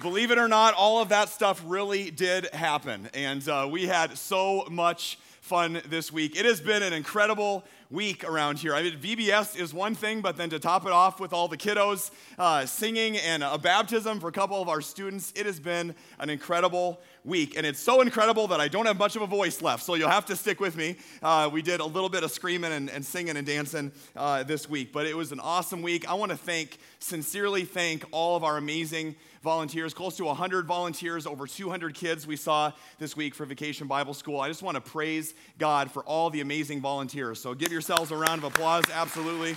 believe 0.00 0.30
it 0.30 0.38
or 0.38 0.48
not, 0.48 0.74
all 0.74 1.00
of 1.02 1.08
that 1.08 1.28
stuff 1.28 1.62
really 1.66 2.10
did 2.10 2.52
happen. 2.54 3.08
And 3.14 3.46
uh, 3.48 3.68
we 3.70 3.86
had 3.86 4.16
so 4.16 4.66
much 4.70 5.18
fun 5.40 5.80
this 5.86 6.12
week. 6.12 6.38
It 6.38 6.44
has 6.44 6.60
been 6.60 6.82
an 6.82 6.92
incredible 6.92 7.64
week 7.90 8.22
around 8.24 8.58
here. 8.58 8.74
I 8.74 8.82
mean, 8.82 8.98
VBS 8.98 9.58
is 9.58 9.72
one 9.72 9.94
thing, 9.94 10.20
but 10.20 10.36
then 10.36 10.50
to 10.50 10.58
top 10.58 10.84
it 10.84 10.92
off 10.92 11.20
with 11.20 11.32
all 11.32 11.48
the 11.48 11.56
kiddos 11.56 12.10
uh, 12.38 12.66
singing 12.66 13.16
and 13.16 13.42
a 13.42 13.56
baptism 13.56 14.20
for 14.20 14.28
a 14.28 14.32
couple 14.32 14.60
of 14.60 14.68
our 14.68 14.82
students, 14.82 15.32
it 15.34 15.46
has 15.46 15.58
been 15.58 15.94
an 16.18 16.28
incredible 16.28 17.00
week. 17.24 17.56
And 17.56 17.66
it's 17.66 17.80
so 17.80 18.00
incredible 18.02 18.46
that 18.48 18.60
I 18.60 18.68
don't 18.68 18.86
have 18.86 18.98
much 18.98 19.16
of 19.16 19.22
a 19.22 19.26
voice 19.26 19.62
left, 19.62 19.82
so 19.82 19.94
you'll 19.94 20.10
have 20.10 20.26
to 20.26 20.36
stick 20.36 20.60
with 20.60 20.76
me. 20.76 20.96
Uh, 21.22 21.48
we 21.50 21.62
did 21.62 21.80
a 21.80 21.84
little 21.84 22.08
bit 22.10 22.24
of 22.24 22.30
screaming 22.30 22.72
and, 22.72 22.90
and 22.90 23.04
singing 23.04 23.36
and 23.36 23.46
dancing 23.46 23.90
uh, 24.16 24.42
this 24.42 24.68
week, 24.68 24.92
but 24.92 25.06
it 25.06 25.16
was 25.16 25.32
an 25.32 25.40
awesome 25.40 25.80
week. 25.80 26.08
I 26.08 26.14
want 26.14 26.30
to 26.30 26.38
thank, 26.38 26.78
sincerely 26.98 27.64
thank 27.64 28.04
all 28.12 28.36
of 28.36 28.44
our 28.44 28.58
amazing 28.58 29.16
volunteers, 29.42 29.94
close 29.94 30.16
to 30.16 30.24
100 30.24 30.66
volunteers, 30.66 31.26
over 31.26 31.46
200 31.46 31.94
kids 31.94 32.26
we 32.26 32.36
saw 32.36 32.72
this 32.98 33.16
week 33.16 33.34
for 33.34 33.46
Vacation 33.46 33.86
Bible 33.86 34.14
School. 34.14 34.40
I 34.40 34.48
just 34.48 34.62
want 34.62 34.74
to 34.74 34.80
praise 34.80 35.34
God 35.58 35.90
for 35.90 36.02
all 36.04 36.28
the 36.30 36.40
amazing 36.40 36.80
volunteers. 36.80 37.40
So 37.40 37.54
give 37.54 37.70
yourselves 37.78 38.10
a 38.10 38.16
round 38.16 38.42
of 38.42 38.52
applause, 38.52 38.82
absolutely. 38.92 39.54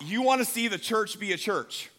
you 0.00 0.22
want 0.22 0.40
to 0.40 0.44
see 0.44 0.68
the 0.68 0.78
church 0.78 1.18
be 1.18 1.32
a 1.32 1.36
church, 1.36 1.90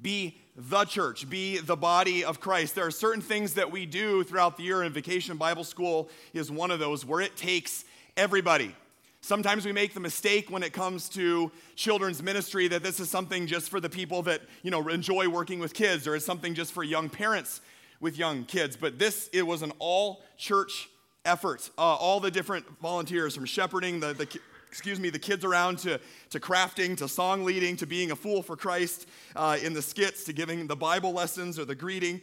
be 0.00 0.40
the 0.54 0.84
church, 0.84 1.28
be 1.28 1.58
the 1.58 1.74
body 1.74 2.24
of 2.24 2.38
Christ. 2.38 2.76
There 2.76 2.86
are 2.86 2.92
certain 2.92 3.20
things 3.20 3.54
that 3.54 3.72
we 3.72 3.86
do 3.86 4.22
throughout 4.22 4.56
the 4.56 4.62
year, 4.62 4.82
and 4.82 4.94
Vacation 4.94 5.36
Bible 5.36 5.64
School 5.64 6.08
is 6.32 6.48
one 6.48 6.70
of 6.70 6.78
those 6.78 7.04
where 7.04 7.20
it 7.20 7.36
takes 7.36 7.84
everybody. 8.16 8.76
Sometimes 9.20 9.66
we 9.66 9.72
make 9.72 9.94
the 9.94 10.00
mistake 10.00 10.52
when 10.52 10.62
it 10.62 10.72
comes 10.72 11.08
to 11.08 11.50
children's 11.74 12.22
ministry 12.22 12.68
that 12.68 12.84
this 12.84 13.00
is 13.00 13.10
something 13.10 13.48
just 13.48 13.68
for 13.68 13.80
the 13.80 13.90
people 13.90 14.22
that, 14.22 14.42
you 14.62 14.70
know, 14.70 14.86
enjoy 14.86 15.28
working 15.28 15.58
with 15.58 15.74
kids 15.74 16.06
or 16.06 16.14
it's 16.14 16.24
something 16.24 16.54
just 16.54 16.70
for 16.70 16.84
young 16.84 17.08
parents 17.08 17.60
with 17.98 18.16
young 18.16 18.44
kids. 18.44 18.76
But 18.76 19.00
this, 19.00 19.28
it 19.32 19.42
was 19.42 19.62
an 19.62 19.72
all 19.80 20.22
church 20.36 20.88
effort. 21.24 21.70
Uh, 21.78 21.82
all 21.82 22.20
the 22.20 22.30
different 22.30 22.66
volunteers 22.80 23.34
from 23.34 23.44
shepherding 23.44 24.00
the, 24.00 24.12
the 24.14 24.40
excuse 24.68 24.98
me, 24.98 25.08
the 25.08 25.18
kids 25.18 25.44
around 25.44 25.78
to, 25.78 26.00
to 26.30 26.40
crafting, 26.40 26.96
to 26.96 27.06
song 27.08 27.44
leading, 27.44 27.76
to 27.76 27.86
being 27.86 28.10
a 28.10 28.16
fool 28.16 28.42
for 28.42 28.56
Christ 28.56 29.06
uh, 29.36 29.56
in 29.62 29.72
the 29.72 29.82
skits, 29.82 30.24
to 30.24 30.32
giving 30.32 30.66
the 30.66 30.76
Bible 30.76 31.12
lessons 31.12 31.58
or 31.58 31.64
the 31.64 31.76
greeting 31.76 32.20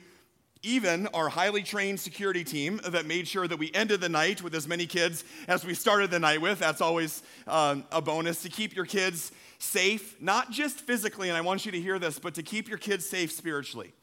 even 0.63 1.07
our 1.07 1.29
highly 1.29 1.63
trained 1.63 1.99
security 1.99 2.43
team 2.43 2.79
that 2.85 3.05
made 3.05 3.27
sure 3.27 3.47
that 3.47 3.57
we 3.57 3.71
ended 3.73 3.99
the 3.99 4.09
night 4.09 4.43
with 4.43 4.53
as 4.53 4.67
many 4.67 4.85
kids 4.85 5.23
as 5.47 5.65
we 5.65 5.73
started 5.73 6.11
the 6.11 6.19
night 6.19 6.39
with. 6.39 6.59
That's 6.59 6.81
always 6.81 7.23
um, 7.47 7.83
a 7.91 8.01
bonus 8.01 8.43
to 8.43 8.49
keep 8.49 8.75
your 8.75 8.85
kids 8.85 9.31
safe, 9.57 10.21
not 10.21 10.51
just 10.51 10.79
physically, 10.81 11.29
and 11.29 11.37
I 11.37 11.41
want 11.41 11.65
you 11.65 11.71
to 11.71 11.81
hear 11.81 11.97
this, 11.99 12.19
but 12.19 12.35
to 12.35 12.43
keep 12.43 12.69
your 12.69 12.77
kids 12.77 13.09
safe 13.09 13.31
spiritually. 13.31 13.93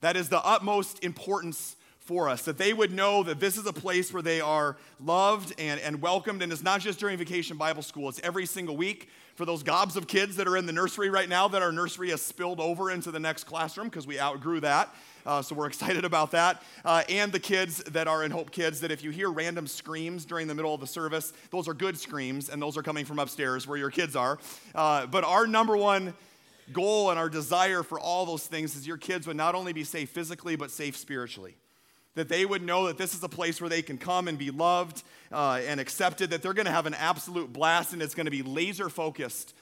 That 0.00 0.16
is 0.16 0.30
the 0.30 0.42
utmost 0.42 1.04
importance 1.04 1.76
for 2.10 2.28
us, 2.28 2.42
that 2.42 2.58
they 2.58 2.72
would 2.72 2.90
know 2.90 3.22
that 3.22 3.38
this 3.38 3.56
is 3.56 3.64
a 3.66 3.72
place 3.72 4.12
where 4.12 4.20
they 4.20 4.40
are 4.40 4.76
loved 4.98 5.54
and, 5.60 5.78
and 5.78 6.02
welcomed. 6.02 6.42
And 6.42 6.50
it's 6.50 6.60
not 6.60 6.80
just 6.80 6.98
during 6.98 7.16
vacation 7.16 7.56
Bible 7.56 7.82
school, 7.82 8.08
it's 8.08 8.18
every 8.24 8.46
single 8.46 8.76
week 8.76 9.08
for 9.36 9.44
those 9.44 9.62
gobs 9.62 9.94
of 9.94 10.08
kids 10.08 10.34
that 10.34 10.48
are 10.48 10.56
in 10.56 10.66
the 10.66 10.72
nursery 10.72 11.08
right 11.08 11.28
now 11.28 11.46
that 11.46 11.62
our 11.62 11.70
nursery 11.70 12.10
has 12.10 12.20
spilled 12.20 12.58
over 12.58 12.90
into 12.90 13.12
the 13.12 13.20
next 13.20 13.44
classroom 13.44 13.88
because 13.88 14.08
we 14.08 14.18
outgrew 14.18 14.58
that. 14.58 14.92
Uh, 15.24 15.40
so 15.40 15.54
we're 15.54 15.66
excited 15.68 16.04
about 16.04 16.32
that. 16.32 16.64
Uh, 16.84 17.04
and 17.08 17.30
the 17.30 17.38
kids 17.38 17.76
that 17.84 18.08
are 18.08 18.24
in 18.24 18.32
Hope 18.32 18.50
Kids, 18.50 18.80
that 18.80 18.90
if 18.90 19.04
you 19.04 19.10
hear 19.10 19.30
random 19.30 19.68
screams 19.68 20.24
during 20.24 20.48
the 20.48 20.54
middle 20.54 20.74
of 20.74 20.80
the 20.80 20.88
service, 20.88 21.32
those 21.52 21.68
are 21.68 21.74
good 21.74 21.96
screams, 21.96 22.48
and 22.48 22.60
those 22.60 22.76
are 22.76 22.82
coming 22.82 23.04
from 23.04 23.20
upstairs 23.20 23.68
where 23.68 23.78
your 23.78 23.90
kids 23.90 24.16
are. 24.16 24.40
Uh, 24.74 25.06
but 25.06 25.22
our 25.22 25.46
number 25.46 25.76
one 25.76 26.12
goal 26.72 27.10
and 27.10 27.20
our 27.20 27.28
desire 27.28 27.84
for 27.84 28.00
all 28.00 28.26
those 28.26 28.48
things 28.48 28.74
is 28.74 28.84
your 28.84 28.96
kids 28.96 29.28
would 29.28 29.36
not 29.36 29.54
only 29.54 29.72
be 29.72 29.84
safe 29.84 30.10
physically, 30.10 30.56
but 30.56 30.72
safe 30.72 30.96
spiritually. 30.96 31.54
That 32.20 32.28
they 32.28 32.44
would 32.44 32.60
know 32.60 32.86
that 32.88 32.98
this 32.98 33.14
is 33.14 33.22
a 33.22 33.30
place 33.30 33.62
where 33.62 33.70
they 33.70 33.80
can 33.80 33.96
come 33.96 34.28
and 34.28 34.36
be 34.36 34.50
loved 34.50 35.02
uh, 35.32 35.62
and 35.66 35.80
accepted, 35.80 36.28
that 36.28 36.42
they're 36.42 36.52
going 36.52 36.66
to 36.66 36.70
have 36.70 36.84
an 36.84 36.92
absolute 36.92 37.50
blast 37.50 37.94
and 37.94 38.02
it's 38.02 38.14
going 38.14 38.26
to 38.26 38.30
be 38.30 38.42
laser 38.42 38.90
focused 38.90 39.54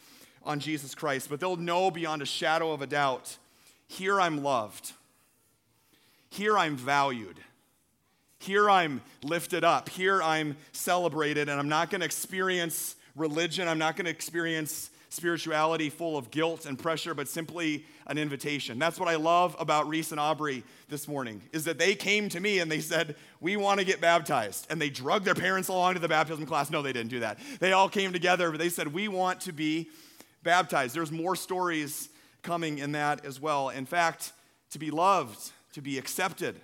on 0.42 0.58
Jesus 0.58 0.92
Christ. 0.92 1.30
But 1.30 1.38
they'll 1.38 1.54
know 1.54 1.92
beyond 1.92 2.20
a 2.20 2.26
shadow 2.26 2.72
of 2.72 2.82
a 2.82 2.86
doubt 2.88 3.38
here 3.86 4.20
I'm 4.20 4.42
loved. 4.42 4.90
Here 6.30 6.58
I'm 6.58 6.76
valued. 6.76 7.38
Here 8.40 8.68
I'm 8.68 9.02
lifted 9.22 9.62
up. 9.62 9.88
Here 9.88 10.20
I'm 10.20 10.56
celebrated, 10.72 11.48
and 11.48 11.60
I'm 11.60 11.68
not 11.68 11.90
going 11.90 12.00
to 12.00 12.06
experience 12.06 12.96
religion. 13.14 13.68
I'm 13.68 13.78
not 13.78 13.94
going 13.94 14.06
to 14.06 14.10
experience 14.10 14.90
spirituality 15.10 15.90
full 15.90 16.16
of 16.16 16.30
guilt 16.30 16.66
and 16.66 16.78
pressure, 16.78 17.14
but 17.14 17.28
simply 17.28 17.84
an 18.06 18.18
invitation. 18.18 18.78
That's 18.78 18.98
what 19.00 19.08
I 19.08 19.16
love 19.16 19.56
about 19.58 19.88
Reese 19.88 20.10
and 20.10 20.20
Aubrey 20.20 20.64
this 20.88 21.08
morning, 21.08 21.40
is 21.52 21.64
that 21.64 21.78
they 21.78 21.94
came 21.94 22.28
to 22.28 22.40
me 22.40 22.58
and 22.58 22.70
they 22.70 22.80
said, 22.80 23.16
we 23.40 23.56
want 23.56 23.80
to 23.80 23.86
get 23.86 24.00
baptized. 24.00 24.66
And 24.70 24.80
they 24.80 24.90
drug 24.90 25.24
their 25.24 25.34
parents 25.34 25.68
along 25.68 25.94
to 25.94 26.00
the 26.00 26.08
baptism 26.08 26.46
class. 26.46 26.70
No, 26.70 26.82
they 26.82 26.92
didn't 26.92 27.10
do 27.10 27.20
that. 27.20 27.38
They 27.60 27.72
all 27.72 27.88
came 27.88 28.12
together, 28.12 28.50
but 28.50 28.58
they 28.58 28.68
said, 28.68 28.92
we 28.92 29.08
want 29.08 29.40
to 29.42 29.52
be 29.52 29.88
baptized. 30.42 30.94
There's 30.94 31.12
more 31.12 31.36
stories 31.36 32.08
coming 32.42 32.78
in 32.78 32.92
that 32.92 33.24
as 33.24 33.40
well. 33.40 33.68
In 33.70 33.86
fact, 33.86 34.32
to 34.70 34.78
be 34.78 34.90
loved 34.90 35.52
to 35.78 35.82
be 35.82 35.96
accepted, 35.96 36.56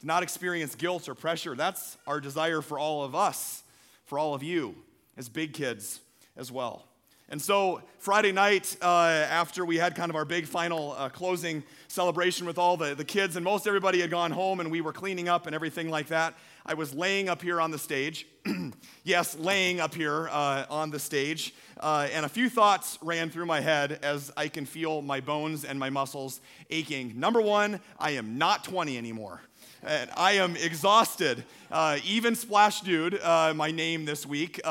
to 0.00 0.06
not 0.06 0.24
experience 0.24 0.74
guilt 0.74 1.08
or 1.08 1.14
pressure. 1.14 1.54
That's 1.54 1.96
our 2.08 2.20
desire 2.20 2.60
for 2.60 2.76
all 2.76 3.04
of 3.04 3.14
us, 3.14 3.62
for 4.04 4.18
all 4.18 4.34
of 4.34 4.42
you 4.42 4.74
as 5.16 5.28
big 5.28 5.52
kids 5.52 6.00
as 6.36 6.50
well. 6.50 6.87
And 7.30 7.42
so, 7.42 7.82
Friday 7.98 8.32
night, 8.32 8.74
uh, 8.80 8.86
after 8.86 9.62
we 9.62 9.76
had 9.76 9.94
kind 9.94 10.08
of 10.08 10.16
our 10.16 10.24
big 10.24 10.46
final 10.46 10.92
uh, 10.92 11.10
closing 11.10 11.62
celebration 11.86 12.46
with 12.46 12.56
all 12.56 12.78
the, 12.78 12.94
the 12.94 13.04
kids, 13.04 13.36
and 13.36 13.44
most 13.44 13.66
everybody 13.66 14.00
had 14.00 14.10
gone 14.10 14.30
home 14.30 14.60
and 14.60 14.70
we 14.70 14.80
were 14.80 14.94
cleaning 14.94 15.28
up 15.28 15.44
and 15.44 15.54
everything 15.54 15.90
like 15.90 16.06
that, 16.06 16.32
I 16.64 16.72
was 16.72 16.94
laying 16.94 17.28
up 17.28 17.42
here 17.42 17.60
on 17.60 17.70
the 17.70 17.78
stage. 17.78 18.26
yes, 19.04 19.36
laying 19.36 19.78
up 19.78 19.94
here 19.94 20.30
uh, 20.30 20.64
on 20.70 20.90
the 20.90 20.98
stage. 20.98 21.52
Uh, 21.78 22.08
and 22.14 22.24
a 22.24 22.30
few 22.30 22.48
thoughts 22.48 22.98
ran 23.02 23.28
through 23.28 23.44
my 23.44 23.60
head 23.60 23.98
as 24.02 24.32
I 24.34 24.48
can 24.48 24.64
feel 24.64 25.02
my 25.02 25.20
bones 25.20 25.66
and 25.66 25.78
my 25.78 25.90
muscles 25.90 26.40
aching. 26.70 27.20
Number 27.20 27.42
one, 27.42 27.80
I 27.98 28.12
am 28.12 28.38
not 28.38 28.64
20 28.64 28.96
anymore. 28.96 29.42
And 29.82 30.08
I 30.16 30.32
am 30.32 30.56
exhausted. 30.56 31.44
Uh, 31.70 31.98
even 32.06 32.34
Splash 32.34 32.80
Dude, 32.80 33.20
uh, 33.20 33.52
my 33.54 33.70
name 33.70 34.06
this 34.06 34.24
week, 34.24 34.62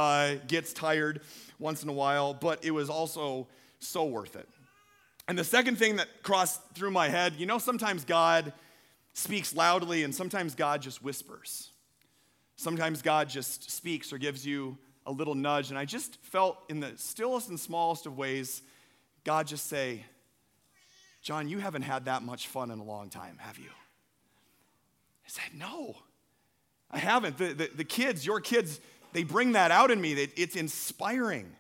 gets 0.48 0.74
tired 0.74 1.22
once 1.60 1.84
in 1.84 1.90
a 1.90 1.94
while, 1.94 2.34
but 2.34 2.64
it 2.64 2.72
was 2.72 2.90
also 2.90 3.48
so 3.80 4.06
worth 4.06 4.36
it. 4.36 4.48
And 5.28 5.38
the 5.38 5.44
second 5.44 5.78
thing 5.78 5.98
that 5.98 6.08
crossed 6.24 6.62
through 6.74 6.92
my 6.92 7.10
head, 7.10 7.34
you 7.38 7.46
know, 7.46 7.58
sometimes 7.58 8.06
God 8.06 8.54
speaks 9.14 9.54
loudly 9.56 10.04
and 10.04 10.16
sometimes 10.16 10.56
God 10.56 10.82
just 10.82 11.04
whispers. 11.04 11.72
Sometimes 12.56 13.02
God 13.02 13.30
just 13.30 13.70
speaks 13.70 14.14
or 14.14 14.18
gives 14.18 14.46
you 14.46 14.78
a 15.06 15.12
little 15.12 15.36
nudge. 15.36 15.70
And 15.70 15.78
I 15.78 15.86
just 15.86 16.18
felt 16.24 16.58
in 16.70 16.80
the 16.80 16.94
stillest 16.96 17.50
and 17.50 17.60
smallest 17.60 18.06
of 18.06 18.18
ways, 18.18 18.62
God 19.24 19.48
just 19.48 19.68
say, 19.68 20.04
John, 21.22 21.50
you 21.50 21.60
haven't 21.60 21.82
had 21.82 22.06
that 22.06 22.24
much 22.24 22.48
fun 22.48 22.72
in 22.72 22.80
a 22.80 22.84
long 22.84 23.10
time, 23.10 23.38
have 23.40 23.58
you? 23.58 23.70
I 25.26 25.30
said, 25.30 25.52
No, 25.56 25.96
I 26.90 27.00
haven't. 27.00 27.38
The, 27.38 27.54
the, 27.54 27.70
the 27.76 27.84
kids, 27.84 28.26
your 28.26 28.40
kids, 28.40 28.80
they 29.14 29.24
bring 29.24 29.54
that 29.54 29.72
out 29.72 29.92
in 29.92 30.00
me. 30.00 30.14
It's 30.14 30.56
inspiring. 30.56 31.52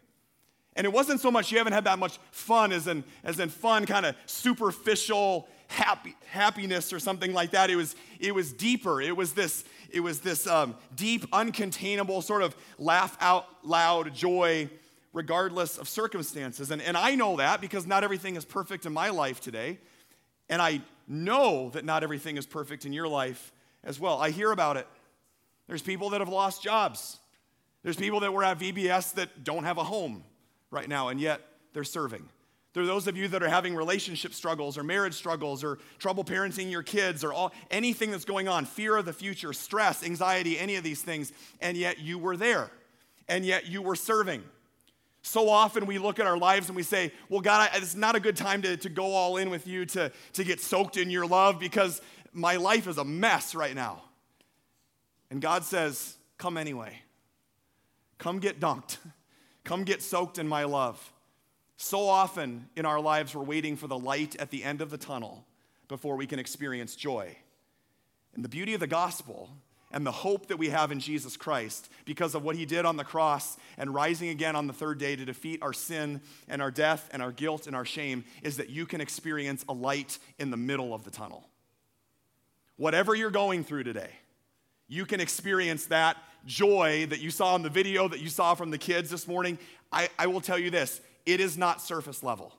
And 0.75 0.85
it 0.85 0.93
wasn't 0.93 1.21
so 1.21 1.31
much 1.31 1.51
you 1.51 1.57
haven't 1.57 1.73
had 1.73 1.85
that 1.85 1.97
much 1.97 2.19
fun 2.31 2.71
as 2.71 2.87
in, 2.87 3.03
as 3.23 3.39
in 3.39 3.49
fun, 3.49 3.85
kind 3.85 4.05
of 4.05 4.15
superficial 4.27 5.47
happy, 5.67 6.15
happiness 6.29 6.93
or 6.93 6.99
something 6.99 7.33
like 7.33 7.51
that. 7.51 7.69
It 7.69 7.75
was, 7.75 7.95
it 8.19 8.33
was 8.33 8.53
deeper. 8.53 9.01
It 9.01 9.15
was 9.15 9.33
this, 9.33 9.65
it 9.89 9.99
was 9.99 10.19
this 10.19 10.47
um, 10.47 10.75
deep, 10.95 11.29
uncontainable 11.31 12.23
sort 12.23 12.43
of 12.43 12.55
laugh 12.77 13.17
out 13.19 13.47
loud 13.63 14.13
joy 14.13 14.69
regardless 15.13 15.77
of 15.77 15.89
circumstances. 15.89 16.69
And, 16.69 16.81
and 16.81 16.95
I 16.95 17.15
know 17.15 17.37
that 17.37 17.59
because 17.59 17.87
not 17.87 18.03
everything 18.03 18.35
is 18.35 18.45
perfect 18.45 18.85
in 18.85 18.93
my 18.93 19.09
life 19.09 19.41
today. 19.41 19.79
And 20.47 20.61
I 20.61 20.81
know 21.07 21.69
that 21.71 21.85
not 21.85 22.03
everything 22.03 22.37
is 22.37 22.45
perfect 22.45 22.85
in 22.85 22.93
your 22.93 23.07
life 23.07 23.51
as 23.83 23.99
well. 23.99 24.19
I 24.21 24.29
hear 24.29 24.51
about 24.51 24.77
it. 24.77 24.87
There's 25.67 25.81
people 25.81 26.11
that 26.11 26.21
have 26.21 26.29
lost 26.29 26.61
jobs. 26.61 27.17
There's 27.87 27.95
people 27.95 28.19
that 28.19 28.33
were 28.33 28.43
at 28.43 28.59
VBS 28.59 29.13
that 29.13 29.45
don't 29.45 29.63
have 29.63 29.77
a 29.77 29.83
home 29.85 30.25
right 30.71 30.89
now, 30.89 31.07
and 31.07 31.21
yet 31.21 31.39
they're 31.71 31.85
serving. 31.85 32.27
There 32.73 32.83
are 32.83 32.85
those 32.85 33.07
of 33.07 33.15
you 33.15 33.29
that 33.29 33.41
are 33.41 33.47
having 33.47 33.77
relationship 33.77 34.33
struggles 34.33 34.77
or 34.77 34.83
marriage 34.83 35.13
struggles 35.13 35.63
or 35.63 35.79
trouble 35.97 36.25
parenting 36.25 36.69
your 36.69 36.83
kids 36.83 37.23
or 37.23 37.31
all, 37.31 37.53
anything 37.71 38.11
that's 38.11 38.25
going 38.25 38.49
on, 38.49 38.65
fear 38.65 38.97
of 38.97 39.05
the 39.05 39.13
future, 39.13 39.53
stress, 39.53 40.03
anxiety, 40.03 40.59
any 40.59 40.75
of 40.75 40.83
these 40.83 41.01
things, 41.01 41.31
and 41.61 41.77
yet 41.77 41.97
you 41.97 42.19
were 42.19 42.35
there, 42.35 42.71
and 43.29 43.45
yet 43.45 43.67
you 43.67 43.81
were 43.81 43.95
serving. 43.95 44.43
So 45.21 45.47
often 45.47 45.85
we 45.85 45.97
look 45.97 46.19
at 46.19 46.27
our 46.27 46.37
lives 46.37 46.67
and 46.67 46.75
we 46.75 46.83
say, 46.83 47.13
Well, 47.29 47.39
God, 47.39 47.69
it's 47.73 47.95
not 47.95 48.17
a 48.17 48.19
good 48.19 48.35
time 48.35 48.63
to, 48.63 48.75
to 48.75 48.89
go 48.89 49.13
all 49.13 49.37
in 49.37 49.49
with 49.49 49.65
you, 49.65 49.85
to, 49.85 50.11
to 50.33 50.43
get 50.43 50.59
soaked 50.59 50.97
in 50.97 51.09
your 51.09 51.25
love 51.25 51.57
because 51.57 52.01
my 52.33 52.57
life 52.57 52.85
is 52.85 52.97
a 52.97 53.05
mess 53.05 53.55
right 53.55 53.73
now. 53.73 54.03
And 55.31 55.39
God 55.39 55.63
says, 55.63 56.17
Come 56.37 56.57
anyway. 56.57 57.01
Come 58.17 58.39
get 58.39 58.59
dunked. 58.59 58.97
Come 59.63 59.83
get 59.83 60.01
soaked 60.01 60.37
in 60.37 60.47
my 60.47 60.63
love. 60.63 61.11
So 61.77 62.07
often 62.07 62.69
in 62.75 62.85
our 62.85 62.99
lives, 62.99 63.35
we're 63.35 63.43
waiting 63.43 63.75
for 63.75 63.87
the 63.87 63.97
light 63.97 64.35
at 64.37 64.49
the 64.49 64.63
end 64.63 64.81
of 64.81 64.89
the 64.89 64.97
tunnel 64.97 65.45
before 65.87 66.15
we 66.15 66.25
can 66.25 66.39
experience 66.39 66.95
joy. 66.95 67.37
And 68.33 68.43
the 68.43 68.49
beauty 68.49 68.73
of 68.73 68.79
the 68.79 68.87
gospel 68.87 69.49
and 69.91 70.05
the 70.05 70.11
hope 70.11 70.47
that 70.47 70.57
we 70.57 70.69
have 70.69 70.91
in 70.91 70.99
Jesus 70.99 71.37
Christ 71.37 71.89
because 72.05 72.35
of 72.35 72.43
what 72.43 72.55
he 72.55 72.65
did 72.65 72.85
on 72.85 72.97
the 72.97 73.03
cross 73.03 73.57
and 73.77 73.93
rising 73.93 74.29
again 74.29 74.55
on 74.55 74.67
the 74.67 74.73
third 74.73 74.99
day 74.99 75.15
to 75.15 75.25
defeat 75.25 75.61
our 75.61 75.73
sin 75.73 76.21
and 76.47 76.61
our 76.61 76.71
death 76.71 77.09
and 77.11 77.21
our 77.21 77.31
guilt 77.31 77.67
and 77.67 77.75
our 77.75 77.85
shame 77.85 78.25
is 78.43 78.57
that 78.57 78.69
you 78.69 78.85
can 78.85 78.99
experience 78.99 79.63
a 79.69 79.73
light 79.73 80.19
in 80.39 80.51
the 80.51 80.57
middle 80.57 80.93
of 80.93 81.03
the 81.03 81.11
tunnel. 81.11 81.47
Whatever 82.75 83.15
you're 83.15 83.31
going 83.31 83.63
through 83.63 83.83
today, 83.83 84.11
you 84.87 85.05
can 85.05 85.19
experience 85.19 85.85
that 85.87 86.17
joy 86.47 87.05
that 87.07 87.19
you 87.19 87.29
saw 87.29 87.55
in 87.55 87.61
the 87.61 87.69
video 87.69 88.07
that 88.07 88.21
you 88.21 88.29
saw 88.29 88.55
from 88.55 88.71
the 88.71 88.77
kids 88.77 89.11
this 89.11 89.27
morning. 89.27 89.59
I, 89.91 90.09
I 90.17 90.27
will 90.27 90.41
tell 90.41 90.57
you 90.57 90.71
this 90.71 91.01
it 91.25 91.39
is 91.39 91.57
not 91.57 91.81
surface 91.81 92.23
level. 92.23 92.53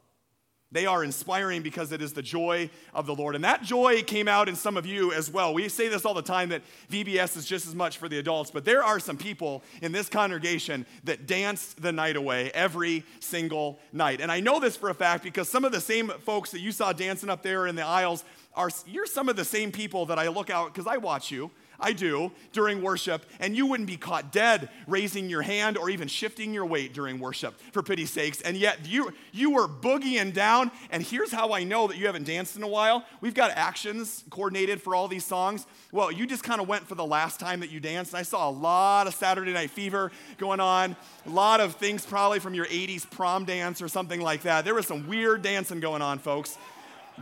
They 0.71 0.85
are 0.85 1.03
inspiring 1.03 1.63
because 1.63 1.93
it 1.93 2.03
is 2.03 2.13
the 2.13 2.21
joy 2.21 2.69
of 2.93 3.07
the 3.07 3.15
Lord. 3.15 3.35
And 3.35 3.43
that 3.43 3.63
joy 3.63 4.03
came 4.03 4.29
out 4.29 4.51
in 4.51 4.55
some 4.55 4.77
of 4.77 4.85
you 4.85 5.15
as 5.15 5.31
well. 5.31 5.55
We 5.55 5.67
say 5.71 5.89
this 5.89 6.05
all 6.05 6.13
the 6.13 6.21
time 6.21 6.51
that 6.51 6.61
VBS 6.91 7.39
is 7.39 7.47
just 7.47 7.67
as 7.67 7.75
much 7.75 7.97
for 7.97 8.07
the 8.07 8.19
adults, 8.19 8.51
but 8.51 8.67
there 8.67 8.85
are 8.85 9.01
some 9.01 9.17
people 9.17 9.63
in 9.81 9.93
this 9.93 10.11
congregation 10.11 10.85
that 11.05 11.27
danced 11.27 11.81
the 11.81 11.91
night 11.91 12.17
away 12.17 12.51
every 12.53 13.03
single 13.19 13.79
night. 13.95 14.21
And 14.21 14.31
I 14.31 14.41
know 14.41 14.61
this 14.61 14.77
for 14.77 14.91
a 14.91 14.95
fact 14.95 15.25
because 15.25 15.49
some 15.49 15.65
of 15.65 15.73
the 15.73 15.81
same 15.81 16.09
folks 16.09 16.51
that 16.51 16.61
you 16.61 16.71
saw 16.71 16.93
dancing 16.93 17.31
up 17.31 17.43
there 17.43 17.67
in 17.67 17.75
the 17.75 17.87
aisles 17.87 18.23
are 18.55 18.69
you're 18.87 19.07
some 19.07 19.31
of 19.31 19.37
the 19.37 19.47
same 19.47 19.73
people 19.73 20.05
that 20.07 20.19
I 20.19 20.29
look 20.29 20.51
out 20.51 20.75
because 20.75 20.87
I 20.87 20.99
watch 20.99 21.31
you 21.31 21.51
I 21.81 21.93
do, 21.93 22.33
during 22.53 22.83
worship, 22.83 23.25
and 23.39 23.57
you 23.57 23.67
wouldn't 23.67 23.87
be 23.87 23.97
caught 23.97 24.33
dead 24.33 24.69
raising 24.87 25.31
your 25.31 25.43
hand 25.43 25.79
or 25.79 25.91
even 25.91 26.09
shifting 26.09 26.53
your 26.53 26.67
weight 26.67 26.93
during 26.93 27.21
worship, 27.21 27.55
for 27.73 27.83
pity's 27.83 28.11
sakes. 28.11 28.41
And 28.41 28.57
yet 28.57 28.87
you, 28.87 29.13
you 29.33 29.51
were 29.51 29.69
boogieing 29.69 30.33
down, 30.33 30.73
and 30.91 31.03
here's 31.03 31.31
how 31.31 31.53
I 31.53 31.63
know 31.63 31.87
that 31.87 31.97
you 31.97 32.07
haven't 32.07 32.25
danced 32.25 32.57
in 32.57 32.65
a 32.65 32.69
while. 32.69 33.05
We've 33.21 33.35
got 33.35 33.53
actions 33.53 34.25
coordinated 34.29 34.83
for 34.83 34.95
all 34.95 35.07
these 35.07 35.25
songs. 35.25 35.67
Well, 35.93 36.11
you 36.11 36.27
just 36.27 36.43
kind 36.43 36.61
of 36.61 36.67
went 36.67 36.89
for 36.89 36.97
the 36.97 37.07
last 37.07 37.39
time 37.39 37.61
that 37.61 37.71
you 37.71 37.79
danced, 37.79 38.15
I 38.15 38.23
saw 38.23 38.49
a 38.49 38.51
lot 38.51 39.07
of 39.07 39.15
Saturday 39.15 39.53
Night 39.53 39.71
Fever 39.71 40.11
going 40.37 40.61
on, 40.61 40.97
a 41.27 41.31
lot 41.31 41.61
of 41.61 41.77
things 41.77 42.05
probably 42.05 42.41
from 42.41 42.55
your 42.55 42.67
80s 42.67 43.09
prom 43.09 43.45
dance 43.45 43.81
or 43.81 43.89
something 43.89 44.21
like 44.21 44.43
that. 44.43 44.65
There 44.65 44.75
was 44.75 44.87
some 44.87 45.07
weird 45.07 45.43
dancing 45.43 45.79
going 45.79 46.03
on, 46.03 46.19
folks. 46.19 46.59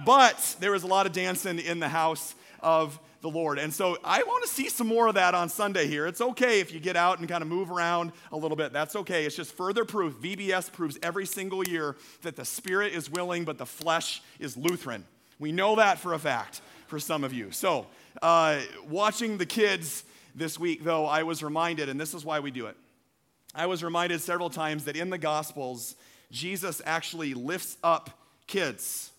But 0.05 0.57
there 0.61 0.73
was 0.73 0.83
a 0.83 0.87
lot 0.87 1.07
of 1.07 1.13
dancing 1.13 1.59
in 1.59 1.81
the 1.81 1.89
house 1.89 2.35
of 2.67 2.99
the 3.21 3.31
Lord. 3.31 3.61
And 3.61 3.73
so 3.73 3.97
I 4.05 4.25
want 4.25 4.45
to 4.45 4.51
see 4.51 4.69
some 4.69 4.89
more 4.89 5.07
of 5.07 5.15
that 5.15 5.37
on 5.37 5.49
Sunday 5.49 5.87
here. 5.87 6.05
It's 6.09 6.21
okay 6.21 6.59
if 6.59 6.75
you 6.75 6.81
get 6.81 6.97
out 6.97 7.21
and 7.21 7.29
kind 7.29 7.41
of 7.41 7.49
move 7.49 7.71
around 7.71 8.11
a 8.33 8.37
little 8.37 8.57
bit. 8.57 8.73
That's 8.73 8.97
okay. 8.97 9.25
It's 9.25 9.37
just 9.37 9.53
further 9.53 9.85
proof. 9.85 10.15
VBS 10.21 10.73
proves 10.73 10.99
every 11.01 11.27
single 11.27 11.63
year 11.63 11.97
that 12.23 12.35
the 12.35 12.45
spirit 12.45 12.93
is 12.93 13.09
willing, 13.09 13.45
but 13.45 13.57
the 13.57 13.65
flesh 13.65 14.21
is 14.41 14.57
Lutheran. 14.57 15.05
We 15.39 15.53
know 15.53 15.77
that 15.77 16.01
for 16.01 16.13
a 16.13 16.19
fact 16.19 16.61
for 16.89 16.99
some 16.99 17.23
of 17.23 17.33
you. 17.33 17.53
So, 17.53 17.87
uh, 18.21 18.59
watching 18.89 19.39
the 19.39 19.47
kids 19.47 20.03
this 20.35 20.59
week, 20.59 20.83
though, 20.83 21.07
I 21.07 21.23
was 21.23 21.45
reminded, 21.45 21.89
and 21.89 22.01
this 22.01 22.15
is 22.15 22.25
why 22.25 22.41
we 22.41 22.51
do 22.51 22.67
it. 22.67 22.77
I 23.55 23.67
was 23.67 23.85
reminded 23.85 24.21
several 24.23 24.51
times 24.51 24.87
that 24.87 24.97
in 24.97 25.11
the 25.11 25.19
Gospels, 25.19 25.95
Jesus 26.33 26.83
actually 26.85 27.33
lifts 27.35 27.77
up 27.85 28.11
kids. 28.49 29.13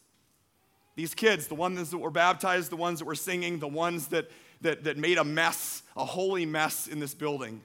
These 0.97 1.13
kids, 1.13 1.45
the 1.45 1.53
ones 1.53 1.91
that 1.91 1.99
were 1.99 2.09
baptized, 2.09 2.71
the 2.71 2.75
ones 2.75 2.97
that 2.97 3.05
were 3.05 3.13
singing, 3.13 3.59
the 3.59 3.67
ones 3.67 4.07
that, 4.07 4.31
that, 4.61 4.83
that 4.85 4.97
made 4.97 5.19
a 5.19 5.23
mess, 5.23 5.83
a 5.95 6.03
holy 6.03 6.43
mess 6.43 6.87
in 6.87 6.99
this 6.99 7.13
building, 7.13 7.61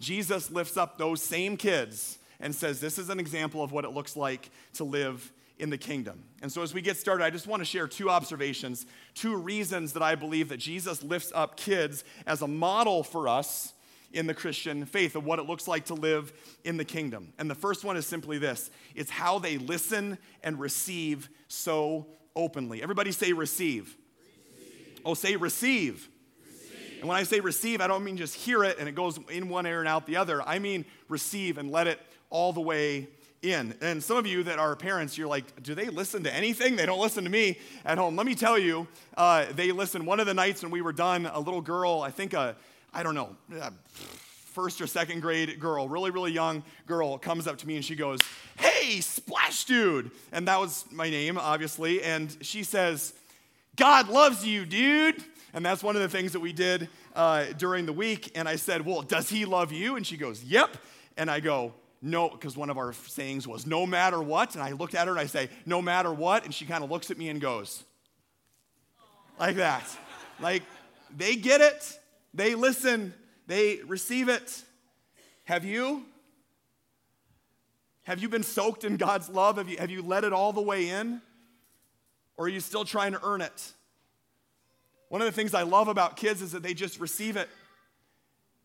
Jesus 0.00 0.50
lifts 0.50 0.76
up 0.76 0.98
those 0.98 1.22
same 1.22 1.56
kids 1.56 2.18
and 2.40 2.52
says, 2.52 2.80
This 2.80 2.98
is 2.98 3.10
an 3.10 3.20
example 3.20 3.62
of 3.62 3.70
what 3.70 3.84
it 3.84 3.90
looks 3.90 4.16
like 4.16 4.50
to 4.72 4.82
live 4.82 5.32
in 5.56 5.70
the 5.70 5.78
kingdom. 5.78 6.24
And 6.42 6.50
so, 6.50 6.62
as 6.62 6.74
we 6.74 6.82
get 6.82 6.96
started, 6.96 7.22
I 7.22 7.30
just 7.30 7.46
want 7.46 7.60
to 7.60 7.64
share 7.64 7.86
two 7.86 8.10
observations, 8.10 8.86
two 9.14 9.36
reasons 9.36 9.92
that 9.92 10.02
I 10.02 10.16
believe 10.16 10.48
that 10.48 10.56
Jesus 10.56 11.00
lifts 11.04 11.30
up 11.32 11.56
kids 11.56 12.02
as 12.26 12.42
a 12.42 12.48
model 12.48 13.04
for 13.04 13.28
us 13.28 13.72
in 14.12 14.26
the 14.26 14.34
Christian 14.34 14.84
faith 14.84 15.14
of 15.14 15.24
what 15.24 15.38
it 15.38 15.44
looks 15.44 15.68
like 15.68 15.84
to 15.84 15.94
live 15.94 16.32
in 16.64 16.76
the 16.76 16.84
kingdom. 16.84 17.32
And 17.38 17.48
the 17.48 17.54
first 17.54 17.84
one 17.84 17.96
is 17.96 18.04
simply 18.04 18.38
this 18.38 18.68
it's 18.96 19.10
how 19.10 19.38
they 19.38 19.58
listen 19.58 20.18
and 20.42 20.58
receive 20.58 21.28
so 21.46 22.08
openly. 22.36 22.82
Everybody 22.82 23.12
say 23.12 23.32
receive. 23.32 23.96
receive. 24.56 25.00
Oh, 25.04 25.14
say 25.14 25.36
receive. 25.36 26.08
receive. 26.46 26.98
And 27.00 27.08
when 27.08 27.16
I 27.16 27.22
say 27.22 27.40
receive, 27.40 27.80
I 27.80 27.86
don't 27.86 28.04
mean 28.04 28.16
just 28.16 28.34
hear 28.34 28.64
it 28.64 28.78
and 28.78 28.88
it 28.88 28.94
goes 28.94 29.18
in 29.30 29.48
one 29.48 29.66
ear 29.66 29.80
and 29.80 29.88
out 29.88 30.06
the 30.06 30.16
other. 30.16 30.42
I 30.42 30.58
mean 30.58 30.84
receive 31.08 31.58
and 31.58 31.70
let 31.70 31.86
it 31.86 32.00
all 32.30 32.52
the 32.52 32.60
way 32.60 33.08
in. 33.42 33.74
And 33.80 34.02
some 34.02 34.16
of 34.16 34.26
you 34.26 34.42
that 34.44 34.58
are 34.58 34.74
parents, 34.74 35.16
you're 35.16 35.28
like, 35.28 35.62
do 35.62 35.74
they 35.74 35.88
listen 35.88 36.24
to 36.24 36.34
anything? 36.34 36.76
They 36.76 36.86
don't 36.86 37.00
listen 37.00 37.24
to 37.24 37.30
me 37.30 37.58
at 37.84 37.98
home. 37.98 38.16
Let 38.16 38.26
me 38.26 38.34
tell 38.34 38.58
you, 38.58 38.88
uh, 39.16 39.46
they 39.52 39.70
listen. 39.70 40.06
One 40.06 40.18
of 40.18 40.26
the 40.26 40.34
nights 40.34 40.62
when 40.62 40.70
we 40.70 40.80
were 40.80 40.92
done, 40.92 41.26
a 41.26 41.38
little 41.38 41.60
girl, 41.60 42.00
I 42.00 42.10
think 42.10 42.34
I 42.34 42.54
don't 43.02 43.14
know, 43.14 43.36
first 44.54 44.80
or 44.80 44.86
second 44.86 45.20
grade 45.20 45.58
girl, 45.58 45.88
really, 45.88 46.10
really 46.10 46.32
young 46.32 46.62
girl, 46.86 47.18
comes 47.18 47.46
up 47.48 47.58
to 47.58 47.66
me 47.66 47.74
and 47.76 47.84
she 47.84 47.96
goes, 47.96 48.20
Hey, 48.56 49.00
Splash 49.00 49.64
Dude. 49.64 50.12
And 50.32 50.46
that 50.48 50.60
was 50.60 50.84
my 50.92 51.10
name, 51.10 51.36
obviously. 51.36 52.02
And 52.02 52.34
she 52.40 52.62
says, 52.62 53.12
God 53.76 54.08
loves 54.08 54.46
you, 54.46 54.64
dude. 54.64 55.22
And 55.52 55.66
that's 55.66 55.82
one 55.82 55.96
of 55.96 56.02
the 56.02 56.08
things 56.08 56.32
that 56.32 56.40
we 56.40 56.52
did 56.52 56.88
uh, 57.16 57.46
during 57.58 57.84
the 57.84 57.92
week. 57.92 58.30
And 58.36 58.48
I 58.48 58.56
said, 58.56 58.86
Well, 58.86 59.02
does 59.02 59.28
he 59.28 59.44
love 59.44 59.72
you? 59.72 59.96
And 59.96 60.06
she 60.06 60.16
goes, 60.16 60.42
Yep. 60.44 60.76
And 61.16 61.30
I 61.30 61.40
go, 61.40 61.74
no, 62.02 62.28
because 62.28 62.54
one 62.54 62.68
of 62.68 62.76
our 62.76 62.92
sayings 62.92 63.48
was, 63.48 63.66
no 63.66 63.86
matter 63.86 64.22
what. 64.22 64.54
And 64.54 64.62
I 64.62 64.72
looked 64.72 64.94
at 64.94 65.06
her 65.06 65.12
and 65.12 65.20
I 65.20 65.24
say, 65.24 65.48
no 65.64 65.80
matter 65.80 66.12
what. 66.12 66.44
And 66.44 66.52
she 66.52 66.66
kind 66.66 66.84
of 66.84 66.90
looks 66.90 67.10
at 67.10 67.16
me 67.16 67.30
and 67.30 67.40
goes, 67.40 67.82
like 69.40 69.56
that. 69.56 69.84
Like, 70.38 70.64
they 71.16 71.34
get 71.36 71.62
it, 71.62 71.98
they 72.34 72.54
listen, 72.54 73.14
they 73.46 73.80
receive 73.86 74.28
it. 74.28 74.62
Have 75.44 75.64
you? 75.64 76.04
Have 78.04 78.20
you 78.20 78.28
been 78.28 78.42
soaked 78.42 78.84
in 78.84 78.96
God's 78.96 79.28
love? 79.28 79.56
Have 79.56 79.68
you, 79.68 79.78
have 79.78 79.90
you 79.90 80.02
let 80.02 80.24
it 80.24 80.32
all 80.32 80.52
the 80.52 80.60
way 80.60 80.88
in? 80.88 81.20
Or 82.36 82.46
are 82.46 82.48
you 82.48 82.60
still 82.60 82.84
trying 82.84 83.12
to 83.12 83.20
earn 83.22 83.40
it? 83.40 83.72
One 85.08 85.20
of 85.20 85.26
the 85.26 85.32
things 85.32 85.54
I 85.54 85.62
love 85.62 85.88
about 85.88 86.16
kids 86.16 86.42
is 86.42 86.52
that 86.52 86.62
they 86.62 86.74
just 86.74 86.98
receive 87.00 87.36
it. 87.36 87.48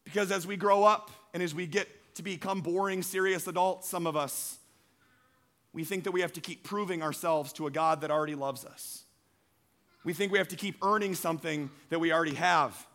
Because 0.03 0.31
as 0.31 0.47
we 0.47 0.57
grow 0.57 0.83
up 0.83 1.11
and 1.33 1.43
as 1.43 1.53
we 1.53 1.67
get 1.67 1.87
to 2.15 2.23
become 2.23 2.61
boring, 2.61 3.03
serious 3.03 3.47
adults, 3.47 3.87
some 3.87 4.07
of 4.07 4.17
us, 4.17 4.57
we 5.71 5.83
think 5.83 6.05
that 6.05 6.11
we 6.11 6.21
have 6.21 6.33
to 6.33 6.41
keep 6.41 6.63
proving 6.63 7.03
ourselves 7.03 7.53
to 7.53 7.67
a 7.67 7.71
God 7.71 8.01
that 8.01 8.11
already 8.11 8.35
loves 8.35 8.65
us. 8.65 9.03
We 10.03 10.13
think 10.13 10.31
we 10.31 10.39
have 10.39 10.47
to 10.47 10.55
keep 10.55 10.83
earning 10.83 11.13
something 11.13 11.69
that 11.89 11.99
we 11.99 12.11
already 12.11 12.33
have 12.33 12.87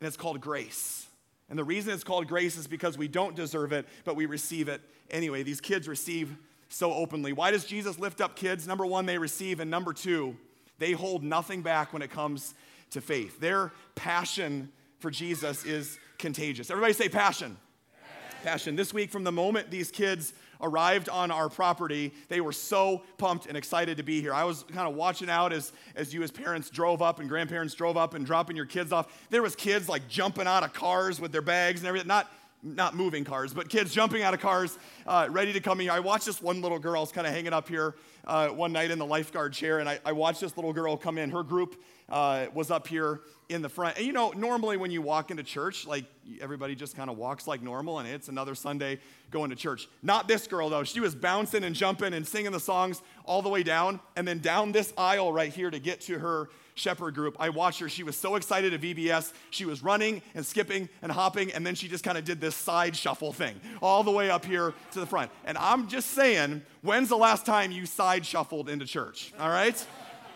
and 0.00 0.06
it's 0.06 0.16
called 0.16 0.40
grace. 0.40 1.06
And 1.50 1.58
the 1.58 1.64
reason 1.64 1.92
it's 1.94 2.04
called 2.04 2.26
grace 2.28 2.56
is 2.56 2.66
because 2.66 2.98
we 2.98 3.08
don't 3.08 3.34
deserve 3.34 3.72
it, 3.72 3.86
but 4.04 4.16
we 4.16 4.26
receive 4.26 4.68
it 4.68 4.82
anyway. 5.10 5.42
These 5.42 5.60
kids 5.60 5.88
receive 5.88 6.36
so 6.68 6.92
openly. 6.92 7.32
Why 7.32 7.50
does 7.50 7.64
Jesus 7.64 7.98
lift 7.98 8.20
up 8.20 8.36
kids? 8.36 8.66
Number 8.66 8.84
one, 8.84 9.06
they 9.06 9.18
receive, 9.18 9.60
and 9.60 9.70
number 9.70 9.92
two, 9.92 10.36
they 10.78 10.92
hold 10.92 11.22
nothing 11.22 11.62
back 11.62 11.92
when 11.92 12.02
it 12.02 12.10
comes 12.10 12.54
to 12.90 13.00
faith. 13.00 13.40
Their 13.40 13.72
passion 13.94 14.70
for 14.98 15.10
Jesus 15.10 15.64
is 15.64 15.98
contagious. 16.18 16.70
Everybody 16.70 16.92
say 16.92 17.08
passion. 17.08 17.56
Passion. 18.02 18.44
passion. 18.44 18.76
This 18.76 18.92
week, 18.92 19.10
from 19.10 19.24
the 19.24 19.32
moment 19.32 19.70
these 19.70 19.90
kids 19.90 20.34
arrived 20.60 21.08
on 21.08 21.30
our 21.30 21.48
property, 21.48 22.12
they 22.28 22.40
were 22.40 22.52
so 22.52 23.02
pumped 23.16 23.46
and 23.46 23.56
excited 23.56 23.96
to 23.96 24.02
be 24.02 24.20
here. 24.20 24.34
I 24.34 24.44
was 24.44 24.64
kind 24.64 24.88
of 24.88 24.94
watching 24.94 25.30
out 25.30 25.52
as, 25.52 25.72
as 25.94 26.12
you 26.12 26.22
as 26.22 26.30
parents 26.30 26.70
drove 26.70 27.02
up 27.02 27.20
and 27.20 27.28
grandparents 27.28 27.74
drove 27.74 27.96
up 27.96 28.14
and 28.14 28.24
dropping 28.26 28.56
your 28.56 28.66
kids 28.66 28.92
off. 28.92 29.26
There 29.30 29.42
was 29.42 29.54
kids 29.54 29.88
like 29.88 30.08
jumping 30.08 30.46
out 30.46 30.64
of 30.64 30.72
cars 30.72 31.20
with 31.20 31.32
their 31.32 31.42
bags 31.42 31.80
and 31.80 31.88
everything. 31.88 32.08
Not 32.08 32.30
not 32.62 32.96
moving 32.96 33.24
cars, 33.24 33.54
but 33.54 33.68
kids 33.68 33.92
jumping 33.92 34.22
out 34.22 34.34
of 34.34 34.40
cars, 34.40 34.78
uh, 35.06 35.28
ready 35.30 35.52
to 35.52 35.60
come 35.60 35.78
here. 35.78 35.92
I 35.92 36.00
watched 36.00 36.26
this 36.26 36.42
one 36.42 36.60
little 36.60 36.78
girl, 36.78 36.96
I 36.96 37.00
was 37.00 37.12
kind 37.12 37.26
of 37.26 37.32
hanging 37.32 37.52
up 37.52 37.68
here 37.68 37.94
uh, 38.26 38.48
one 38.48 38.72
night 38.72 38.90
in 38.90 38.98
the 38.98 39.06
lifeguard 39.06 39.52
chair, 39.52 39.78
and 39.78 39.88
I, 39.88 40.00
I, 40.04 40.12
watched 40.12 40.40
this 40.40 40.56
little 40.56 40.72
girl 40.72 40.96
come 40.96 41.16
in. 41.16 41.30
Her 41.30 41.42
group 41.42 41.80
uh, 42.08 42.46
was 42.52 42.70
up 42.70 42.86
here 42.86 43.20
in 43.48 43.62
the 43.62 43.68
front. 43.68 43.96
And 43.96 44.06
you 44.06 44.12
know, 44.12 44.32
normally 44.32 44.76
when 44.76 44.90
you 44.90 45.00
walk 45.00 45.30
into 45.30 45.42
church, 45.42 45.86
like 45.86 46.04
everybody 46.40 46.74
just 46.74 46.94
kind 46.96 47.08
of 47.08 47.16
walks 47.16 47.46
like 47.46 47.62
normal, 47.62 48.00
and 48.00 48.08
it's 48.08 48.28
another 48.28 48.54
Sunday 48.54 48.98
going 49.30 49.50
to 49.50 49.56
church. 49.56 49.88
Not 50.02 50.28
this 50.28 50.46
girl, 50.46 50.68
though. 50.68 50.84
She 50.84 51.00
was 51.00 51.14
bouncing 51.14 51.64
and 51.64 51.74
jumping 51.74 52.12
and 52.12 52.26
singing 52.26 52.52
the 52.52 52.60
songs 52.60 53.02
all 53.24 53.40
the 53.40 53.48
way 53.48 53.62
down, 53.62 54.00
and 54.16 54.28
then 54.28 54.40
down 54.40 54.72
this 54.72 54.92
aisle 54.98 55.32
right 55.32 55.52
here 55.52 55.70
to 55.70 55.78
get 55.78 56.00
to 56.02 56.18
her 56.18 56.50
shepherd 56.78 57.14
group. 57.14 57.36
I 57.38 57.48
watched 57.50 57.80
her. 57.80 57.88
She 57.88 58.02
was 58.02 58.16
so 58.16 58.36
excited 58.36 58.72
at 58.72 58.80
VBS. 58.80 59.32
She 59.50 59.64
was 59.64 59.82
running 59.82 60.22
and 60.34 60.46
skipping 60.46 60.88
and 61.02 61.10
hopping, 61.10 61.52
and 61.52 61.66
then 61.66 61.74
she 61.74 61.88
just 61.88 62.04
kind 62.04 62.16
of 62.16 62.24
did 62.24 62.40
this 62.40 62.54
side 62.54 62.96
shuffle 62.96 63.32
thing 63.32 63.60
all 63.82 64.04
the 64.04 64.10
way 64.10 64.30
up 64.30 64.44
here 64.44 64.72
to 64.92 65.00
the 65.00 65.06
front. 65.06 65.30
And 65.44 65.58
I'm 65.58 65.88
just 65.88 66.10
saying, 66.10 66.62
when's 66.82 67.08
the 67.08 67.16
last 67.16 67.44
time 67.44 67.72
you 67.72 67.86
side 67.86 68.24
shuffled 68.24 68.68
into 68.68 68.86
church? 68.86 69.32
All 69.38 69.50
right? 69.50 69.84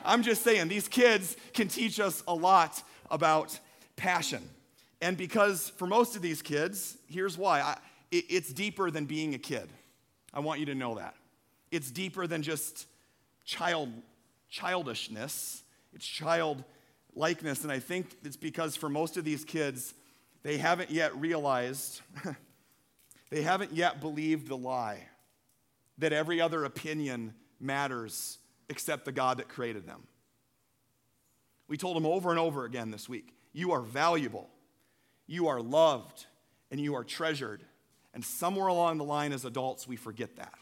I'm 0.04 0.22
just 0.22 0.42
saying, 0.42 0.68
these 0.68 0.88
kids 0.88 1.36
can 1.52 1.68
teach 1.68 2.00
us 2.00 2.22
a 2.26 2.34
lot 2.34 2.82
about 3.10 3.58
passion. 3.96 4.42
And 5.00 5.16
because 5.16 5.68
for 5.70 5.86
most 5.86 6.16
of 6.16 6.22
these 6.22 6.42
kids, 6.42 6.96
here's 7.06 7.38
why 7.38 7.60
I, 7.60 7.78
it, 8.10 8.24
it's 8.28 8.52
deeper 8.52 8.90
than 8.90 9.04
being 9.04 9.34
a 9.34 9.38
kid. 9.38 9.68
I 10.34 10.40
want 10.40 10.60
you 10.60 10.66
to 10.66 10.74
know 10.74 10.96
that. 10.96 11.14
It's 11.70 11.90
deeper 11.90 12.26
than 12.26 12.42
just 12.42 12.86
child, 13.44 13.90
childishness, 14.48 15.62
it's 15.94 16.06
child 16.06 16.64
likeness. 17.14 17.62
And 17.62 17.72
I 17.72 17.78
think 17.78 18.16
it's 18.24 18.36
because 18.36 18.76
for 18.76 18.88
most 18.88 19.16
of 19.16 19.24
these 19.24 19.44
kids, 19.44 19.94
they 20.42 20.58
haven't 20.58 20.90
yet 20.90 21.14
realized, 21.16 22.00
they 23.30 23.42
haven't 23.42 23.72
yet 23.72 24.00
believed 24.00 24.48
the 24.48 24.56
lie 24.56 25.08
that 25.98 26.12
every 26.12 26.40
other 26.40 26.64
opinion 26.64 27.34
matters 27.60 28.38
except 28.68 29.04
the 29.04 29.12
God 29.12 29.38
that 29.38 29.48
created 29.48 29.86
them. 29.86 30.02
We 31.68 31.76
told 31.76 31.96
them 31.96 32.06
over 32.06 32.30
and 32.30 32.38
over 32.38 32.64
again 32.64 32.90
this 32.90 33.08
week 33.08 33.32
you 33.52 33.72
are 33.72 33.82
valuable, 33.82 34.48
you 35.26 35.48
are 35.48 35.60
loved, 35.60 36.26
and 36.70 36.80
you 36.80 36.94
are 36.94 37.04
treasured. 37.04 37.62
And 38.14 38.24
somewhere 38.24 38.66
along 38.66 38.98
the 38.98 39.04
line 39.04 39.32
as 39.32 39.44
adults, 39.44 39.88
we 39.88 39.96
forget 39.96 40.36
that. 40.36 40.52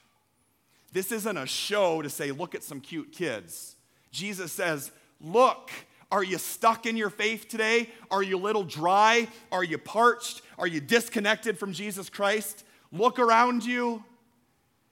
This 0.92 1.10
isn't 1.10 1.37
a 1.37 1.46
show 1.46 2.02
to 2.02 2.08
say, 2.08 2.30
look 2.30 2.54
at 2.54 2.62
some 2.62 2.80
cute 2.80 3.12
kids. 3.12 3.76
Jesus 4.12 4.52
says, 4.52 4.92
look, 5.20 5.70
are 6.10 6.24
you 6.24 6.38
stuck 6.38 6.86
in 6.86 6.96
your 6.96 7.10
faith 7.10 7.48
today? 7.48 7.88
Are 8.10 8.22
you 8.22 8.36
a 8.36 8.40
little 8.40 8.64
dry? 8.64 9.28
Are 9.52 9.62
you 9.62 9.78
parched? 9.78 10.42
Are 10.58 10.66
you 10.66 10.80
disconnected 10.80 11.58
from 11.58 11.72
Jesus 11.72 12.08
Christ? 12.08 12.64
Look 12.92 13.18
around 13.18 13.64
you. 13.64 14.04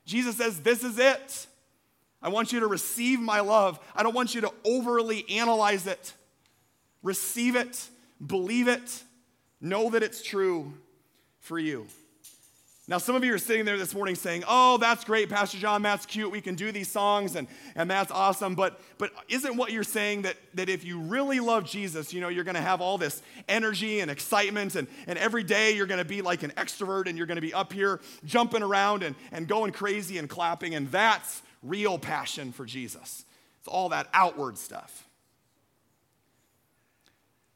Jesus 0.05 0.37
says, 0.37 0.61
This 0.61 0.85
is 0.85 0.99
it. 0.99 1.47
I 2.23 2.29
want 2.31 2.53
you 2.53 2.61
to 2.61 2.67
receive 2.67 3.21
my 3.21 3.41
love. 3.41 3.79
I 3.95 4.03
don't 4.03 4.15
want 4.15 4.35
you 4.35 4.41
to 4.43 4.53
overly 4.65 5.25
analyze 5.29 5.87
it. 5.87 6.13
Receive 7.03 7.55
it, 7.55 7.89
believe 8.25 8.67
it, 8.67 9.03
know 9.61 9.91
that 9.91 10.03
it's 10.03 10.23
true 10.23 10.73
for 11.39 11.59
you. 11.59 11.87
Now, 12.91 12.97
some 12.97 13.15
of 13.15 13.23
you 13.23 13.35
are 13.35 13.39
sitting 13.39 13.67
there 13.67 13.77
this 13.77 13.95
morning 13.95 14.15
saying, 14.15 14.45
Oh, 14.49 14.79
that's 14.79 15.05
great, 15.05 15.29
Pastor 15.29 15.59
John, 15.59 15.83
that's 15.83 16.07
cute. 16.07 16.33
We 16.33 16.41
can 16.41 16.55
do 16.55 16.73
these 16.73 16.89
songs 16.89 17.37
and, 17.37 17.47
and 17.75 17.91
that's 17.91 18.11
awesome. 18.11 18.55
But, 18.55 18.81
but 18.97 19.13
isn't 19.29 19.59
what 19.59 19.73
you're 19.73 19.85
saying 19.85 20.23
that, 20.23 20.39
that 20.55 20.71
if 20.71 20.87
you 20.87 20.99
really 20.99 21.39
love 21.39 21.67
Jesus, 21.67 22.15
you 22.15 22.23
know, 22.23 22.29
you're 22.29 22.45
going 22.45 22.55
to 22.55 22.63
have 22.63 22.81
all 22.81 22.97
this 22.97 23.21
energy 23.47 24.01
and 24.01 24.11
excitement, 24.11 24.75
and, 24.75 24.89
and 25.07 25.19
every 25.19 25.43
day 25.43 25.77
you're 25.77 25.87
going 25.87 25.99
to 25.99 26.05
be 26.05 26.23
like 26.23 26.43
an 26.43 26.51
extrovert 26.53 27.09
and 27.09 27.19
you're 27.19 27.27
going 27.27 27.37
to 27.37 27.43
be 27.43 27.53
up 27.53 27.75
here 27.75 28.01
jumping 28.25 28.63
around 28.63 29.03
and, 29.03 29.15
and 29.33 29.47
going 29.49 29.71
crazy 29.71 30.17
and 30.17 30.31
clapping, 30.31 30.75
and 30.75 30.91
that's 30.91 31.43
real 31.63 31.99
passion 31.99 32.53
for 32.53 32.65
Jesus. 32.65 33.27
It's 33.59 33.69
all 33.69 33.91
that 33.91 34.09
outward 34.15 34.57
stuff. 34.57 35.07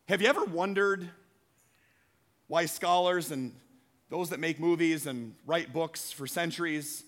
Have 0.09 0.21
you 0.21 0.29
ever 0.29 0.45
wondered 0.45 1.09
why 2.49 2.67
scholars 2.67 3.31
and 3.31 3.55
those 4.13 4.29
that 4.29 4.39
make 4.41 4.61
movies 4.61 5.07
and 5.07 5.35
write 5.47 5.73
books 5.73 6.13
for 6.13 6.27
centuries 6.27 7.03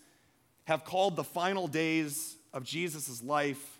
have 0.65 0.87
called 0.87 1.17
the 1.17 1.23
final 1.23 1.67
days 1.69 2.37
of 2.55 2.65
Jesus' 2.65 3.23
life 3.23 3.79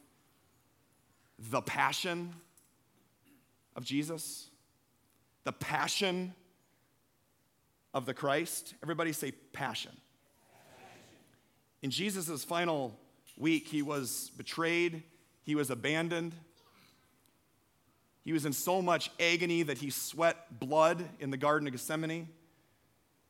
the 1.39 1.63
passion 1.63 2.35
of 3.77 3.83
Jesus, 3.83 4.51
the 5.45 5.53
passion 5.53 6.35
of 7.95 8.05
the 8.05 8.13
Christ. 8.13 8.75
Everybody 8.83 9.15
say 9.15 9.33
passion. 9.55 9.93
In 11.81 11.89
Jesus' 11.89 12.45
final 12.45 12.95
week, 13.39 13.69
he 13.69 13.81
was 13.81 14.33
betrayed, 14.37 15.03
he 15.45 15.55
was 15.55 15.71
abandoned. 15.71 16.35
He 18.23 18.35
was 18.35 18.45
in 18.45 18.53
so 18.53 18.83
much 18.83 19.11
agony 19.19 19.63
that 19.63 19.79
he 19.79 19.89
sweat 19.89 20.59
blood 20.61 21.03
in 21.21 21.31
the 21.31 21.39
Garden 21.39 21.67
of 21.67 21.73
Gethsemane. 21.73 22.29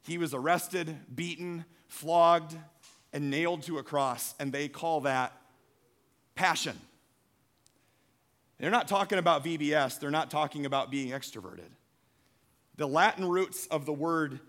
He 0.07 0.19
was 0.19 0.35
arrested, 0.35 0.97
beaten, 1.15 1.65
flogged, 1.89 2.57
and 3.13 3.31
nailed 3.31 3.63
to 3.63 3.79
a 3.79 3.83
cross, 3.83 4.35
and 4.39 4.53
they 4.53 4.69
call 4.69 5.03
that 5.03 5.33
passion. 6.35 6.79
They're 8.59 8.71
not 8.71 8.87
talking 8.87 9.19
about 9.19 9.45
VBS, 9.45 9.99
they're 9.99 10.11
not 10.11 10.31
talking 10.31 10.67
about 10.67 10.91
being 10.91 11.11
extroverted. 11.11 11.71
The 12.77 12.87
Latin 12.87 13.29
roots 13.29 13.67
of 13.69 13.87
the 13.87 13.93
word 13.93 14.41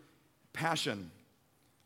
passion 0.51 1.11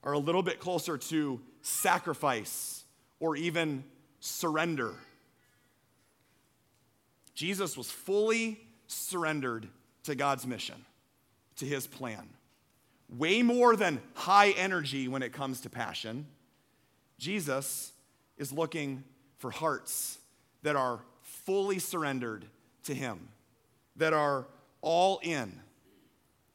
are 0.04 0.14
a 0.14 0.20
little 0.20 0.44
bit 0.44 0.60
closer 0.60 0.98
to 0.98 1.40
sacrifice 1.62 2.84
or 3.20 3.36
even 3.36 3.84
surrender. 4.20 4.94
Jesus 7.36 7.78
was 7.78 7.92
fully 7.92 8.60
surrendered 8.88 9.68
to 10.04 10.16
God's 10.16 10.48
mission, 10.48 10.86
to 11.58 11.66
his 11.66 11.86
plan 11.86 12.28
way 13.18 13.42
more 13.42 13.76
than 13.76 14.02
high 14.14 14.52
energy 14.52 15.08
when 15.08 15.24
it 15.24 15.34
comes 15.34 15.62
to 15.62 15.70
passion. 15.70 16.28
Jesus 17.18 17.92
is 18.38 18.52
looking 18.52 19.04
for 19.38 19.52
hearts 19.52 20.20
that 20.64 20.76
are 20.76 21.00
fully 21.22 21.80
surrendered 21.80 22.46
to 22.84 22.94
Him, 22.94 23.30
that 23.96 24.14
are 24.14 24.46
all 24.82 25.20
in. 25.24 25.60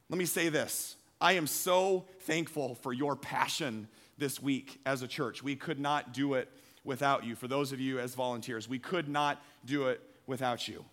Let 0.09 0.17
me 0.17 0.25
say 0.25 0.49
this 0.49 0.95
I 1.19 1.33
am 1.33 1.47
so 1.47 2.05
thankful 2.21 2.75
for 2.75 2.93
your 2.93 3.15
passion 3.15 3.87
this 4.17 4.41
week 4.41 4.79
as 4.85 5.01
a 5.01 5.07
church. 5.07 5.43
We 5.43 5.55
could 5.55 5.79
not 5.79 6.13
do 6.13 6.35
it 6.35 6.49
without 6.83 7.25
you. 7.25 7.35
For 7.35 7.47
those 7.47 7.71
of 7.71 7.79
you 7.79 7.99
as 7.99 8.15
volunteers, 8.15 8.69
we 8.69 8.79
could 8.79 9.09
not 9.09 9.41
do 9.65 9.87
it 9.87 10.01
without 10.27 10.67
you. 10.67 10.85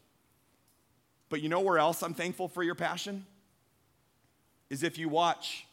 But 1.29 1.41
you 1.41 1.49
know 1.49 1.61
where 1.61 1.79
else 1.79 2.03
I'm 2.03 2.15
thankful 2.15 2.49
for 2.49 2.63
your 2.63 2.75
passion? 2.75 3.27
Is 4.73 4.83
if 4.83 4.97
you 4.97 5.07
watch 5.07 5.67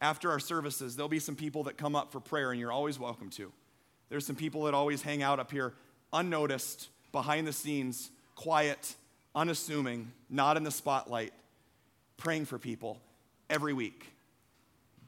after 0.00 0.30
our 0.30 0.38
services, 0.38 0.94
there'll 0.94 1.08
be 1.08 1.18
some 1.18 1.34
people 1.34 1.64
that 1.64 1.76
come 1.76 1.96
up 1.96 2.12
for 2.12 2.20
prayer, 2.20 2.52
and 2.52 2.60
you're 2.60 2.70
always 2.70 2.96
welcome 2.96 3.28
to. 3.30 3.50
There's 4.10 4.24
some 4.24 4.36
people 4.36 4.62
that 4.62 4.74
always 4.74 5.02
hang 5.02 5.24
out 5.24 5.40
up 5.40 5.50
here 5.50 5.74
unnoticed, 6.12 6.88
behind 7.10 7.48
the 7.48 7.52
scenes, 7.52 8.10
quiet, 8.36 8.94
unassuming, 9.34 10.12
not 10.30 10.56
in 10.56 10.62
the 10.62 10.70
spotlight, 10.70 11.32
praying 12.16 12.44
for 12.44 12.60
people 12.60 13.00
every 13.50 13.72
week. 13.72 14.14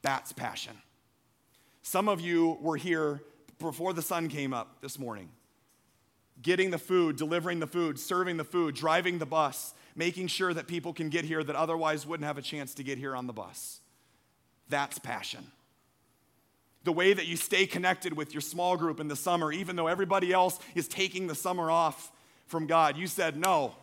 That's 0.01 0.33
passion. 0.33 0.75
Some 1.83 2.09
of 2.09 2.19
you 2.19 2.57
were 2.59 2.75
here 2.75 3.21
before 3.59 3.93
the 3.93 4.01
sun 4.01 4.27
came 4.27 4.53
up 4.53 4.81
this 4.81 4.99
morning, 4.99 5.29
getting 6.41 6.71
the 6.71 6.77
food, 6.77 7.15
delivering 7.15 7.59
the 7.59 7.67
food, 7.67 7.99
serving 7.99 8.37
the 8.37 8.43
food, 8.43 8.75
driving 8.75 9.19
the 9.19 9.25
bus, 9.25 9.73
making 9.95 10.27
sure 10.27 10.53
that 10.53 10.67
people 10.67 10.93
can 10.93 11.09
get 11.09 11.25
here 11.25 11.43
that 11.43 11.55
otherwise 11.55 12.05
wouldn't 12.05 12.27
have 12.27 12.37
a 12.37 12.41
chance 12.41 12.73
to 12.75 12.83
get 12.83 12.97
here 12.97 13.15
on 13.15 13.27
the 13.27 13.33
bus. 13.33 13.79
That's 14.69 14.99
passion. 14.99 15.51
The 16.83 16.91
way 16.91 17.13
that 17.13 17.25
you 17.25 17.35
stay 17.35 17.65
connected 17.65 18.13
with 18.13 18.33
your 18.33 18.41
small 18.41 18.77
group 18.77 18.99
in 18.99 19.07
the 19.07 19.15
summer, 19.15 19.51
even 19.51 19.75
though 19.75 19.87
everybody 19.87 20.31
else 20.31 20.59
is 20.75 20.87
taking 20.87 21.27
the 21.27 21.35
summer 21.35 21.71
off 21.71 22.11
from 22.47 22.67
God. 22.67 22.97
You 22.97 23.07
said, 23.07 23.37
no. 23.37 23.75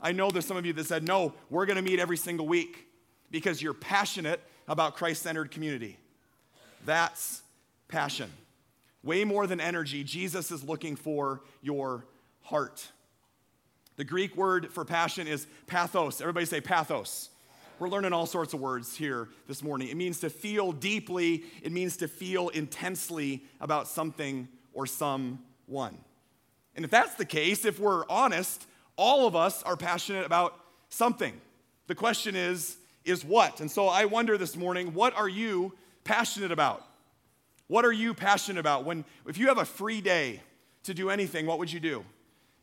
I 0.00 0.12
know 0.12 0.30
there's 0.30 0.46
some 0.46 0.56
of 0.56 0.66
you 0.66 0.72
that 0.74 0.86
said, 0.86 1.04
no, 1.04 1.34
we're 1.50 1.66
going 1.66 1.76
to 1.76 1.82
meet 1.82 2.00
every 2.00 2.16
single 2.16 2.46
week 2.46 2.86
because 3.30 3.62
you're 3.62 3.74
passionate 3.74 4.40
about 4.68 4.96
Christ 4.96 5.22
centered 5.22 5.50
community. 5.50 5.96
That's 6.84 7.42
passion. 7.88 8.30
Way 9.06 9.22
more 9.22 9.46
than 9.46 9.60
energy, 9.60 10.02
Jesus 10.02 10.50
is 10.50 10.64
looking 10.64 10.96
for 10.96 11.40
your 11.62 12.04
heart. 12.42 12.90
The 13.94 14.02
Greek 14.04 14.36
word 14.36 14.72
for 14.72 14.84
passion 14.84 15.28
is 15.28 15.46
pathos. 15.68 16.20
Everybody 16.20 16.44
say 16.44 16.60
pathos. 16.60 17.30
We're 17.78 17.88
learning 17.88 18.12
all 18.12 18.26
sorts 18.26 18.52
of 18.52 18.58
words 18.58 18.96
here 18.96 19.28
this 19.46 19.62
morning. 19.62 19.90
It 19.90 19.96
means 19.96 20.18
to 20.20 20.28
feel 20.28 20.72
deeply, 20.72 21.44
it 21.62 21.70
means 21.70 21.98
to 21.98 22.08
feel 22.08 22.48
intensely 22.48 23.44
about 23.60 23.86
something 23.86 24.48
or 24.72 24.86
someone. 24.86 25.98
And 26.74 26.84
if 26.84 26.90
that's 26.90 27.14
the 27.14 27.24
case, 27.24 27.64
if 27.64 27.78
we're 27.78 28.04
honest, 28.08 28.66
all 28.96 29.28
of 29.28 29.36
us 29.36 29.62
are 29.62 29.76
passionate 29.76 30.26
about 30.26 30.58
something. 30.88 31.40
The 31.86 31.94
question 31.94 32.34
is, 32.34 32.76
is 33.04 33.24
what? 33.24 33.60
And 33.60 33.70
so 33.70 33.86
I 33.86 34.06
wonder 34.06 34.36
this 34.36 34.56
morning, 34.56 34.94
what 34.94 35.14
are 35.14 35.28
you 35.28 35.74
passionate 36.02 36.50
about? 36.50 36.84
What 37.68 37.84
are 37.84 37.92
you 37.92 38.14
passionate 38.14 38.60
about? 38.60 38.84
When 38.84 39.04
if 39.26 39.38
you 39.38 39.48
have 39.48 39.58
a 39.58 39.64
free 39.64 40.00
day 40.00 40.40
to 40.84 40.94
do 40.94 41.10
anything, 41.10 41.46
what 41.46 41.58
would 41.58 41.72
you 41.72 41.80
do? 41.80 42.04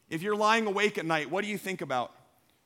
If 0.10 0.22
you're 0.22 0.36
lying 0.36 0.66
awake 0.66 0.98
at 0.98 1.06
night, 1.06 1.30
what 1.30 1.44
do 1.44 1.50
you 1.50 1.58
think 1.58 1.82
about? 1.82 2.12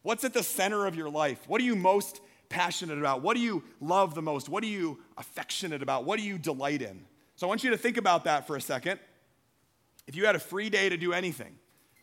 What's 0.03 0.23
at 0.23 0.33
the 0.33 0.43
center 0.43 0.85
of 0.85 0.95
your 0.95 1.09
life? 1.09 1.39
What 1.47 1.61
are 1.61 1.63
you 1.63 1.75
most 1.75 2.21
passionate 2.49 2.97
about? 2.97 3.21
What 3.21 3.35
do 3.35 3.41
you 3.41 3.63
love 3.81 4.15
the 4.15 4.21
most? 4.21 4.49
What 4.49 4.63
are 4.63 4.67
you 4.67 4.99
affectionate 5.17 5.81
about? 5.81 6.05
What 6.05 6.19
do 6.19 6.25
you 6.25 6.37
delight 6.37 6.81
in? 6.81 7.05
So 7.35 7.47
I 7.47 7.49
want 7.49 7.63
you 7.63 7.71
to 7.71 7.77
think 7.77 7.97
about 7.97 8.23
that 8.23 8.47
for 8.47 8.55
a 8.55 8.61
second. 8.61 8.99
If 10.07 10.15
you 10.15 10.25
had 10.25 10.35
a 10.35 10.39
free 10.39 10.69
day 10.69 10.89
to 10.89 10.97
do 10.97 11.13
anything, 11.13 11.55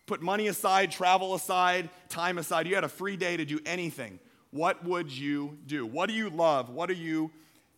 put 0.06 0.20
money 0.20 0.48
aside, 0.48 0.90
travel 0.90 1.34
aside, 1.34 1.88
time 2.08 2.38
aside, 2.38 2.66
you 2.66 2.74
had 2.74 2.84
a 2.84 2.88
free 2.88 3.16
day 3.16 3.36
to 3.36 3.44
do 3.44 3.58
anything, 3.64 4.18
what 4.50 4.84
would 4.84 5.10
you 5.10 5.58
do? 5.66 5.86
What 5.86 6.08
do 6.08 6.14
you 6.14 6.30
love? 6.30 6.68
What 6.68 6.90
are 6.90 6.94
you 6.94 7.30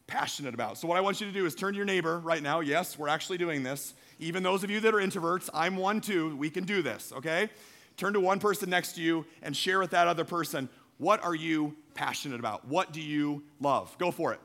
passionate 0.06 0.54
about? 0.54 0.78
So, 0.78 0.88
what 0.88 0.96
I 0.96 1.00
want 1.00 1.20
you 1.20 1.26
to 1.26 1.32
do 1.32 1.46
is 1.46 1.54
turn 1.54 1.72
to 1.72 1.76
your 1.76 1.86
neighbor 1.86 2.18
right 2.20 2.42
now. 2.42 2.60
Yes, 2.60 2.98
we're 2.98 3.08
actually 3.08 3.38
doing 3.38 3.62
this. 3.62 3.94
Even 4.18 4.42
those 4.42 4.64
of 4.64 4.70
you 4.70 4.80
that 4.80 4.94
are 4.94 4.98
introverts, 4.98 5.50
I'm 5.52 5.76
one 5.76 6.00
too. 6.00 6.36
We 6.36 6.50
can 6.50 6.64
do 6.64 6.82
this, 6.82 7.12
okay? 7.16 7.50
Turn 7.96 8.12
to 8.12 8.20
one 8.20 8.40
person 8.40 8.70
next 8.70 8.92
to 8.92 9.02
you 9.02 9.26
and 9.42 9.56
share 9.56 9.78
with 9.78 9.90
that 9.90 10.06
other 10.06 10.24
person 10.24 10.68
what 10.98 11.22
are 11.22 11.34
you 11.34 11.76
passionate 11.92 12.40
about? 12.40 12.66
What 12.66 12.92
do 12.92 13.02
you 13.02 13.42
love? 13.60 13.94
Go 13.98 14.10
for 14.10 14.34
it. 14.34 14.40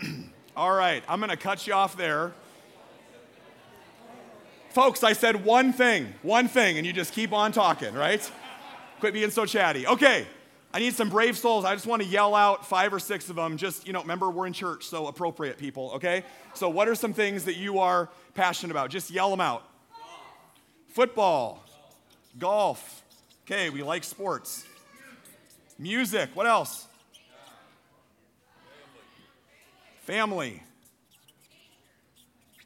All 0.56 0.72
right, 0.72 1.04
I'm 1.06 1.20
going 1.20 1.30
to 1.30 1.36
cut 1.36 1.66
you 1.66 1.74
off 1.74 1.96
there 1.96 2.32
Folks, 4.72 5.04
I 5.04 5.12
said 5.12 5.44
one 5.44 5.74
thing, 5.74 6.14
one 6.22 6.48
thing, 6.48 6.78
and 6.78 6.86
you 6.86 6.94
just 6.94 7.12
keep 7.12 7.34
on 7.34 7.52
talking, 7.52 7.92
right? 7.92 8.30
Quit 9.00 9.12
being 9.12 9.30
so 9.30 9.44
chatty. 9.44 9.86
Okay, 9.86 10.26
I 10.74 10.78
need 10.78 10.94
some 10.94 11.10
brave 11.10 11.36
souls. 11.36 11.64
I 11.64 11.74
just 11.74 11.86
want 11.86 12.02
to 12.02 12.08
yell 12.08 12.34
out 12.34 12.66
five 12.66 12.94
or 12.94 12.98
six 12.98 13.28
of 13.28 13.36
them. 13.36 13.58
Just, 13.58 13.86
you 13.86 13.92
know, 13.92 14.00
remember 14.00 14.30
we're 14.30 14.46
in 14.46 14.54
church, 14.54 14.86
so 14.86 15.06
appropriate 15.06 15.58
people, 15.58 15.92
okay? 15.96 16.24
So, 16.54 16.70
what 16.70 16.88
are 16.88 16.94
some 16.94 17.12
things 17.12 17.44
that 17.44 17.56
you 17.56 17.78
are 17.80 18.08
passionate 18.34 18.70
about? 18.70 18.90
Just 18.90 19.10
yell 19.10 19.30
them 19.30 19.40
out. 19.40 19.68
Football, 20.88 21.62
golf. 22.38 23.02
Okay, 23.44 23.68
we 23.68 23.82
like 23.82 24.04
sports. 24.04 24.64
Music. 25.78 26.30
What 26.34 26.46
else? 26.46 26.86
Family. 30.02 30.62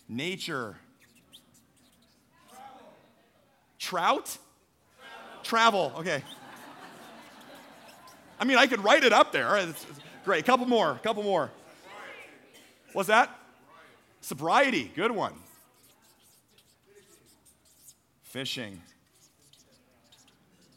Nature. 0.08 0.76
Trout? 3.78 4.38
Travel. 5.42 5.92
Okay. 5.98 6.22
I 8.38 8.45
mean, 8.45 8.59
I 8.59 8.66
could 8.66 8.85
write 8.85 9.05
it 9.05 9.12
up 9.12 9.33
there. 9.33 9.57
It's, 9.57 9.85
it's 9.85 10.00
great. 10.25 10.45
Couple 10.45 10.66
more. 10.66 11.00
Couple 11.02 11.23
more. 11.23 11.50
What's 12.93 13.09
that? 13.09 13.31
Sobriety. 14.21 14.90
Good 14.95 15.11
one. 15.11 15.33
Fishing. 18.23 18.81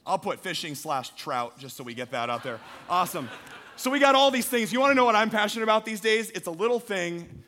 I'll 0.05 0.19
put 0.19 0.39
fishing 0.39 0.75
slash 0.75 1.09
trout 1.11 1.59
just 1.59 1.77
so 1.77 1.83
we 1.83 1.93
get 1.93 2.11
that 2.11 2.29
out 2.29 2.43
there. 2.43 2.59
Awesome. 2.89 3.29
So 3.75 3.91
we 3.91 3.99
got 3.99 4.15
all 4.15 4.31
these 4.31 4.47
things. 4.47 4.73
You 4.73 4.79
want 4.79 4.91
to 4.91 4.95
know 4.95 5.05
what 5.05 5.15
I'm 5.15 5.29
passionate 5.29 5.63
about 5.63 5.85
these 5.85 5.99
days? 5.99 6.31
It's 6.31 6.47
a 6.47 6.51
little 6.51 6.79
thing 6.79 7.43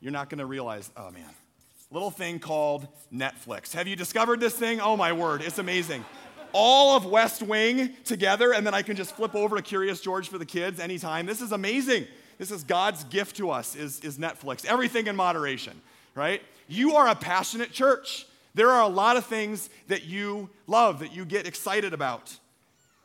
you're 0.00 0.12
not 0.12 0.28
going 0.28 0.38
to 0.38 0.46
realize. 0.46 0.90
Oh, 0.96 1.10
man. 1.10 1.28
Little 1.90 2.10
thing 2.10 2.38
called 2.38 2.88
Netflix. 3.12 3.72
Have 3.72 3.86
you 3.86 3.96
discovered 3.96 4.40
this 4.40 4.54
thing? 4.54 4.80
Oh, 4.80 4.96
my 4.96 5.12
word. 5.12 5.42
It's 5.42 5.58
amazing 5.58 6.04
all 6.52 6.96
of 6.96 7.06
West 7.06 7.42
Wing 7.42 7.94
together, 8.04 8.52
and 8.52 8.66
then 8.66 8.74
I 8.74 8.82
can 8.82 8.96
just 8.96 9.14
flip 9.16 9.34
over 9.34 9.56
to 9.56 9.62
Curious 9.62 10.00
George 10.00 10.28
for 10.28 10.38
the 10.38 10.46
kids 10.46 10.80
anytime. 10.80 11.26
This 11.26 11.40
is 11.40 11.52
amazing. 11.52 12.06
This 12.38 12.50
is 12.50 12.64
God's 12.64 13.04
gift 13.04 13.36
to 13.36 13.50
us 13.50 13.76
is, 13.76 14.00
is 14.00 14.18
Netflix. 14.18 14.64
Everything 14.64 15.06
in 15.06 15.16
moderation, 15.16 15.80
right? 16.14 16.42
You 16.68 16.96
are 16.96 17.08
a 17.08 17.14
passionate 17.14 17.72
church. 17.72 18.26
There 18.54 18.70
are 18.70 18.82
a 18.82 18.88
lot 18.88 19.16
of 19.16 19.24
things 19.26 19.70
that 19.88 20.04
you 20.04 20.50
love, 20.66 20.98
that 21.00 21.14
you 21.14 21.24
get 21.24 21.46
excited 21.46 21.94
about. 21.94 22.36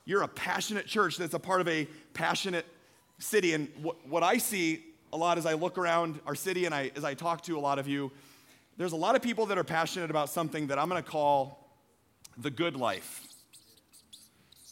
You're 0.05 0.23
a 0.23 0.27
passionate 0.27 0.87
church 0.87 1.17
that's 1.17 1.33
a 1.33 1.39
part 1.39 1.61
of 1.61 1.67
a 1.67 1.87
passionate 2.13 2.65
city. 3.19 3.53
And 3.53 3.69
what, 4.09 4.23
I 4.23 4.37
see 4.37 4.83
a 5.13 5.17
lot 5.17 5.37
as 5.37 5.45
I 5.45 5.53
look 5.53 5.77
around 5.77 6.19
our 6.25 6.35
city 6.35 6.65
and 6.65 6.73
I, 6.73 6.91
as 6.95 7.03
I 7.03 7.13
talk 7.13 7.43
to 7.43 7.57
a 7.57 7.61
lot 7.61 7.77
of 7.77 7.87
you, 7.87 8.11
there's 8.77 8.93
a 8.93 8.97
lot 8.97 9.15
of 9.15 9.21
people 9.21 9.45
that 9.47 9.57
are 9.57 9.63
passionate 9.63 10.09
about 10.09 10.29
something 10.29 10.67
that 10.67 10.79
I'm 10.79 10.89
going 10.89 11.03
to 11.03 11.09
call 11.09 11.67
the 12.37 12.49
good 12.49 12.75
life 12.75 13.26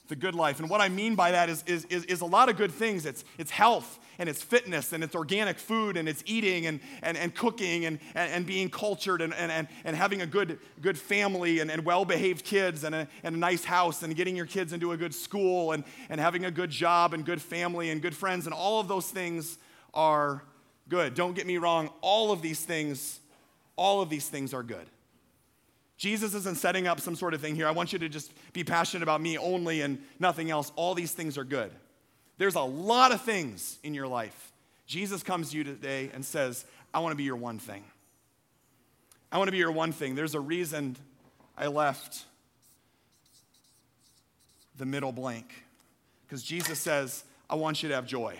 the 0.07 0.15
good 0.15 0.35
life. 0.35 0.59
And 0.59 0.69
what 0.69 0.81
I 0.81 0.89
mean 0.89 1.15
by 1.15 1.31
that 1.31 1.49
is, 1.49 1.63
is, 1.65 1.85
is, 1.85 2.05
is, 2.05 2.21
a 2.21 2.25
lot 2.25 2.49
of 2.49 2.57
good 2.57 2.71
things. 2.71 3.05
It's, 3.05 3.23
it's 3.37 3.51
health 3.51 3.99
and 4.19 4.29
it's 4.29 4.41
fitness 4.41 4.93
and 4.93 5.03
it's 5.03 5.15
organic 5.15 5.57
food 5.57 5.97
and 5.97 6.07
it's 6.07 6.23
eating 6.25 6.67
and, 6.67 6.79
and, 7.01 7.17
and 7.17 7.33
cooking 7.33 7.85
and, 7.85 7.99
and, 8.13 8.31
and 8.31 8.45
being 8.45 8.69
cultured 8.69 9.21
and, 9.21 9.33
and, 9.33 9.51
and 9.51 9.67
and 9.83 9.95
having 9.95 10.21
a 10.21 10.25
good, 10.25 10.59
good 10.81 10.97
family 10.97 11.59
and, 11.59 11.71
and 11.71 11.85
well 11.85 12.05
behaved 12.05 12.43
kids 12.43 12.83
and 12.83 12.93
a, 12.93 13.07
and 13.23 13.35
a 13.35 13.37
nice 13.37 13.63
house 13.63 14.03
and 14.03 14.15
getting 14.15 14.35
your 14.35 14.45
kids 14.45 14.73
into 14.73 14.91
a 14.91 14.97
good 14.97 15.13
school 15.13 15.71
and, 15.71 15.83
and 16.09 16.19
having 16.19 16.45
a 16.45 16.51
good 16.51 16.69
job 16.69 17.13
and 17.13 17.25
good 17.25 17.41
family 17.41 17.89
and 17.89 18.01
good 18.01 18.15
friends. 18.15 18.45
And 18.45 18.53
all 18.53 18.79
of 18.79 18.87
those 18.87 19.09
things 19.09 19.57
are 19.93 20.43
good. 20.89 21.13
Don't 21.13 21.35
get 21.35 21.47
me 21.47 21.57
wrong, 21.57 21.89
all 22.01 22.31
of 22.31 22.41
these 22.41 22.59
things, 22.59 23.19
all 23.75 24.01
of 24.01 24.09
these 24.09 24.27
things 24.27 24.53
are 24.53 24.63
good. 24.63 24.87
Jesus 25.97 26.33
isn't 26.33 26.57
setting 26.57 26.87
up 26.87 26.99
some 26.99 27.15
sort 27.15 27.33
of 27.33 27.41
thing 27.41 27.55
here. 27.55 27.67
I 27.67 27.71
want 27.71 27.93
you 27.93 27.99
to 27.99 28.09
just 28.09 28.31
be 28.53 28.63
passionate 28.63 29.03
about 29.03 29.21
me 29.21 29.37
only 29.37 29.81
and 29.81 29.99
nothing 30.19 30.51
else. 30.51 30.71
All 30.75 30.93
these 30.93 31.11
things 31.11 31.37
are 31.37 31.45
good. 31.45 31.71
There's 32.37 32.55
a 32.55 32.61
lot 32.61 33.13
of 33.13 33.21
things 33.21 33.79
in 33.83 33.93
your 33.93 34.07
life. 34.07 34.51
Jesus 34.87 35.23
comes 35.23 35.51
to 35.51 35.57
you 35.57 35.63
today 35.63 36.11
and 36.13 36.23
says, 36.23 36.65
I 36.93 36.99
want 36.99 37.13
to 37.13 37.15
be 37.15 37.23
your 37.23 37.37
one 37.37 37.59
thing. 37.59 37.83
I 39.31 39.37
want 39.37 39.47
to 39.47 39.53
be 39.53 39.57
your 39.57 39.71
one 39.71 39.91
thing. 39.91 40.15
There's 40.15 40.35
a 40.35 40.39
reason 40.39 40.97
I 41.57 41.67
left 41.67 42.25
the 44.77 44.85
middle 44.85 45.11
blank. 45.11 45.63
Because 46.27 46.43
Jesus 46.43 46.79
says, 46.79 47.23
I 47.49 47.55
want 47.55 47.83
you 47.83 47.89
to 47.89 47.95
have 47.95 48.05
joy. 48.05 48.37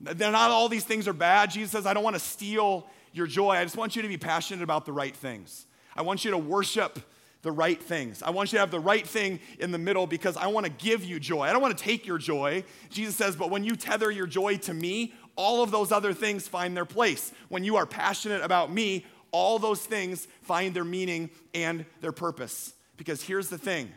They're 0.00 0.32
not 0.32 0.50
all 0.50 0.68
these 0.68 0.84
things 0.84 1.06
are 1.06 1.12
bad. 1.12 1.52
Jesus 1.52 1.70
says, 1.70 1.86
I 1.86 1.94
don't 1.94 2.02
want 2.02 2.16
to 2.16 2.20
steal 2.20 2.86
your 3.12 3.26
joy. 3.28 3.52
I 3.52 3.62
just 3.62 3.76
want 3.76 3.94
you 3.94 4.02
to 4.02 4.08
be 4.08 4.18
passionate 4.18 4.62
about 4.62 4.84
the 4.84 4.92
right 4.92 5.14
things. 5.14 5.66
I 5.96 6.02
want 6.02 6.24
you 6.24 6.30
to 6.30 6.38
worship 6.38 6.98
the 7.42 7.52
right 7.52 7.80
things. 7.82 8.22
I 8.22 8.30
want 8.30 8.52
you 8.52 8.56
to 8.56 8.60
have 8.60 8.70
the 8.70 8.80
right 8.80 9.06
thing 9.06 9.40
in 9.58 9.72
the 9.72 9.78
middle 9.78 10.06
because 10.06 10.36
I 10.36 10.46
want 10.46 10.64
to 10.64 10.72
give 10.72 11.04
you 11.04 11.18
joy. 11.18 11.42
I 11.42 11.52
don't 11.52 11.60
want 11.60 11.76
to 11.76 11.84
take 11.84 12.06
your 12.06 12.18
joy. 12.18 12.64
Jesus 12.88 13.16
says, 13.16 13.36
but 13.36 13.50
when 13.50 13.64
you 13.64 13.74
tether 13.74 14.10
your 14.10 14.28
joy 14.28 14.56
to 14.58 14.74
me, 14.74 15.12
all 15.34 15.62
of 15.62 15.70
those 15.70 15.90
other 15.92 16.12
things 16.12 16.46
find 16.46 16.76
their 16.76 16.84
place. 16.84 17.32
When 17.48 17.64
you 17.64 17.76
are 17.76 17.86
passionate 17.86 18.42
about 18.42 18.72
me, 18.72 19.04
all 19.32 19.58
those 19.58 19.84
things 19.84 20.28
find 20.42 20.74
their 20.74 20.84
meaning 20.84 21.30
and 21.54 21.84
their 22.00 22.12
purpose. 22.12 22.74
Because 22.96 23.22
here's 23.22 23.48
the 23.48 23.58
thing 23.58 23.90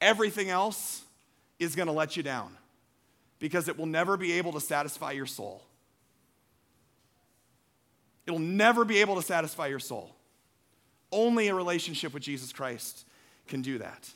everything 0.00 0.50
else 0.50 1.02
is 1.58 1.76
going 1.76 1.86
to 1.86 1.92
let 1.92 2.16
you 2.16 2.22
down 2.22 2.56
because 3.38 3.68
it 3.68 3.78
will 3.78 3.86
never 3.86 4.16
be 4.16 4.32
able 4.32 4.52
to 4.52 4.60
satisfy 4.60 5.12
your 5.12 5.26
soul. 5.26 5.62
It'll 8.26 8.38
never 8.38 8.84
be 8.84 8.98
able 8.98 9.16
to 9.16 9.22
satisfy 9.22 9.68
your 9.68 9.78
soul. 9.78 10.14
Only 11.12 11.48
a 11.48 11.54
relationship 11.54 12.14
with 12.14 12.22
Jesus 12.22 12.52
Christ 12.52 13.04
can 13.48 13.62
do 13.62 13.78
that. 13.78 14.08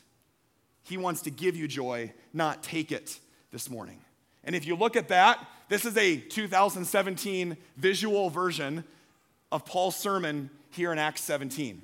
He 0.85 0.97
wants 0.97 1.23
to 1.23 1.31
give 1.31 1.57
you 1.57 1.67
joy, 1.67 2.13
not 2.33 2.63
take 2.63 2.93
it 2.93 3.19
this 3.51 3.71
morning. 3.71 4.01
And 4.45 4.55
if 4.55 4.67
you 4.67 4.77
look 4.77 4.97
at 4.97 5.09
that, 5.09 5.39
this 5.69 5.85
is 5.85 5.97
a 5.97 6.17
2017 6.17 7.57
visual 7.77 8.31
version 8.31 8.85
of 9.51 9.65
Paul's 9.65 9.97
sermon 9.97 10.51
here 10.71 10.93
in 10.93 10.99
Acts 10.99 11.23
17. 11.23 11.83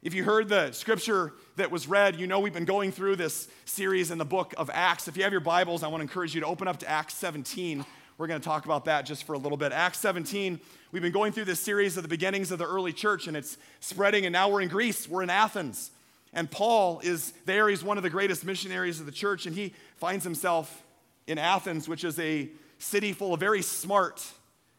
If 0.00 0.14
you 0.14 0.22
heard 0.22 0.48
the 0.48 0.70
scripture 0.70 1.32
that 1.56 1.72
was 1.72 1.88
read, 1.88 2.20
you 2.20 2.28
know 2.28 2.38
we've 2.38 2.52
been 2.52 2.64
going 2.64 2.92
through 2.92 3.16
this 3.16 3.48
series 3.64 4.12
in 4.12 4.18
the 4.18 4.24
book 4.24 4.54
of 4.56 4.70
Acts. 4.72 5.08
If 5.08 5.16
you 5.16 5.24
have 5.24 5.32
your 5.32 5.40
Bibles, 5.40 5.82
I 5.82 5.88
want 5.88 6.00
to 6.00 6.02
encourage 6.02 6.36
you 6.36 6.40
to 6.42 6.46
open 6.46 6.68
up 6.68 6.78
to 6.78 6.88
Acts 6.88 7.14
17. 7.14 7.84
We're 8.18 8.26
going 8.26 8.40
to 8.40 8.44
talk 8.44 8.64
about 8.64 8.86
that 8.86 9.06
just 9.06 9.22
for 9.22 9.34
a 9.34 9.38
little 9.38 9.56
bit. 9.56 9.70
Acts 9.70 9.98
17, 9.98 10.58
we've 10.90 11.02
been 11.02 11.12
going 11.12 11.30
through 11.30 11.44
this 11.44 11.60
series 11.60 11.96
of 11.96 12.02
the 12.02 12.08
beginnings 12.08 12.50
of 12.50 12.58
the 12.58 12.66
early 12.66 12.92
church, 12.92 13.28
and 13.28 13.36
it's 13.36 13.56
spreading, 13.78 14.26
and 14.26 14.32
now 14.32 14.48
we're 14.48 14.60
in 14.60 14.66
Greece, 14.66 15.08
we're 15.08 15.22
in 15.22 15.30
Athens. 15.30 15.92
And 16.32 16.50
Paul 16.50 16.98
is 17.04 17.32
there, 17.46 17.68
he's 17.68 17.84
one 17.84 17.96
of 17.96 18.02
the 18.02 18.10
greatest 18.10 18.44
missionaries 18.44 18.98
of 18.98 19.06
the 19.06 19.12
church, 19.12 19.46
and 19.46 19.54
he 19.54 19.72
finds 19.98 20.24
himself 20.24 20.82
in 21.28 21.38
Athens, 21.38 21.88
which 21.88 22.02
is 22.02 22.18
a 22.18 22.48
city 22.80 23.12
full 23.12 23.34
of 23.34 23.38
very 23.38 23.62
smart, 23.62 24.26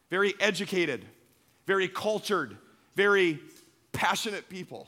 very 0.09 0.33
educated, 0.41 1.05
very 1.65 1.87
cultured, 1.87 2.57
very 2.97 3.39
passionate 3.93 4.49
people, 4.49 4.85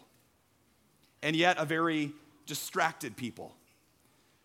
and 1.23 1.37
yet 1.37 1.55
a 1.57 1.63
very 1.63 2.11
distracted 2.47 3.15
people. 3.15 3.55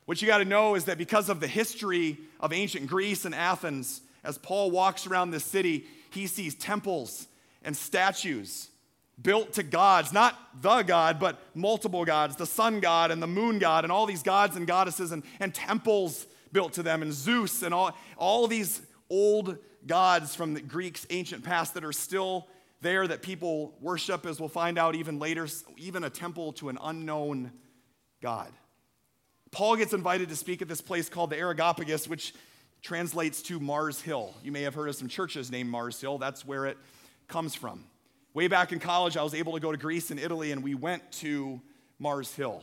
What 0.07 0.23
you 0.23 0.27
got 0.27 0.39
to 0.39 0.45
know 0.45 0.77
is 0.77 0.85
that 0.85 0.99
because 0.99 1.29
of 1.29 1.41
the 1.41 1.49
history 1.49 2.19
of 2.41 2.53
ancient 2.53 2.87
Greece 2.87 3.25
and 3.25 3.35
Athens, 3.35 4.01
as 4.25 4.39
Paul 4.39 4.71
walks 4.71 5.07
around 5.07 5.31
this 5.31 5.45
city, 5.45 5.85
he 6.11 6.27
sees 6.27 6.55
temples 6.55 7.27
and 7.63 7.77
statues 7.77 8.71
built 9.21 9.55
to 9.55 9.63
gods, 9.63 10.13
not 10.13 10.39
the 10.61 10.83
God, 10.83 11.19
but 11.19 11.41
multiple 11.55 12.05
gods, 12.05 12.37
the 12.37 12.47
sun 12.47 12.81
god 12.81 13.11
and 13.11 13.23
the 13.23 13.27
moon 13.27 13.59
god, 13.59 13.85
and 13.85 13.93
all 13.93 14.07
these 14.07 14.23
gods 14.23 14.57
and 14.57 14.67
goddesses, 14.67 15.11
and, 15.11 15.23
and 15.41 15.55
temples 15.55 16.27
built 16.53 16.75
to 16.75 16.83
them, 16.83 17.03
and 17.03 17.13
Zeus, 17.13 17.63
and 17.63 17.73
all, 17.73 17.97
all 18.17 18.47
these 18.47 18.83
old 19.09 19.59
gods 19.87 20.35
from 20.35 20.55
the 20.55 20.61
Greeks' 20.61 21.07
ancient 21.11 21.45
past 21.45 21.75
that 21.75 21.85
are 21.85 21.93
still 21.93 22.47
there 22.83 23.07
that 23.07 23.23
people 23.23 23.75
worship, 23.81 24.27
as 24.27 24.39
we'll 24.39 24.49
find 24.49 24.79
out 24.79 24.95
even 24.95 25.19
later, 25.19 25.49
even 25.79 26.05
a 26.05 26.11
temple 26.11 26.53
to 26.55 26.69
an 26.69 26.79
unknown 26.83 27.53
God. 28.21 28.53
Paul 29.57 29.77
gets 29.77 29.95
invited 29.95 30.29
to 30.29 30.37
speak 30.37 30.61
at 30.61 30.69
this 30.69 30.83
place 30.83 31.09
called 31.09 31.31
the 31.31 31.39
Areopagus, 31.39 32.07
which 32.07 32.35
translates 32.83 33.41
to 33.45 33.59
Mars 33.59 34.03
Hill. 34.03 34.35
You 34.43 34.53
may 34.53 34.61
have 34.61 34.75
heard 34.75 34.91
of 34.91 34.97
some 34.97 35.09
churches 35.09 35.51
named 35.51 35.71
Mars 35.71 35.99
Hill. 35.99 36.19
That's 36.19 36.45
where 36.45 36.67
it 36.67 36.77
comes 37.27 37.55
from. 37.55 37.83
Way 38.35 38.49
back 38.49 38.73
in 38.73 38.81
college, 38.81 39.17
I 39.17 39.23
was 39.23 39.33
able 39.33 39.55
to 39.55 39.61
go 39.61 39.73
to 39.73 39.79
Greece 39.79 40.11
and 40.11 40.21
Italy, 40.21 40.53
and 40.53 40.63
we 40.63 40.75
went 40.75 41.11
to 41.21 41.59
Mars 41.99 42.35
Hill. 42.35 42.63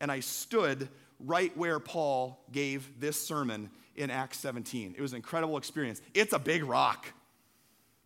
And 0.00 0.10
I 0.10 0.18
stood 0.18 0.88
right 1.20 1.56
where 1.56 1.78
Paul 1.78 2.44
gave 2.50 2.98
this 2.98 3.16
sermon 3.16 3.70
in 3.94 4.10
Acts 4.10 4.40
17. 4.40 4.96
It 4.98 5.00
was 5.00 5.12
an 5.12 5.16
incredible 5.18 5.56
experience. 5.56 6.02
It's 6.14 6.32
a 6.32 6.40
big 6.40 6.64
rock. 6.64 7.06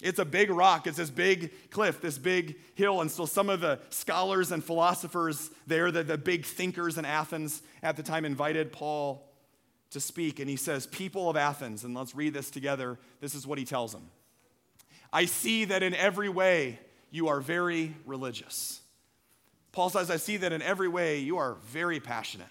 It's 0.01 0.21
a 0.21 0.25
big 0.25 0.51
rock. 0.51 0.87
It's 0.87 0.99
this 0.99 1.11
big 1.11 1.71
cliff, 1.71 2.01
this 2.01 2.19
big 2.19 2.57
hill. 2.75 3.01
And 3.01 3.11
so 3.11 3.27
some 3.27 3.49
of 3.49 3.61
the 3.61 3.81
scholars 3.91 4.53
and 4.53 4.63
philosophers 4.63 5.51
there, 5.67 5.91
the, 5.91 6.05
the 6.05 6.19
big 6.19 6.45
thinkers 6.45 6.99
in 6.99 7.05
Athens 7.05 7.63
at 7.83 7.97
the 7.97 8.03
time, 8.03 8.25
invited 8.25 8.73
Paul 8.73 9.29
to 9.91 10.01
speak. 10.01 10.39
And 10.39 10.49
he 10.49 10.57
says, 10.57 10.87
People 10.87 11.29
of 11.29 11.37
Athens, 11.37 11.83
and 11.83 11.95
let's 11.95 12.15
read 12.15 12.33
this 12.33 12.51
together. 12.51 12.99
This 13.21 13.35
is 13.35 13.47
what 13.47 13.59
he 13.59 13.65
tells 13.65 13.93
them 13.93 14.11
I 15.13 15.25
see 15.25 15.65
that 15.65 15.83
in 15.83 15.95
every 15.95 16.29
way 16.29 16.79
you 17.11 17.29
are 17.29 17.41
very 17.41 17.97
religious. 18.07 18.81
Paul 19.73 19.91
says, 19.91 20.11
I 20.11 20.17
see 20.17 20.39
that 20.39 20.53
in 20.53 20.63
every 20.63 20.89
way 20.89 21.19
you 21.19 21.39
are 21.39 21.57
very 21.67 22.01
passionate, 22.01 22.47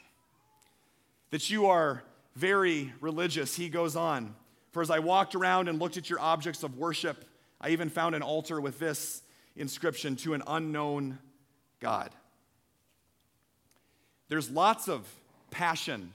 that 1.32 1.50
you 1.50 1.68
are 1.68 2.04
very 2.36 2.94
religious. 3.00 3.56
He 3.56 3.70
goes 3.70 3.96
on, 3.96 4.36
For 4.72 4.82
as 4.82 4.90
I 4.90 5.00
walked 5.00 5.34
around 5.34 5.70
and 5.70 5.80
looked 5.80 5.98
at 5.98 6.10
your 6.10 6.20
objects 6.20 6.64
of 6.64 6.78
worship, 6.78 7.26
I 7.60 7.70
even 7.70 7.90
found 7.90 8.16
an 8.16 8.22
altar 8.22 8.62
with 8.62 8.80
this 8.80 9.22
inscription 9.56 10.16
to 10.18 10.34
an 10.34 10.44
unknown 10.46 11.20
God. 11.80 12.12
There's 14.30 14.50
lots 14.50 14.88
of 14.88 15.08
passion 15.52 16.14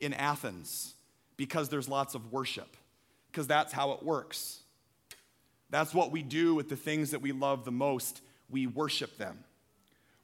in 0.00 0.12
Athens 0.12 0.94
because 1.36 1.68
there's 1.68 1.88
lots 1.88 2.14
of 2.14 2.32
worship, 2.32 2.76
because 3.30 3.46
that's 3.46 3.72
how 3.72 3.92
it 3.92 4.02
works. 4.02 4.60
That's 5.70 5.94
what 5.94 6.12
we 6.12 6.22
do 6.22 6.54
with 6.54 6.68
the 6.68 6.76
things 6.76 7.12
that 7.12 7.22
we 7.22 7.32
love 7.32 7.64
the 7.64 7.72
most. 7.72 8.20
We 8.50 8.66
worship 8.66 9.16
them. 9.16 9.38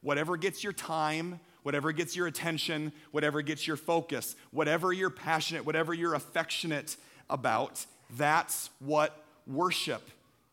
Whatever 0.03 0.37
gets 0.37 0.63
your 0.63 0.73
time, 0.73 1.41
whatever 1.63 1.93
gets 1.93 2.15
your 2.15 2.27
attention, 2.27 2.93
whatever 3.11 3.43
gets 3.43 3.67
your 3.67 3.77
focus, 3.77 4.37
whatever 4.51 4.93
you're 4.93 5.11
passionate, 5.11 5.65
whatever 5.65 5.93
you're 5.95 6.15
affectionate 6.15 6.97
about, 7.29 7.85
that's 8.17 8.71
what 8.79 9.25
worship 9.47 10.03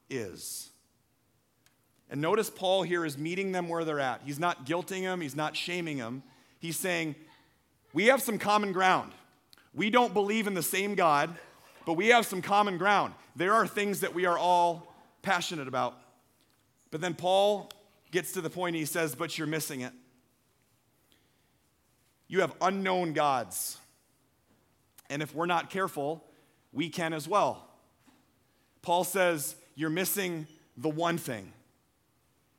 is. 0.10 0.70
And 2.10 2.22
notice 2.22 2.50
Paul 2.50 2.84
here 2.84 3.06
is 3.06 3.17
meeting 3.17 3.52
them 3.52 3.67
where 3.67 3.84
they're 3.84 4.00
at. 4.00 4.22
He's 4.26 4.39
not 4.39 4.65
guilting 4.65 5.04
them, 5.04 5.22
he's 5.22 5.36
not 5.36 5.56
shaming 5.56 5.98
them. 5.98 6.24
He's 6.60 6.78
saying, 6.78 7.15
We 7.93 8.06
have 8.06 8.22
some 8.22 8.39
common 8.39 8.72
ground. 8.72 9.12
We 9.74 9.89
don't 9.89 10.13
believe 10.13 10.48
in 10.48 10.54
the 10.54 10.63
same 10.63 10.96
God, 10.96 11.36
but 11.86 11.93
we 11.93 12.08
have 12.08 12.26
some 12.26 12.41
common 12.41 12.78
ground. 12.78 13.13
There 13.36 13.54
are 13.54 13.67
things 13.67 14.00
that 14.00 14.13
we 14.13 14.26
are 14.26 14.38
all 14.38 14.96
passionate 15.22 15.67
about. 15.67 15.96
But 16.89 17.02
then 17.02 17.13
Paul 17.13 17.70
gets 18.12 18.32
to 18.34 18.41
the 18.41 18.50
point 18.50 18.76
he 18.76 18.86
says, 18.86 19.13
But 19.13 19.38
you're 19.38 19.48
missing 19.48 19.82
it. 19.82 19.93
You 22.28 22.41
have 22.41 22.56
unknown 22.62 23.13
gods. 23.13 23.78
And 25.10 25.22
if 25.22 25.34
we're 25.34 25.46
not 25.46 25.70
careful, 25.70 26.24
we 26.74 26.89
can 26.89 27.13
as 27.13 27.28
well. 27.28 27.70
Paul 28.82 29.04
says, 29.04 29.56
You're 29.77 29.91
missing 29.91 30.47
the 30.75 30.89
one 30.89 31.19
thing. 31.19 31.53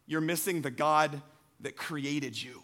You're 0.06 0.20
missing 0.20 0.62
the 0.62 0.70
God 0.70 1.20
that 1.60 1.76
created 1.76 2.40
you, 2.40 2.62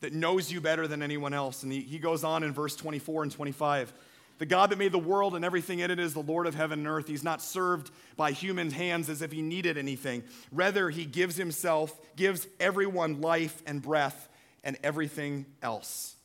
that 0.00 0.14
knows 0.14 0.50
you 0.50 0.62
better 0.62 0.88
than 0.88 1.02
anyone 1.02 1.34
else. 1.34 1.62
And 1.62 1.70
he, 1.70 1.80
he 1.80 1.98
goes 1.98 2.24
on 2.24 2.42
in 2.42 2.52
verse 2.52 2.74
24 2.74 3.24
and 3.24 3.30
25. 3.30 3.92
The 4.38 4.46
God 4.46 4.70
that 4.70 4.78
made 4.78 4.92
the 4.92 4.98
world 4.98 5.36
and 5.36 5.44
everything 5.44 5.80
in 5.80 5.90
it 5.90 5.98
is 6.00 6.14
the 6.14 6.22
Lord 6.22 6.46
of 6.46 6.54
heaven 6.54 6.80
and 6.80 6.88
earth. 6.88 7.06
He's 7.06 7.22
not 7.22 7.42
served 7.42 7.90
by 8.16 8.32
human 8.32 8.70
hands 8.70 9.10
as 9.10 9.20
if 9.20 9.30
he 9.30 9.42
needed 9.42 9.76
anything. 9.76 10.24
Rather, 10.50 10.88
he 10.88 11.04
gives 11.04 11.36
himself, 11.36 11.94
gives 12.16 12.48
everyone 12.58 13.20
life 13.20 13.62
and 13.66 13.82
breath 13.82 14.28
and 14.64 14.78
everything 14.82 15.44
else. 15.62 16.16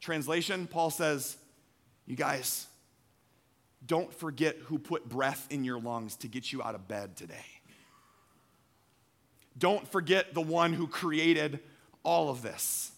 Translation 0.00 0.66
Paul 0.66 0.90
says, 0.90 1.36
You 2.06 2.16
guys, 2.16 2.66
don't 3.86 4.12
forget 4.14 4.56
who 4.64 4.78
put 4.78 5.08
breath 5.08 5.46
in 5.50 5.64
your 5.64 5.80
lungs 5.80 6.16
to 6.18 6.28
get 6.28 6.52
you 6.52 6.62
out 6.62 6.74
of 6.74 6.86
bed 6.86 7.16
today. 7.16 7.46
Don't 9.58 9.86
forget 9.88 10.34
the 10.34 10.40
one 10.40 10.72
who 10.72 10.86
created 10.86 11.60
all 12.02 12.30
of 12.30 12.42
this. 12.42 12.92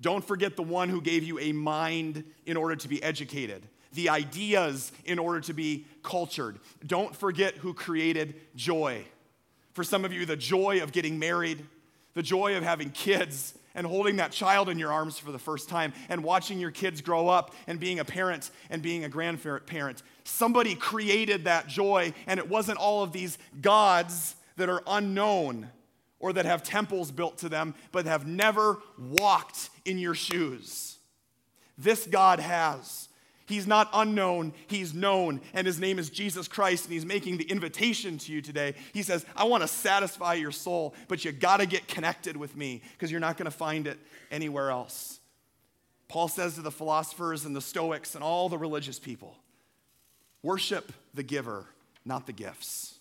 Don't 0.00 0.24
forget 0.24 0.56
the 0.56 0.62
one 0.62 0.88
who 0.88 1.00
gave 1.00 1.24
you 1.24 1.38
a 1.38 1.52
mind 1.52 2.24
in 2.44 2.56
order 2.56 2.76
to 2.76 2.88
be 2.88 3.02
educated, 3.02 3.66
the 3.94 4.10
ideas 4.10 4.92
in 5.04 5.18
order 5.18 5.40
to 5.40 5.54
be 5.54 5.86
cultured. 6.02 6.58
Don't 6.86 7.16
forget 7.16 7.54
who 7.54 7.72
created 7.72 8.34
joy. 8.54 9.04
For 9.72 9.84
some 9.84 10.04
of 10.04 10.12
you, 10.12 10.26
the 10.26 10.36
joy 10.36 10.82
of 10.82 10.92
getting 10.92 11.18
married, 11.18 11.64
the 12.14 12.22
joy 12.22 12.56
of 12.56 12.62
having 12.62 12.90
kids, 12.90 13.54
and 13.76 13.86
holding 13.86 14.16
that 14.16 14.32
child 14.32 14.68
in 14.68 14.78
your 14.78 14.92
arms 14.92 15.18
for 15.18 15.30
the 15.30 15.38
first 15.38 15.68
time 15.68 15.92
and 16.08 16.24
watching 16.24 16.58
your 16.58 16.72
kids 16.72 17.00
grow 17.00 17.28
up 17.28 17.54
and 17.68 17.78
being 17.78 18.00
a 18.00 18.04
parent 18.04 18.50
and 18.70 18.82
being 18.82 19.04
a 19.04 19.08
grandparent. 19.08 20.02
Somebody 20.24 20.74
created 20.74 21.44
that 21.44 21.68
joy, 21.68 22.12
and 22.26 22.40
it 22.40 22.48
wasn't 22.48 22.78
all 22.78 23.04
of 23.04 23.12
these 23.12 23.38
gods 23.60 24.34
that 24.56 24.68
are 24.68 24.82
unknown 24.86 25.68
or 26.18 26.32
that 26.32 26.46
have 26.46 26.62
temples 26.62 27.10
built 27.10 27.38
to 27.38 27.48
them, 27.48 27.74
but 27.92 28.06
have 28.06 28.26
never 28.26 28.78
walked 28.98 29.70
in 29.84 29.98
your 29.98 30.14
shoes. 30.14 30.96
This 31.78 32.06
God 32.06 32.40
has. 32.40 33.05
He's 33.46 33.66
not 33.66 33.88
unknown, 33.92 34.52
He's 34.66 34.92
known, 34.92 35.40
and 35.54 35.66
His 35.66 35.78
name 35.78 35.98
is 35.98 36.10
Jesus 36.10 36.48
Christ, 36.48 36.84
and 36.84 36.92
He's 36.92 37.06
making 37.06 37.38
the 37.38 37.44
invitation 37.44 38.18
to 38.18 38.32
you 38.32 38.42
today. 38.42 38.74
He 38.92 39.02
says, 39.02 39.24
I 39.36 39.44
want 39.44 39.62
to 39.62 39.68
satisfy 39.68 40.34
your 40.34 40.52
soul, 40.52 40.94
but 41.08 41.24
you 41.24 41.32
got 41.32 41.58
to 41.58 41.66
get 41.66 41.86
connected 41.86 42.36
with 42.36 42.56
me 42.56 42.82
because 42.92 43.10
you're 43.10 43.20
not 43.20 43.36
going 43.36 43.50
to 43.50 43.56
find 43.56 43.86
it 43.86 43.98
anywhere 44.30 44.70
else. 44.70 45.20
Paul 46.08 46.28
says 46.28 46.54
to 46.54 46.62
the 46.62 46.70
philosophers 46.70 47.44
and 47.44 47.54
the 47.54 47.60
Stoics 47.60 48.14
and 48.14 48.22
all 48.22 48.48
the 48.48 48.58
religious 48.58 48.98
people 48.98 49.36
worship 50.42 50.92
the 51.14 51.24
giver, 51.24 51.66
not 52.04 52.26
the 52.26 52.32
gifts. 52.32 52.98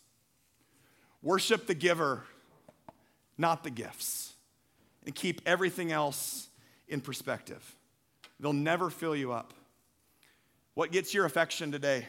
Worship 1.21 1.67
the 1.67 1.75
giver, 1.75 2.23
not 3.37 3.63
the 3.63 3.69
gifts. 3.69 4.33
And 5.05 5.13
keep 5.13 5.41
everything 5.45 5.91
else 5.91 6.47
in 6.87 7.01
perspective. 7.01 7.75
They'll 8.39 8.53
never 8.53 8.89
fill 8.89 9.15
you 9.15 9.31
up. 9.31 9.53
What 10.75 10.91
gets 10.91 11.13
your 11.13 11.25
affection 11.25 11.71
today? 11.71 12.05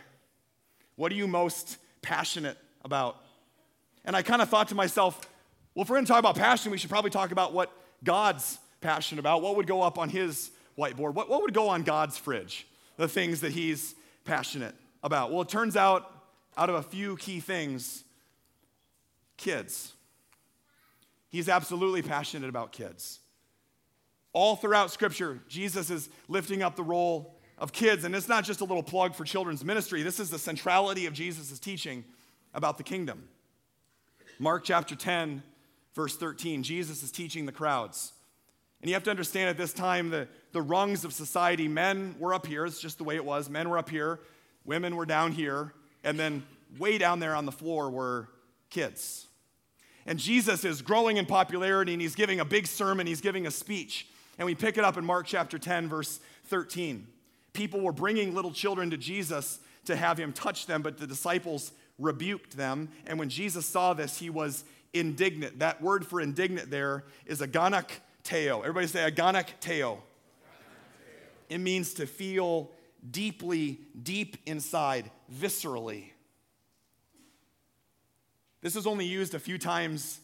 What 0.96 1.12
are 1.12 1.14
you 1.14 1.28
most 1.28 1.78
passionate 2.02 2.58
about? 2.84 3.16
And 4.04 4.16
I 4.16 4.22
kind 4.22 4.42
of 4.42 4.48
thought 4.48 4.68
to 4.68 4.74
myself, 4.74 5.20
well, 5.74 5.84
if 5.84 5.88
we're 5.88 5.96
going 5.96 6.04
to 6.04 6.12
talk 6.12 6.18
about 6.18 6.36
passion, 6.36 6.72
we 6.72 6.78
should 6.78 6.90
probably 6.90 7.10
talk 7.10 7.30
about 7.30 7.52
what 7.52 7.72
God's 8.02 8.58
passionate 8.80 9.20
about. 9.20 9.40
What 9.40 9.56
would 9.56 9.68
go 9.68 9.82
up 9.82 9.98
on 9.98 10.08
his 10.08 10.50
whiteboard? 10.76 11.14
What, 11.14 11.28
what 11.28 11.42
would 11.42 11.54
go 11.54 11.68
on 11.68 11.84
God's 11.84 12.18
fridge? 12.18 12.66
The 12.96 13.06
things 13.06 13.40
that 13.42 13.52
he's 13.52 13.94
passionate 14.24 14.74
about. 15.02 15.30
Well, 15.30 15.42
it 15.42 15.48
turns 15.48 15.76
out, 15.76 16.10
out 16.56 16.68
of 16.68 16.74
a 16.74 16.82
few 16.82 17.16
key 17.16 17.38
things, 17.38 18.02
kids. 19.36 19.92
He's 21.28 21.48
absolutely 21.48 22.02
passionate 22.02 22.48
about 22.48 22.72
kids. 22.72 23.20
All 24.32 24.56
throughout 24.56 24.90
Scripture, 24.90 25.40
Jesus 25.48 25.88
is 25.88 26.08
lifting 26.28 26.62
up 26.62 26.74
the 26.74 26.82
role 26.82 27.35
of 27.58 27.72
kids. 27.72 28.04
And 28.04 28.14
it's 28.14 28.28
not 28.28 28.44
just 28.44 28.60
a 28.60 28.64
little 28.64 28.82
plug 28.82 29.14
for 29.14 29.24
children's 29.24 29.64
ministry, 29.64 30.02
this 30.02 30.20
is 30.20 30.30
the 30.30 30.38
centrality 30.38 31.06
of 31.06 31.12
Jesus' 31.12 31.58
teaching 31.58 32.04
about 32.54 32.78
the 32.78 32.84
kingdom. 32.84 33.28
Mark 34.38 34.64
chapter 34.64 34.94
10, 34.94 35.42
verse 35.94 36.16
13, 36.16 36.62
Jesus 36.62 37.02
is 37.02 37.10
teaching 37.10 37.46
the 37.46 37.52
crowds. 37.52 38.12
And 38.80 38.88
you 38.90 38.94
have 38.94 39.04
to 39.04 39.10
understand 39.10 39.48
at 39.48 39.56
this 39.56 39.72
time 39.72 40.10
the, 40.10 40.28
the 40.52 40.60
rungs 40.60 41.04
of 41.04 41.12
society, 41.12 41.68
men 41.68 42.14
were 42.18 42.34
up 42.34 42.46
here, 42.46 42.66
it's 42.66 42.80
just 42.80 42.98
the 42.98 43.04
way 43.04 43.16
it 43.16 43.24
was. 43.24 43.48
Men 43.48 43.70
were 43.70 43.78
up 43.78 43.88
here, 43.88 44.20
women 44.64 44.96
were 44.96 45.06
down 45.06 45.32
here, 45.32 45.72
and 46.04 46.18
then 46.18 46.42
way 46.78 46.98
down 46.98 47.20
there 47.20 47.34
on 47.34 47.46
the 47.46 47.52
floor 47.52 47.88
were 47.88 48.28
kids. 48.68 49.26
And 50.04 50.18
Jesus 50.18 50.64
is 50.64 50.82
growing 50.82 51.16
in 51.16 51.26
popularity 51.26 51.92
and 51.92 52.00
he's 52.00 52.14
giving 52.14 52.38
a 52.38 52.44
big 52.44 52.66
sermon, 52.66 53.06
he's 53.06 53.20
giving 53.20 53.46
a 53.46 53.50
speech. 53.50 54.06
And 54.38 54.46
we 54.46 54.54
pick 54.54 54.76
it 54.76 54.84
up 54.84 54.96
in 54.96 55.04
Mark 55.04 55.26
chapter 55.26 55.58
10, 55.58 55.88
verse 55.88 56.20
13. 56.44 57.06
People 57.56 57.80
were 57.80 57.92
bringing 57.92 58.34
little 58.34 58.52
children 58.52 58.90
to 58.90 58.98
Jesus 58.98 59.60
to 59.86 59.96
have 59.96 60.18
him 60.18 60.34
touch 60.34 60.66
them, 60.66 60.82
but 60.82 60.98
the 60.98 61.06
disciples 61.06 61.72
rebuked 61.98 62.54
them. 62.54 62.90
And 63.06 63.18
when 63.18 63.30
Jesus 63.30 63.64
saw 63.64 63.94
this, 63.94 64.18
he 64.18 64.28
was 64.28 64.62
indignant. 64.92 65.60
That 65.60 65.80
word 65.80 66.06
for 66.06 66.20
indignant 66.20 66.70
there 66.70 67.04
is 67.24 67.40
agonic 67.40 67.88
teo. 68.24 68.60
Everybody 68.60 68.88
say 68.88 69.10
agonic 69.10 69.46
teo. 69.58 70.02
It 71.48 71.56
means 71.56 71.94
to 71.94 72.06
feel 72.06 72.70
deeply, 73.10 73.80
deep 74.02 74.36
inside, 74.44 75.10
viscerally. 75.34 76.10
This 78.60 78.76
is 78.76 78.86
only 78.86 79.06
used 79.06 79.34
a 79.34 79.38
few 79.38 79.56
times 79.56 80.20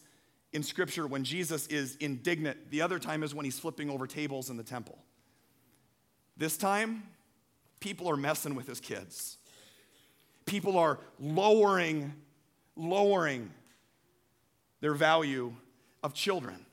in 0.51 0.61
Scripture 0.61 1.07
when 1.07 1.23
Jesus 1.23 1.65
is 1.65 1.95
indignant. 1.95 2.69
The 2.69 2.83
other 2.83 2.99
time 2.99 3.23
is 3.23 3.33
when 3.33 3.43
he's 3.43 3.57
flipping 3.57 3.89
over 3.89 4.05
tables 4.05 4.51
in 4.51 4.57
the 4.57 4.63
temple. 4.63 4.99
This 6.37 6.57
time, 6.57 7.03
people 7.83 8.09
are 8.09 8.15
messing 8.15 8.55
with 8.55 8.65
his 8.65 8.79
kids. 8.79 9.37
People 10.45 10.77
are 10.77 10.99
lowering, 11.19 12.13
lowering 12.77 13.51
their 14.79 14.93
value 14.93 15.53
of 16.01 16.13
children. 16.13 16.65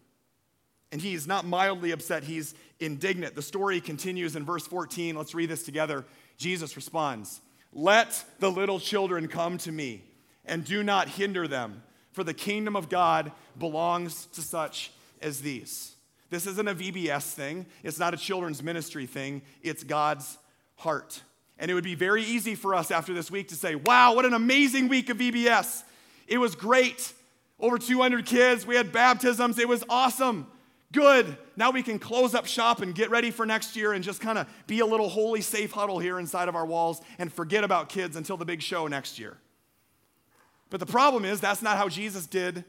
And 0.92 1.03
he's 1.03 1.27
not 1.27 1.44
mildly 1.44 1.90
upset, 1.90 2.23
he's 2.23 2.55
indignant. 2.79 3.35
The 3.35 3.42
story 3.42 3.81
continues 3.81 4.37
in 4.37 4.44
verse 4.44 4.68
14. 4.68 5.16
Let's 5.16 5.35
read 5.35 5.51
this 5.51 5.64
together. 5.64 6.05
Jesus 6.37 6.77
responds 6.77 7.40
Let 7.73 8.25
the 8.38 8.51
little 8.51 8.79
children 8.79 9.27
come 9.27 9.59
to 9.59 9.73
me 9.73 10.05
and 10.44 10.64
do 10.64 10.85
not 10.85 11.09
hinder 11.09 11.49
them, 11.49 11.83
for 12.12 12.23
the 12.23 12.35
kingdom 12.35 12.77
of 12.77 12.88
God 12.88 13.33
belongs 13.59 14.27
to 14.27 14.42
such 14.42 14.92
as 15.20 15.40
these. 15.40 15.96
This 16.31 16.46
isn't 16.46 16.68
a 16.68 16.75
VBS 16.75 17.33
thing, 17.33 17.66
it's 17.83 17.99
not 17.99 18.14
a 18.14 18.16
children's 18.16 18.62
ministry 18.62 19.07
thing, 19.07 19.42
it's 19.62 19.83
God's 19.83 20.38
heart. 20.81 21.23
And 21.59 21.71
it 21.71 21.75
would 21.75 21.85
be 21.85 21.95
very 21.95 22.23
easy 22.23 22.55
for 22.55 22.75
us 22.75 22.90
after 22.90 23.12
this 23.12 23.31
week 23.31 23.49
to 23.49 23.55
say, 23.55 23.75
wow, 23.75 24.14
what 24.14 24.25
an 24.25 24.35
amazing 24.35 24.88
week 24.88 25.11
of 25.11 25.19
VBS. 25.19 25.85
It 26.27 26.38
was 26.38 26.55
great. 26.55 27.12
Over 27.59 27.79
200 27.79 28.25
kids, 28.25 28.66
we 28.66 28.75
had 28.75 28.90
baptisms, 28.90 29.59
it 29.59 29.69
was 29.69 29.85
awesome. 29.88 30.47
Good. 30.93 31.37
Now 31.57 31.71
we 31.71 31.83
can 31.83 31.99
close 31.99 32.35
up 32.35 32.47
shop 32.47 32.81
and 32.81 32.95
get 32.95 33.11
ready 33.11 33.31
for 33.31 33.47
next 33.47 33.77
year 33.77 33.93
and 33.93 34.03
just 34.03 34.21
kind 34.21 34.38
of 34.38 34.49
be 34.66 34.81
a 34.81 34.87
little 34.87 35.09
holy 35.09 35.43
safe 35.43 35.71
huddle 35.71 35.99
here 35.99 36.19
inside 36.19 36.49
of 36.49 36.57
our 36.57 36.66
walls 36.66 37.01
and 37.19 37.33
forget 37.33 37.62
about 37.62 37.88
kids 37.90 38.16
until 38.16 38.37
the 38.37 38.45
big 38.45 38.62
show 38.62 38.87
next 38.88 39.19
year. 39.19 39.37
But 40.71 40.81
the 40.81 40.87
problem 40.87 41.25
is, 41.25 41.40
that's 41.40 41.62
not 41.62 41.77
how 41.77 41.88
Jesus 41.88 42.27
did 42.27 42.64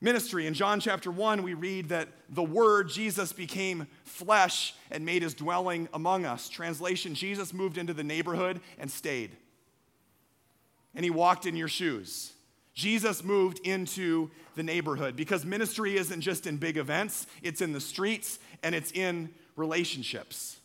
ministry. 0.00 0.46
In 0.46 0.54
John 0.54 0.80
chapter 0.80 1.10
1, 1.10 1.42
we 1.42 1.54
read 1.54 1.88
that 1.88 2.08
the 2.28 2.42
Word, 2.42 2.88
Jesus, 2.88 3.32
became 3.32 3.86
flesh 4.04 4.74
and 4.90 5.04
made 5.04 5.22
his 5.22 5.34
dwelling 5.34 5.88
among 5.92 6.24
us. 6.24 6.48
Translation 6.48 7.14
Jesus 7.14 7.52
moved 7.52 7.78
into 7.78 7.94
the 7.94 8.04
neighborhood 8.04 8.60
and 8.78 8.90
stayed. 8.90 9.36
And 10.94 11.04
he 11.04 11.10
walked 11.10 11.46
in 11.46 11.56
your 11.56 11.68
shoes. 11.68 12.32
Jesus 12.74 13.24
moved 13.24 13.58
into 13.66 14.30
the 14.54 14.62
neighborhood 14.62 15.16
because 15.16 15.44
ministry 15.44 15.96
isn't 15.96 16.20
just 16.20 16.46
in 16.46 16.58
big 16.58 16.76
events, 16.76 17.26
it's 17.42 17.60
in 17.60 17.72
the 17.72 17.80
streets 17.80 18.38
and 18.62 18.74
it's 18.74 18.92
in 18.92 19.30
relationships. 19.56 20.58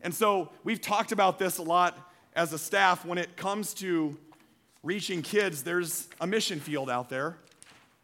And 0.00 0.12
so 0.12 0.50
we've 0.64 0.80
talked 0.80 1.12
about 1.12 1.38
this 1.38 1.58
a 1.58 1.62
lot 1.62 1.96
as 2.34 2.52
a 2.52 2.58
staff. 2.58 3.04
When 3.04 3.18
it 3.18 3.36
comes 3.36 3.74
to 3.74 4.18
reaching 4.82 5.22
kids, 5.22 5.62
there's 5.62 6.08
a 6.20 6.26
mission 6.26 6.58
field 6.58 6.90
out 6.90 7.08
there, 7.08 7.36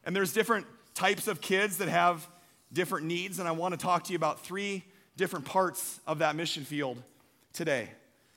and 0.09 0.17
there's 0.17 0.33
different 0.33 0.65
types 0.95 1.29
of 1.29 1.43
kids 1.43 1.77
that 1.77 1.89
have 1.89 2.27
different 2.73 3.07
needs. 3.07 3.41
And 3.41 3.47
I 3.47 3.51
want 3.51 3.75
to 3.75 3.79
talk 3.79 4.05
to 4.05 4.13
you 4.13 4.17
about 4.17 4.43
three 4.43 4.83
different 5.19 5.45
parts 5.45 6.01
of 6.07 6.21
that 6.21 6.35
mission 6.35 6.65
field 6.65 7.03
today. 7.53 7.91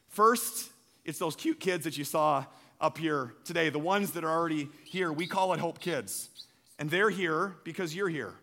First, 0.09 0.69
it's 1.05 1.17
those 1.17 1.33
cute 1.33 1.61
kids 1.61 1.85
that 1.85 1.97
you 1.97 2.03
saw 2.03 2.43
up 2.81 2.97
here 2.97 3.35
today, 3.45 3.69
the 3.69 3.79
ones 3.79 4.11
that 4.11 4.25
are 4.25 4.29
already 4.29 4.67
here. 4.83 5.13
We 5.13 5.27
call 5.27 5.53
it 5.53 5.61
Hope 5.61 5.79
Kids. 5.79 6.27
And 6.77 6.89
they're 6.89 7.09
here 7.09 7.55
because 7.63 7.95
you're 7.95 8.09
here. 8.09 8.33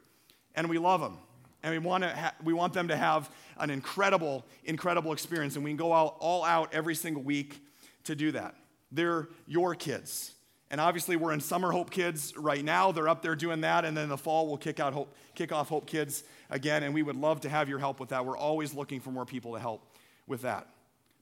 And 0.55 0.71
we 0.71 0.79
love 0.79 1.03
them. 1.03 1.19
And 1.62 1.73
we 1.73 1.79
want, 1.87 2.05
to 2.05 2.17
ha- 2.17 2.35
we 2.43 2.55
want 2.55 2.73
them 2.73 2.88
to 2.88 2.97
have 2.97 3.31
an 3.59 3.69
incredible, 3.69 4.47
incredible 4.64 5.12
experience. 5.12 5.55
And 5.55 5.62
we 5.62 5.73
can 5.73 5.77
go 5.77 5.93
out 5.93 6.17
all 6.19 6.45
out 6.45 6.73
every 6.73 6.95
single 6.95 7.23
week 7.23 7.61
to 8.05 8.17
do 8.17 8.33
that. 8.33 8.55
They're 8.91 9.29
your 9.47 9.75
kids. 9.75 10.33
And 10.70 10.81
obviously, 10.81 11.16
we're 11.16 11.33
in 11.33 11.40
Summer 11.40 11.72
Hope 11.72 11.90
Kids 11.90 12.37
right 12.37 12.62
now. 12.62 12.92
They're 12.92 13.09
up 13.09 13.22
there 13.22 13.35
doing 13.35 13.62
that. 13.62 13.85
And 13.87 13.96
then 13.96 14.04
in 14.04 14.11
the 14.11 14.18
fall, 14.18 14.46
we'll 14.46 14.59
kick, 14.59 14.81
out 14.81 14.92
Hope, 14.92 15.14
kick 15.35 15.50
off 15.50 15.68
Hope 15.68 15.87
Kids 15.87 16.24
again. 16.50 16.83
And 16.83 16.92
we 16.92 17.02
would 17.02 17.16
love 17.16 17.40
to 17.40 17.48
have 17.48 17.68
your 17.68 17.78
help 17.78 18.00
with 18.00 18.11
that. 18.11 18.26
We're 18.26 18.37
always 18.37 18.74
looking 18.74 19.00
for 19.00 19.11
more 19.11 19.24
people 19.24 19.54
to 19.54 19.61
help 19.61 19.83
with 20.26 20.42
that. 20.42 20.66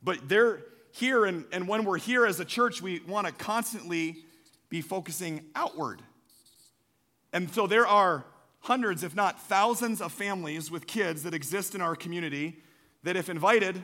But 0.03 0.29
they're 0.29 0.63
here, 0.93 1.27
and, 1.27 1.45
and 1.53 1.69
when 1.69 1.85
we're 1.85 1.99
here 1.99 2.27
as 2.27 2.41
a 2.41 2.45
church, 2.45 2.83
we 2.83 3.01
want 3.01 3.27
to 3.27 3.33
constantly 3.33 4.25
be 4.69 4.81
focusing 4.81 5.45
outward. 5.55 6.03
And 7.33 7.53
so 7.53 7.67
there 7.67 7.87
are 7.87 8.25
hundreds, 8.61 9.05
if 9.05 9.15
not 9.15 9.41
thousands, 9.43 10.01
of 10.01 10.11
families 10.11 10.71
with 10.71 10.87
kids 10.87 11.23
that 11.23 11.35
exist 11.35 11.75
in 11.75 11.81
our 11.81 11.95
community 11.95 12.63
that, 13.05 13.15
if 13.15 13.29
invited, 13.29 13.81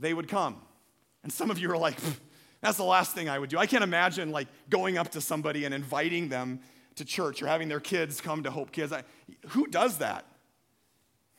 they 0.00 0.14
would 0.14 0.28
come. 0.28 0.62
And 1.22 1.32
some 1.32 1.50
of 1.50 1.58
you 1.58 1.70
are 1.72 1.76
like, 1.76 1.98
that's 2.60 2.76
the 2.76 2.84
last 2.84 3.14
thing 3.14 3.28
I 3.28 3.38
would 3.38 3.50
do. 3.50 3.58
I 3.58 3.66
can't 3.66 3.84
imagine 3.84 4.30
like 4.30 4.48
going 4.70 4.98
up 4.98 5.10
to 5.10 5.20
somebody 5.20 5.64
and 5.64 5.74
inviting 5.74 6.28
them 6.28 6.60
to 6.96 7.04
church 7.04 7.42
or 7.42 7.46
having 7.46 7.68
their 7.68 7.80
kids 7.80 8.20
come 8.20 8.42
to 8.44 8.50
Hope 8.50 8.72
Kids. 8.72 8.92
I, 8.92 9.02
who 9.48 9.66
does 9.66 9.98
that? 9.98 10.24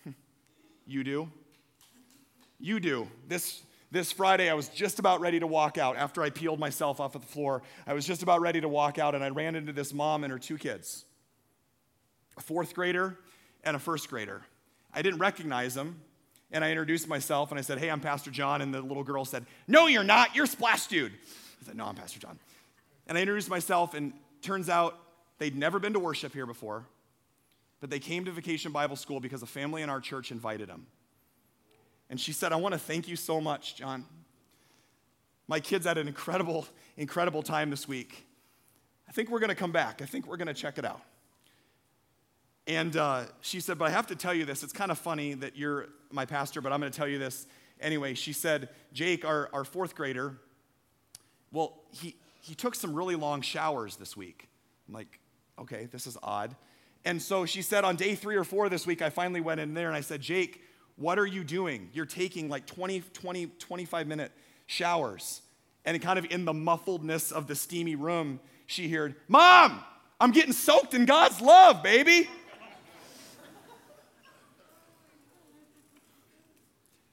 you 0.86 1.04
do. 1.04 1.30
You 2.60 2.80
do. 2.80 3.08
This 3.28 3.64
this 3.90 4.12
Friday, 4.12 4.50
I 4.50 4.54
was 4.54 4.68
just 4.68 5.00
about 5.00 5.22
ready 5.22 5.40
to 5.40 5.48
walk 5.48 5.78
out 5.78 5.96
after 5.96 6.22
I 6.22 6.30
peeled 6.30 6.60
myself 6.60 7.00
off 7.00 7.16
of 7.16 7.22
the 7.22 7.28
floor. 7.28 7.64
I 7.86 7.94
was 7.94 8.06
just 8.06 8.22
about 8.22 8.42
ready 8.42 8.60
to 8.60 8.68
walk 8.68 9.00
out, 9.00 9.16
and 9.16 9.24
I 9.24 9.30
ran 9.30 9.56
into 9.56 9.72
this 9.72 9.94
mom 9.94 10.26
and 10.26 10.32
her 10.32 10.40
two 10.40 10.58
kids 10.58 11.06
a 12.36 12.42
fourth 12.42 12.74
grader 12.74 13.18
and 13.64 13.76
a 13.76 13.80
first 13.80 14.10
grader. 14.10 14.44
I 14.94 15.02
didn't 15.02 15.20
recognize 15.20 15.74
them, 15.74 16.02
and 16.52 16.64
I 16.64 16.70
introduced 16.70 17.08
myself 17.08 17.52
and 17.52 17.60
I 17.60 17.62
said, 17.62 17.78
Hey, 17.78 17.90
I'm 17.90 18.00
Pastor 18.00 18.32
John. 18.32 18.62
And 18.62 18.74
the 18.74 18.82
little 18.82 19.04
girl 19.04 19.26
said, 19.26 19.46
No, 19.68 19.88
you're 19.88 20.04
not. 20.04 20.36
You're 20.36 20.46
Splash 20.46 20.88
Dude. 20.88 21.12
I 21.12 21.66
said, 21.66 21.76
No, 21.76 21.86
I'm 21.86 21.96
Pastor 21.96 22.20
John. 22.20 22.40
And 23.08 23.18
I 23.18 23.22
introduced 23.22 23.50
myself, 23.50 23.94
and 23.94 24.14
turns 24.42 24.70
out 24.70 24.98
they'd 25.38 25.56
never 25.56 25.80
been 25.80 25.94
to 25.94 26.00
worship 26.00 26.34
here 26.34 26.46
before, 26.46 26.86
but 27.80 27.90
they 27.90 28.00
came 28.00 28.26
to 28.26 28.32
Vacation 28.32 28.72
Bible 28.72 28.96
School 28.96 29.20
because 29.20 29.42
a 29.42 29.48
family 29.48 29.82
in 29.82 29.90
our 29.90 30.02
church 30.02 30.32
invited 30.32 30.68
them. 30.68 30.88
And 32.10 32.20
she 32.20 32.32
said, 32.32 32.54
I 32.54 32.56
want 32.58 32.74
to 32.74 32.80
thank 32.80 33.08
you 33.08 33.16
so 33.16 33.42
much, 33.42 33.76
John. 33.76 34.06
My 35.48 35.60
kids 35.60 35.86
had 35.86 35.98
an 35.98 36.08
incredible, 36.08 36.66
incredible 36.98 37.42
time 37.42 37.70
this 37.70 37.88
week. 37.88 38.26
I 39.08 39.12
think 39.14 39.30
we're 39.30 39.40
going 39.40 39.50
to 39.50 39.56
come 39.56 39.72
back. 39.72 40.02
I 40.02 40.06
think 40.06 40.28
we're 40.28 40.38
going 40.38 40.50
to 40.50 40.54
check 40.54 40.78
it 40.78 40.86
out. 40.86 41.02
And 42.68 42.98
uh, 42.98 43.24
she 43.42 43.60
said, 43.62 43.78
But 43.78 43.86
I 43.86 43.92
have 43.92 44.08
to 44.08 44.16
tell 44.16 44.34
you 44.34 44.46
this. 44.46 44.62
It's 44.62 44.74
kind 44.74 44.92
of 44.92 44.98
funny 44.98 45.34
that 45.36 45.56
you're 45.56 45.88
my 46.12 46.26
pastor, 46.26 46.62
but 46.62 46.72
I'm 46.72 46.80
going 46.80 46.92
to 46.92 46.98
tell 46.98 47.08
you 47.08 47.18
this 47.18 47.48
anyway. 47.80 48.14
She 48.14 48.34
said, 48.34 48.70
Jake, 48.94 49.26
our, 49.26 49.50
our 49.54 49.64
fourth 49.64 49.96
grader, 49.96 50.38
well, 51.52 51.82
he, 51.92 52.16
he 52.42 52.54
took 52.54 52.76
some 52.76 52.94
really 52.94 53.16
long 53.16 53.42
showers 53.42 53.96
this 53.96 54.18
week. 54.18 54.50
I'm 54.88 54.94
like, 54.94 55.20
Okay, 55.60 55.88
this 55.92 56.06
is 56.06 56.18
odd. 56.22 56.56
And 57.06 57.22
so 57.22 57.46
she 57.46 57.62
said, 57.62 57.84
On 57.84 57.96
day 57.96 58.16
three 58.16 58.36
or 58.36 58.44
four 58.44 58.70
this 58.70 58.86
week, 58.86 59.02
I 59.02 59.10
finally 59.10 59.42
went 59.42 59.60
in 59.60 59.74
there 59.74 59.88
and 59.88 59.96
I 59.96 60.02
said, 60.02 60.22
Jake, 60.22 60.62
what 60.98 61.18
are 61.20 61.26
you 61.26 61.44
doing? 61.44 61.90
You're 61.94 62.06
taking 62.06 62.50
like 62.50 62.66
20, 62.66 63.02
20, 63.14 63.48
25 63.48 64.08
minute 64.08 64.32
showers. 64.66 65.42
And 65.86 66.00
kind 66.02 66.20
of 66.20 66.26
in 66.26 66.44
the 66.44 66.54
muffledness 66.54 67.32
of 67.32 67.48
the 67.48 67.56
steamy 67.56 67.96
room, 67.96 68.42
she 68.66 68.90
heard, 68.90 69.16
Mom, 69.30 69.82
I'm 70.20 70.32
getting 70.32 70.52
soaked 70.52 70.94
in 70.94 71.06
God's 71.06 71.40
love, 71.40 71.82
baby. 71.82 72.28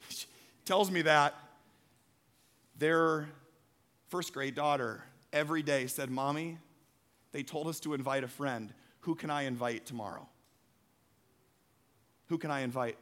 she 0.09 0.27
tells 0.65 0.91
me 0.91 1.03
that 1.03 1.35
their 2.79 3.29
first 4.09 4.33
grade 4.33 4.55
daughter 4.55 5.03
every 5.33 5.63
day 5.63 5.87
said, 5.87 6.11
Mommy, 6.11 6.59
they 7.33 7.43
told 7.43 7.67
us 7.67 7.81
to 7.81 7.95
invite 7.95 8.25
a 8.25 8.29
friend. 8.29 8.73
Who 9.01 9.15
can 9.15 9.31
I 9.31 9.43
invite 9.43 9.87
tomorrow? 9.87 10.27
Who 12.29 12.39
can 12.39 12.51
I 12.51 12.61
invite? 12.61 12.97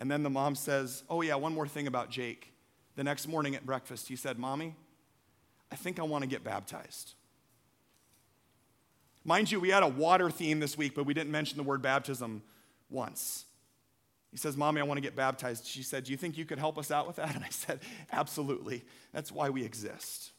And 0.00 0.10
then 0.10 0.22
the 0.22 0.30
mom 0.30 0.54
says, 0.54 1.02
Oh, 1.08 1.22
yeah, 1.22 1.34
one 1.36 1.54
more 1.54 1.68
thing 1.68 1.86
about 1.86 2.10
Jake. 2.10 2.52
The 2.96 3.04
next 3.04 3.28
morning 3.28 3.54
at 3.54 3.64
breakfast, 3.64 4.08
he 4.08 4.16
said, 4.16 4.38
Mommy, 4.38 4.74
I 5.70 5.76
think 5.76 6.00
I 6.00 6.02
want 6.02 6.22
to 6.22 6.28
get 6.28 6.42
baptized. 6.42 7.14
Mind 9.24 9.50
you, 9.50 9.60
we 9.60 9.68
had 9.68 9.82
a 9.82 9.88
water 9.88 10.30
theme 10.30 10.58
this 10.58 10.78
week, 10.78 10.94
but 10.94 11.04
we 11.04 11.14
didn't 11.14 11.30
mention 11.30 11.58
the 11.58 11.62
word 11.62 11.82
baptism 11.82 12.42
once. 12.88 13.44
He 14.30 14.36
says, 14.36 14.56
Mommy, 14.56 14.80
I 14.80 14.84
want 14.84 14.98
to 14.98 15.02
get 15.02 15.16
baptized. 15.16 15.66
She 15.66 15.82
said, 15.82 16.04
Do 16.04 16.12
you 16.12 16.18
think 16.18 16.36
you 16.36 16.44
could 16.44 16.58
help 16.58 16.78
us 16.78 16.90
out 16.90 17.06
with 17.06 17.16
that? 17.16 17.34
And 17.34 17.44
I 17.44 17.48
said, 17.48 17.80
Absolutely. 18.12 18.84
That's 19.12 19.32
why 19.32 19.50
we 19.50 19.64
exist. 19.64 20.32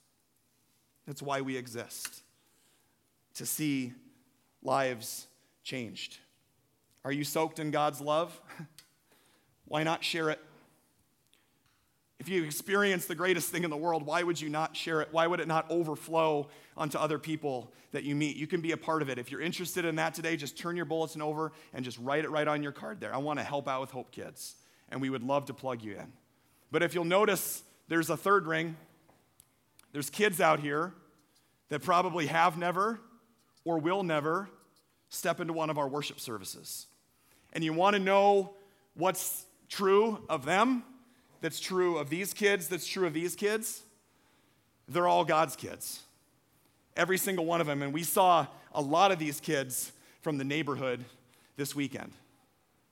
That's 1.07 1.21
why 1.21 1.41
we 1.41 1.57
exist 1.57 2.21
to 3.35 3.45
see 3.45 3.93
lives 4.61 5.27
changed. 5.63 6.19
Are 7.03 7.11
you 7.11 7.23
soaked 7.23 7.59
in 7.59 7.71
God's 7.71 8.01
love? 8.01 8.39
Why 9.65 9.83
not 9.83 10.03
share 10.03 10.29
it? 10.29 10.39
You 12.29 12.43
experience 12.43 13.05
the 13.07 13.15
greatest 13.15 13.49
thing 13.49 13.63
in 13.63 13.69
the 13.69 13.77
world, 13.77 14.05
why 14.05 14.21
would 14.21 14.39
you 14.39 14.49
not 14.49 14.77
share 14.77 15.01
it? 15.01 15.09
Why 15.11 15.25
would 15.25 15.39
it 15.39 15.47
not 15.47 15.69
overflow 15.71 16.47
onto 16.77 16.97
other 16.97 17.17
people 17.17 17.71
that 17.91 18.03
you 18.03 18.15
meet? 18.15 18.37
You 18.37 18.45
can 18.45 18.61
be 18.61 18.71
a 18.71 18.77
part 18.77 19.01
of 19.01 19.09
it. 19.09 19.17
If 19.17 19.31
you're 19.31 19.41
interested 19.41 19.83
in 19.83 19.95
that 19.95 20.13
today, 20.13 20.37
just 20.37 20.57
turn 20.57 20.75
your 20.75 20.85
bulletin 20.85 21.21
over 21.21 21.51
and 21.73 21.83
just 21.83 21.97
write 21.97 22.25
it 22.25 22.29
right 22.29 22.47
on 22.47 22.61
your 22.61 22.71
card 22.71 22.99
there. 22.99 23.13
I 23.13 23.17
want 23.17 23.39
to 23.39 23.43
help 23.43 23.67
out 23.67 23.81
with 23.81 23.91
Hope 23.91 24.11
Kids, 24.11 24.55
and 24.89 25.01
we 25.01 25.09
would 25.09 25.23
love 25.23 25.45
to 25.45 25.53
plug 25.53 25.81
you 25.81 25.93
in. 25.93 26.13
But 26.71 26.83
if 26.83 26.93
you'll 26.93 27.05
notice, 27.05 27.63
there's 27.87 28.09
a 28.09 28.17
third 28.17 28.45
ring. 28.45 28.77
There's 29.91 30.09
kids 30.09 30.39
out 30.39 30.59
here 30.59 30.93
that 31.69 31.81
probably 31.81 32.27
have 32.27 32.57
never 32.57 32.99
or 33.65 33.79
will 33.79 34.03
never 34.03 34.49
step 35.09 35.39
into 35.39 35.53
one 35.53 35.69
of 35.69 35.77
our 35.77 35.87
worship 35.87 36.19
services. 36.19 36.85
And 37.53 37.63
you 37.63 37.73
want 37.73 37.95
to 37.95 37.99
know 37.99 38.53
what's 38.93 39.45
true 39.67 40.23
of 40.29 40.45
them, 40.45 40.83
that's 41.41 41.59
true 41.59 41.97
of 41.97 42.09
these 42.09 42.33
kids, 42.33 42.67
that's 42.67 42.87
true 42.87 43.07
of 43.07 43.13
these 43.13 43.35
kids, 43.35 43.83
they're 44.87 45.07
all 45.07 45.23
God's 45.23 45.55
kids. 45.55 46.01
Every 46.95 47.17
single 47.17 47.45
one 47.45 47.61
of 47.61 47.67
them. 47.67 47.81
And 47.81 47.93
we 47.93 48.03
saw 48.03 48.47
a 48.73 48.81
lot 48.81 49.11
of 49.11 49.19
these 49.19 49.39
kids 49.39 49.91
from 50.21 50.37
the 50.37 50.43
neighborhood 50.43 51.03
this 51.55 51.75
weekend. 51.75 52.11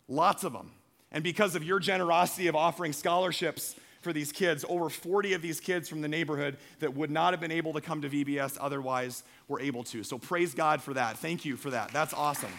Lots 0.08 0.44
of 0.44 0.54
them. 0.54 0.72
And 1.12 1.24
because 1.24 1.56
of 1.56 1.64
your 1.64 1.80
generosity 1.80 2.48
of 2.48 2.56
offering 2.56 2.94
scholarships 2.94 3.76
for 4.02 4.14
these 4.14 4.32
kids, 4.32 4.64
over 4.70 4.90
40 4.90 5.34
of 5.34 5.42
these 5.42 5.60
kids 5.60 5.90
from 5.90 6.02
the 6.02 6.08
neighborhood 6.08 6.58
that 6.80 6.96
would 6.96 7.12
not 7.12 7.34
have 7.34 7.42
been 7.42 7.52
able 7.52 7.74
to 7.74 7.82
come 7.82 8.02
to 8.02 8.10
VBS 8.10 8.58
otherwise 8.62 9.24
were 9.48 9.60
able 9.60 9.84
to. 9.86 10.04
So 10.04 10.18
praise 10.18 10.54
God 10.54 10.82
for 10.82 10.94
that. 10.94 11.18
Thank 11.18 11.46
you 11.46 11.58
for 11.58 11.72
that. 11.72 11.92
That's 11.92 12.14
awesome. 12.14 12.52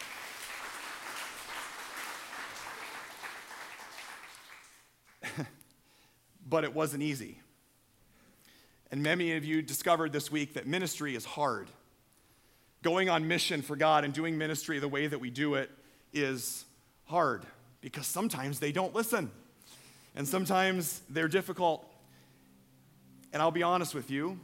But 6.48 6.64
it 6.64 6.74
wasn't 6.74 7.02
easy. 7.02 7.40
And 8.90 9.02
many 9.02 9.37
of 9.37 9.44
you 9.44 9.61
discovered 9.61 10.12
this 10.12 10.30
week 10.30 10.54
that 10.54 10.66
ministry 10.66 11.14
is 11.14 11.24
hard. 11.24 11.68
Going 12.82 13.08
on 13.11 13.28
mission 13.28 13.61
for 13.61 13.76
God 13.76 14.04
and 14.04 14.14
doing 14.14 14.38
ministry 14.38 14.78
the 14.78 14.88
way 14.88 15.06
that 15.06 15.18
we 15.18 15.30
do 15.30 15.54
it 15.54 15.70
is 16.12 16.64
hard 17.04 17.44
because 17.80 18.06
sometimes 18.06 18.61
they 18.61 18.72
don't 18.72 18.94
listen. 18.94 19.30
And 20.14 20.26
sometimes 20.26 21.02
they're 21.11 21.28
difficult. 21.28 21.87
And 23.32 23.42
I'll 23.42 23.50
be 23.50 23.62
honest 23.62 23.94
with 23.94 24.11
you, 24.11 24.38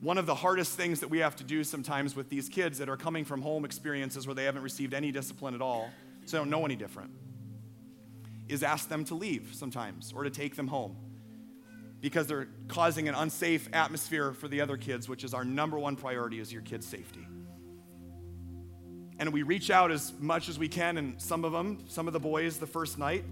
one 0.00 0.18
of 0.18 0.26
the 0.26 0.34
hardest 0.34 0.76
things 0.76 1.00
that 1.00 1.08
we 1.08 1.18
have 1.18 1.36
to 1.36 1.44
do 1.44 1.62
sometimes 1.62 2.16
with 2.16 2.28
these 2.28 2.48
kids 2.48 2.78
that 2.78 2.88
are 2.88 2.96
coming 2.96 3.24
from 3.24 3.40
home 3.40 3.64
experiences 3.64 4.26
where 4.26 4.34
they 4.34 4.44
haven't 4.44 4.62
received 4.62 4.94
any 4.94 5.12
discipline 5.12 5.54
at 5.54 5.62
all, 5.62 5.90
so 6.26 6.36
they 6.36 6.40
don't 6.40 6.50
know 6.50 6.64
any 6.64 6.74
different, 6.74 7.12
is 8.48 8.62
ask 8.62 8.88
them 8.88 9.04
to 9.06 9.14
leave 9.14 9.50
sometimes 9.52 10.12
or 10.14 10.24
to 10.24 10.30
take 10.30 10.56
them 10.56 10.68
home 10.68 10.96
because 12.02 12.26
they're 12.26 12.48
causing 12.66 13.08
an 13.08 13.14
unsafe 13.14 13.68
atmosphere 13.72 14.32
for 14.32 14.48
the 14.48 14.60
other 14.60 14.76
kids, 14.76 15.08
which 15.08 15.22
is 15.22 15.32
our 15.32 15.44
number 15.44 15.78
one 15.78 15.94
priority 15.94 16.40
is 16.40 16.52
your 16.52 16.62
kids' 16.62 16.84
safety. 16.84 17.26
And 19.18 19.32
we 19.32 19.44
reach 19.44 19.70
out 19.70 19.92
as 19.92 20.12
much 20.18 20.48
as 20.48 20.58
we 20.58 20.66
can, 20.66 20.98
and 20.98 21.22
some 21.22 21.44
of 21.44 21.52
them, 21.52 21.84
some 21.86 22.08
of 22.08 22.12
the 22.12 22.20
boys, 22.20 22.58
the 22.58 22.66
first 22.66 22.98
night, 22.98 23.24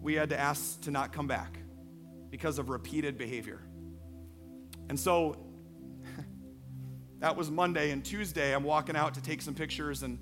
we 0.00 0.14
had 0.14 0.28
to 0.30 0.38
ask 0.38 0.80
to 0.82 0.92
not 0.92 1.12
come 1.12 1.26
back 1.26 1.58
because 2.30 2.60
of 2.60 2.68
repeated 2.68 3.18
behavior. 3.18 3.60
And 4.88 4.98
so 4.98 5.44
that 7.18 7.34
was 7.36 7.50
Monday, 7.50 7.90
and 7.90 8.04
Tuesday, 8.04 8.54
I'm 8.54 8.62
walking 8.62 8.94
out 8.94 9.14
to 9.14 9.22
take 9.22 9.42
some 9.42 9.54
pictures, 9.54 10.04
and 10.04 10.20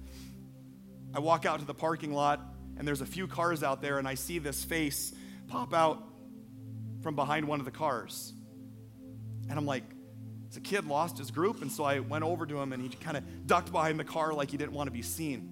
I 1.13 1.19
walk 1.19 1.45
out 1.45 1.61
to 1.61 1.67
the 1.67 1.75
parking 1.75 2.15
lot, 2.15 2.52
and 2.77 2.87
there's 2.87 3.01
a 3.01 3.07
few 3.07 3.27
cars 3.27 3.63
out 3.63 3.83
there, 3.83 3.99
and 3.99 4.09
I 4.09 4.15
see 4.15 4.39
this 4.39 4.65
face 4.65 5.13
pop 5.49 5.75
out 5.75 6.03
from 7.03 7.17
behind 7.17 7.47
one 7.47 7.59
of 7.59 7.65
the 7.65 7.73
cars. 7.73 8.33
And 9.49 9.59
I'm 9.59 9.67
like, 9.67 9.85
it's 10.47 10.57
a 10.57 10.61
kid 10.61 10.87
lost 10.87 11.19
his 11.19 11.31
group. 11.31 11.63
And 11.63 11.71
so 11.71 11.85
I 11.85 12.01
went 12.01 12.25
over 12.25 12.47
to 12.47 12.61
him 12.61 12.73
and 12.73 12.83
he 12.83 12.89
kind 12.91 13.17
of 13.17 13.47
ducked 13.47 13.73
behind 13.73 13.99
the 13.99 14.05
car 14.05 14.33
like 14.33 14.51
he 14.51 14.57
didn't 14.57 14.73
want 14.73 14.87
to 14.87 14.93
be 14.93 15.03
seen. 15.03 15.51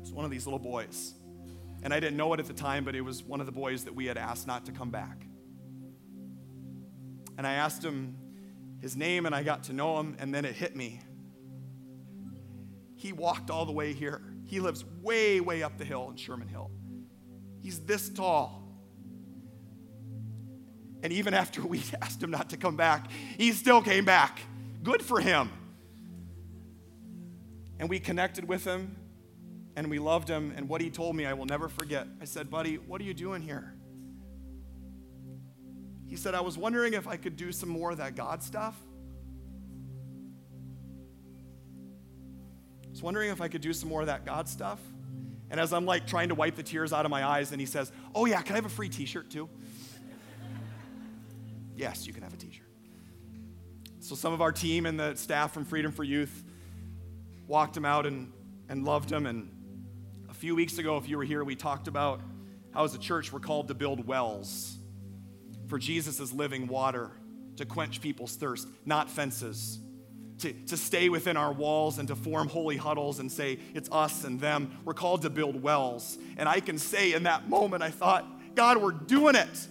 It's 0.00 0.10
one 0.10 0.24
of 0.24 0.30
these 0.30 0.46
little 0.46 0.58
boys. 0.58 1.12
And 1.82 1.92
I 1.92 2.00
didn't 2.00 2.16
know 2.16 2.32
it 2.34 2.40
at 2.40 2.46
the 2.46 2.54
time, 2.54 2.84
but 2.84 2.94
it 2.94 3.00
was 3.00 3.22
one 3.22 3.40
of 3.40 3.46
the 3.46 3.52
boys 3.52 3.84
that 3.84 3.94
we 3.94 4.06
had 4.06 4.16
asked 4.16 4.46
not 4.46 4.66
to 4.66 4.72
come 4.72 4.90
back. 4.90 5.26
And 7.36 7.46
I 7.46 7.54
asked 7.54 7.84
him 7.84 8.16
his 8.80 8.96
name 8.96 9.26
and 9.26 9.34
I 9.34 9.42
got 9.42 9.64
to 9.64 9.72
know 9.72 9.98
him, 10.00 10.16
and 10.18 10.34
then 10.34 10.44
it 10.44 10.54
hit 10.54 10.74
me. 10.74 11.00
He 12.96 13.12
walked 13.12 13.50
all 13.50 13.66
the 13.66 13.72
way 13.72 13.92
here. 13.92 14.22
He 14.46 14.58
lives 14.58 14.84
way, 15.02 15.40
way 15.40 15.62
up 15.62 15.76
the 15.78 15.84
hill 15.84 16.08
in 16.10 16.16
Sherman 16.16 16.48
Hill. 16.48 16.70
He's 17.60 17.80
this 17.80 18.08
tall. 18.08 18.62
And 21.02 21.12
even 21.12 21.34
after 21.34 21.62
we 21.62 21.82
asked 22.02 22.22
him 22.22 22.30
not 22.30 22.50
to 22.50 22.56
come 22.56 22.76
back, 22.76 23.10
he 23.38 23.52
still 23.52 23.82
came 23.82 24.04
back. 24.04 24.40
Good 24.82 25.02
for 25.02 25.20
him. 25.20 25.50
And 27.78 27.90
we 27.90 28.00
connected 28.00 28.48
with 28.48 28.64
him 28.64 28.96
and 29.76 29.90
we 29.90 29.98
loved 29.98 30.28
him. 30.28 30.54
And 30.56 30.68
what 30.68 30.80
he 30.80 30.90
told 30.90 31.14
me, 31.14 31.26
I 31.26 31.34
will 31.34 31.44
never 31.44 31.68
forget. 31.68 32.06
I 32.20 32.24
said, 32.24 32.50
Buddy, 32.50 32.76
what 32.76 33.00
are 33.00 33.04
you 33.04 33.14
doing 33.14 33.42
here? 33.42 33.74
He 36.06 36.16
said, 36.16 36.34
I 36.34 36.40
was 36.40 36.56
wondering 36.56 36.94
if 36.94 37.06
I 37.06 37.16
could 37.16 37.36
do 37.36 37.52
some 37.52 37.68
more 37.68 37.90
of 37.90 37.98
that 37.98 38.14
God 38.14 38.42
stuff. 38.42 38.76
Was 42.96 43.02
wondering 43.02 43.28
if 43.28 43.42
I 43.42 43.48
could 43.48 43.60
do 43.60 43.74
some 43.74 43.90
more 43.90 44.00
of 44.00 44.06
that 44.06 44.24
God 44.24 44.48
stuff. 44.48 44.80
And 45.50 45.60
as 45.60 45.74
I'm 45.74 45.84
like 45.84 46.06
trying 46.06 46.30
to 46.30 46.34
wipe 46.34 46.56
the 46.56 46.62
tears 46.62 46.94
out 46.94 47.04
of 47.04 47.10
my 47.10 47.26
eyes, 47.26 47.52
and 47.52 47.60
he 47.60 47.66
says, 47.66 47.92
Oh, 48.14 48.24
yeah, 48.24 48.40
can 48.40 48.54
I 48.54 48.56
have 48.56 48.64
a 48.64 48.70
free 48.70 48.88
t 48.88 49.04
shirt 49.04 49.30
too? 49.30 49.50
Yes, 51.76 52.06
you 52.06 52.14
can 52.14 52.22
have 52.22 52.32
a 52.32 52.38
t 52.38 52.50
shirt. 52.50 52.64
So, 54.00 54.14
some 54.14 54.32
of 54.32 54.40
our 54.40 54.50
team 54.50 54.86
and 54.86 54.98
the 54.98 55.14
staff 55.14 55.52
from 55.52 55.66
Freedom 55.66 55.92
for 55.92 56.04
Youth 56.04 56.42
walked 57.46 57.76
him 57.76 57.84
out 57.84 58.06
and, 58.06 58.32
and 58.70 58.86
loved 58.86 59.12
him. 59.12 59.26
And 59.26 59.50
a 60.30 60.34
few 60.34 60.56
weeks 60.56 60.78
ago, 60.78 60.96
if 60.96 61.06
you 61.06 61.18
were 61.18 61.24
here, 61.24 61.44
we 61.44 61.54
talked 61.54 61.88
about 61.88 62.22
how, 62.72 62.84
as 62.84 62.94
a 62.94 62.98
church, 62.98 63.30
we're 63.30 63.40
called 63.40 63.68
to 63.68 63.74
build 63.74 64.06
wells 64.06 64.78
for 65.68 65.78
Jesus' 65.78 66.32
living 66.32 66.66
water 66.66 67.10
to 67.56 67.66
quench 67.66 68.00
people's 68.00 68.36
thirst, 68.36 68.66
not 68.86 69.10
fences. 69.10 69.80
To, 70.40 70.52
to 70.52 70.76
stay 70.76 71.08
within 71.08 71.38
our 71.38 71.50
walls 71.50 71.98
and 71.98 72.08
to 72.08 72.14
form 72.14 72.48
holy 72.48 72.76
huddles 72.76 73.20
and 73.20 73.32
say, 73.32 73.58
it's 73.72 73.88
us 73.90 74.22
and 74.24 74.38
them. 74.38 74.78
We're 74.84 74.92
called 74.92 75.22
to 75.22 75.30
build 75.30 75.62
wells. 75.62 76.18
And 76.36 76.46
I 76.46 76.60
can 76.60 76.76
say 76.76 77.14
in 77.14 77.22
that 77.22 77.48
moment, 77.48 77.82
I 77.82 77.88
thought, 77.90 78.26
God, 78.54 78.76
we're 78.76 78.92
doing 78.92 79.34
it. 79.34 79.66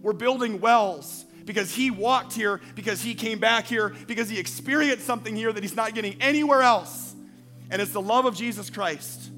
We're 0.00 0.12
building 0.12 0.60
wells 0.60 1.24
because 1.44 1.74
he 1.74 1.90
walked 1.90 2.34
here, 2.34 2.60
because 2.76 3.02
he 3.02 3.14
came 3.14 3.40
back 3.40 3.66
here, 3.66 3.94
because 4.06 4.28
he 4.28 4.38
experienced 4.38 5.04
something 5.04 5.34
here 5.34 5.52
that 5.52 5.64
he's 5.64 5.74
not 5.74 5.92
getting 5.92 6.22
anywhere 6.22 6.62
else. 6.62 7.14
And 7.68 7.82
it's 7.82 7.92
the 7.92 8.00
love 8.00 8.26
of 8.26 8.36
Jesus 8.36 8.70
Christ. 8.70 9.30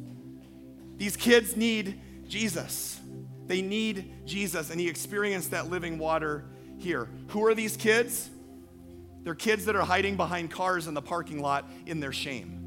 These 0.99 1.17
kids 1.17 1.57
need 1.57 1.99
Jesus. 2.29 3.01
They 3.47 3.63
need 3.63 4.27
Jesus, 4.27 4.71
and 4.71 4.79
he 4.79 4.89
experienced 4.89 5.53
that 5.53 5.71
living 5.71 5.99
water 5.99 6.45
here. 6.77 7.09
Who 7.29 7.47
are 7.47 7.55
these 7.55 7.77
kids? 7.77 8.29
They're 9.29 9.35
kids 9.35 9.67
that 9.67 9.77
are 9.77 9.85
hiding 9.85 10.17
behind 10.17 10.51
cars 10.51 10.87
in 10.87 10.95
the 10.95 11.03
parking 11.03 11.43
lot 11.43 11.71
in 11.85 12.01
their 12.01 12.15
shame. 12.15 12.65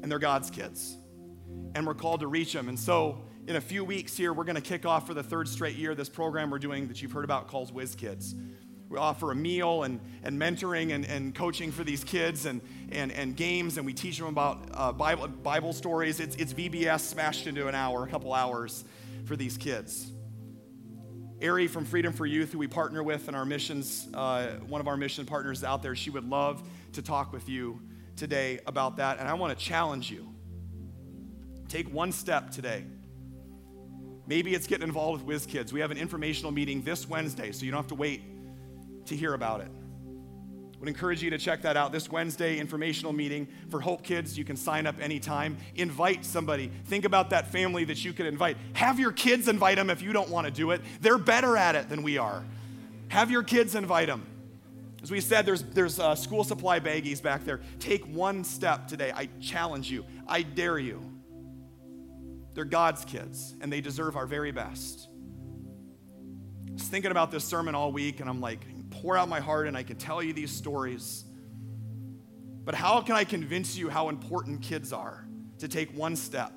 And 0.00 0.10
they're 0.10 0.18
God's 0.18 0.50
kids. 0.50 0.96
And 1.74 1.86
we're 1.86 1.92
called 1.92 2.20
to 2.20 2.26
reach 2.26 2.54
them. 2.54 2.70
And 2.70 2.78
so, 2.78 3.20
in 3.46 3.56
a 3.56 3.60
few 3.60 3.84
weeks 3.84 4.16
here, 4.16 4.32
we're 4.32 4.44
going 4.44 4.56
to 4.56 4.62
kick 4.62 4.86
off 4.86 5.06
for 5.06 5.12
the 5.12 5.22
third 5.22 5.46
straight 5.46 5.76
year 5.76 5.94
this 5.94 6.08
program 6.08 6.48
we're 6.48 6.58
doing 6.58 6.88
that 6.88 7.02
you've 7.02 7.12
heard 7.12 7.26
about 7.26 7.48
called 7.48 7.74
Whiz 7.74 7.94
Kids. 7.94 8.34
We 8.88 8.96
offer 8.96 9.30
a 9.30 9.34
meal 9.34 9.82
and, 9.82 10.00
and 10.22 10.40
mentoring 10.40 10.94
and, 10.94 11.04
and 11.04 11.34
coaching 11.34 11.70
for 11.70 11.84
these 11.84 12.02
kids 12.02 12.46
and, 12.46 12.62
and, 12.92 13.12
and 13.12 13.36
games, 13.36 13.76
and 13.76 13.84
we 13.84 13.92
teach 13.92 14.16
them 14.16 14.28
about 14.28 14.70
uh, 14.72 14.92
Bible, 14.92 15.28
Bible 15.28 15.74
stories. 15.74 16.18
It's, 16.18 16.34
it's 16.36 16.54
VBS 16.54 17.00
smashed 17.00 17.46
into 17.46 17.68
an 17.68 17.74
hour, 17.74 18.04
a 18.04 18.08
couple 18.08 18.32
hours 18.32 18.86
for 19.26 19.36
these 19.36 19.58
kids. 19.58 20.12
Ari 21.42 21.68
from 21.68 21.84
Freedom 21.84 22.12
for 22.12 22.26
Youth, 22.26 22.52
who 22.52 22.58
we 22.58 22.68
partner 22.68 23.02
with 23.02 23.28
in 23.28 23.34
our 23.34 23.44
missions, 23.44 24.08
uh, 24.14 24.48
one 24.66 24.80
of 24.80 24.88
our 24.88 24.96
mission 24.96 25.26
partners 25.26 25.64
out 25.64 25.82
there, 25.82 25.96
she 25.96 26.10
would 26.10 26.28
love 26.28 26.62
to 26.92 27.02
talk 27.02 27.32
with 27.32 27.48
you 27.48 27.80
today 28.16 28.60
about 28.66 28.96
that. 28.98 29.18
And 29.18 29.28
I 29.28 29.34
want 29.34 29.58
to 29.58 29.64
challenge 29.64 30.10
you. 30.10 30.28
Take 31.68 31.92
one 31.92 32.12
step 32.12 32.50
today 32.50 32.84
Maybe 34.26 34.54
it's 34.54 34.66
getting 34.66 34.86
involved 34.86 35.20
with 35.20 35.26
Whiz 35.26 35.46
Kids. 35.46 35.72
We 35.72 35.80
have 35.80 35.90
an 35.90 35.98
informational 35.98 36.52
meeting 36.52 36.82
this 36.82 37.08
Wednesday, 37.08 37.50
so 37.52 37.64
you 37.64 37.70
don't 37.70 37.78
have 37.78 37.88
to 37.88 37.94
wait 37.94 38.22
to 39.06 39.16
hear 39.16 39.34
about 39.34 39.60
it. 39.62 39.70
Would 40.82 40.88
encourage 40.88 41.22
you 41.22 41.30
to 41.30 41.38
check 41.38 41.62
that 41.62 41.76
out 41.76 41.92
this 41.92 42.10
Wednesday 42.10 42.58
informational 42.58 43.12
meeting 43.12 43.46
for 43.70 43.80
Hope 43.80 44.02
Kids. 44.02 44.36
You 44.36 44.44
can 44.44 44.56
sign 44.56 44.84
up 44.84 44.96
anytime. 45.00 45.56
Invite 45.76 46.24
somebody. 46.24 46.72
Think 46.86 47.04
about 47.04 47.30
that 47.30 47.52
family 47.52 47.84
that 47.84 48.04
you 48.04 48.12
could 48.12 48.26
invite. 48.26 48.56
Have 48.72 48.98
your 48.98 49.12
kids 49.12 49.46
invite 49.46 49.76
them 49.76 49.90
if 49.90 50.02
you 50.02 50.12
don't 50.12 50.28
want 50.28 50.48
to 50.48 50.52
do 50.52 50.72
it. 50.72 50.80
They're 51.00 51.18
better 51.18 51.56
at 51.56 51.76
it 51.76 51.88
than 51.88 52.02
we 52.02 52.18
are. 52.18 52.44
Have 53.10 53.30
your 53.30 53.44
kids 53.44 53.76
invite 53.76 54.08
them. 54.08 54.26
As 55.04 55.08
we 55.08 55.20
said, 55.20 55.46
there's, 55.46 55.62
there's 55.62 56.00
uh, 56.00 56.16
school 56.16 56.42
supply 56.42 56.80
baggies 56.80 57.22
back 57.22 57.44
there. 57.44 57.60
Take 57.78 58.04
one 58.06 58.42
step 58.42 58.88
today. 58.88 59.12
I 59.14 59.28
challenge 59.40 59.88
you. 59.88 60.04
I 60.26 60.42
dare 60.42 60.80
you. 60.80 61.00
They're 62.54 62.64
God's 62.64 63.04
kids, 63.04 63.54
and 63.60 63.72
they 63.72 63.80
deserve 63.80 64.16
our 64.16 64.26
very 64.26 64.50
best. 64.50 65.06
I 66.68 66.72
was 66.72 66.82
thinking 66.82 67.12
about 67.12 67.30
this 67.30 67.44
sermon 67.44 67.76
all 67.76 67.92
week, 67.92 68.18
and 68.18 68.28
I'm 68.28 68.40
like, 68.40 68.66
pour 69.02 69.16
out 69.16 69.28
my 69.28 69.40
heart, 69.40 69.66
and 69.66 69.76
I 69.76 69.82
can 69.82 69.96
tell 69.96 70.22
you 70.22 70.32
these 70.32 70.52
stories. 70.52 71.24
But 72.64 72.76
how 72.76 73.00
can 73.00 73.16
I 73.16 73.24
convince 73.24 73.76
you 73.76 73.88
how 73.88 74.08
important 74.08 74.62
kids 74.62 74.92
are 74.92 75.26
to 75.58 75.66
take 75.66 75.92
one 75.96 76.14
step? 76.14 76.56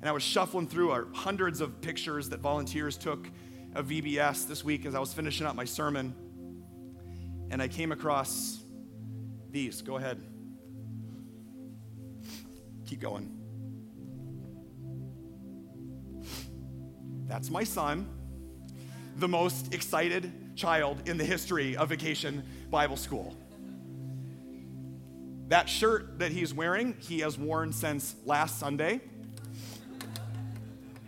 And 0.00 0.08
I 0.08 0.12
was 0.12 0.24
shuffling 0.24 0.66
through 0.66 0.90
our 0.90 1.06
hundreds 1.14 1.60
of 1.60 1.80
pictures 1.80 2.28
that 2.30 2.40
volunteers 2.40 2.96
took 2.96 3.28
of 3.76 3.86
VBS 3.86 4.48
this 4.48 4.64
week 4.64 4.84
as 4.84 4.96
I 4.96 4.98
was 4.98 5.14
finishing 5.14 5.46
up 5.46 5.54
my 5.54 5.64
sermon. 5.64 6.12
And 7.52 7.62
I 7.62 7.68
came 7.68 7.92
across 7.92 8.60
these. 9.52 9.82
Go 9.82 9.98
ahead. 9.98 10.20
Keep 12.86 13.00
going. 13.00 13.38
That's 17.28 17.50
my 17.50 17.62
son, 17.62 18.08
the 19.16 19.28
most 19.28 19.72
excited 19.72 20.41
child 20.54 21.08
in 21.08 21.18
the 21.18 21.24
history 21.24 21.76
of 21.76 21.88
Vacation 21.88 22.44
Bible 22.70 22.96
School. 22.96 23.36
That 25.48 25.68
shirt 25.68 26.18
that 26.18 26.32
he's 26.32 26.54
wearing, 26.54 26.96
he 26.98 27.20
has 27.20 27.38
worn 27.38 27.72
since 27.72 28.14
last 28.24 28.58
Sunday. 28.58 29.00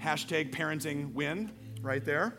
Hashtag 0.03 0.53
parenting 0.53 1.15
win 1.15 1.51
right 1.81 2.05
there. 2.05 2.37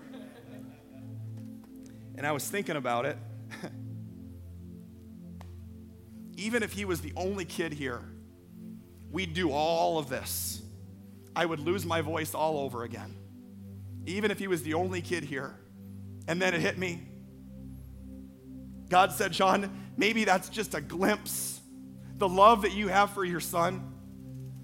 And 2.16 2.26
I 2.26 2.32
was 2.32 2.48
thinking 2.48 2.76
about 2.76 3.06
it. 3.06 3.18
Even 6.38 6.64
if 6.64 6.74
he 6.74 6.86
was 6.86 7.02
the 7.02 7.14
only 7.16 7.46
kid 7.46 7.74
here, 7.74 8.02
we'd 9.12 9.34
do 9.34 9.52
all 9.52 9.98
of 9.98 10.10
this. 10.10 10.62
I 11.36 11.46
would 11.46 11.60
lose 11.60 11.86
my 11.86 12.02
voice 12.02 12.34
all 12.34 12.60
over 12.60 12.84
again 12.84 13.16
even 14.06 14.32
if 14.32 14.40
he 14.40 14.48
was 14.48 14.64
the 14.64 14.74
only 14.74 15.02
kid 15.02 15.24
here. 15.24 15.56
And 16.28 16.42
then 16.42 16.54
it 16.54 16.62
hit 16.62 16.78
me. 16.78 17.08
God 18.90 19.12
said, 19.12 19.34
Sean, 19.36 19.70
maybe 19.98 20.26
that's 20.26 20.50
just 20.50 20.74
a 20.74 20.82
glimpse 20.82 21.62
The 22.18 22.30
love 22.30 22.62
that 22.62 22.74
you 22.74 22.88
have 22.88 23.12
for 23.12 23.26
your 23.26 23.42
son, 23.42 23.92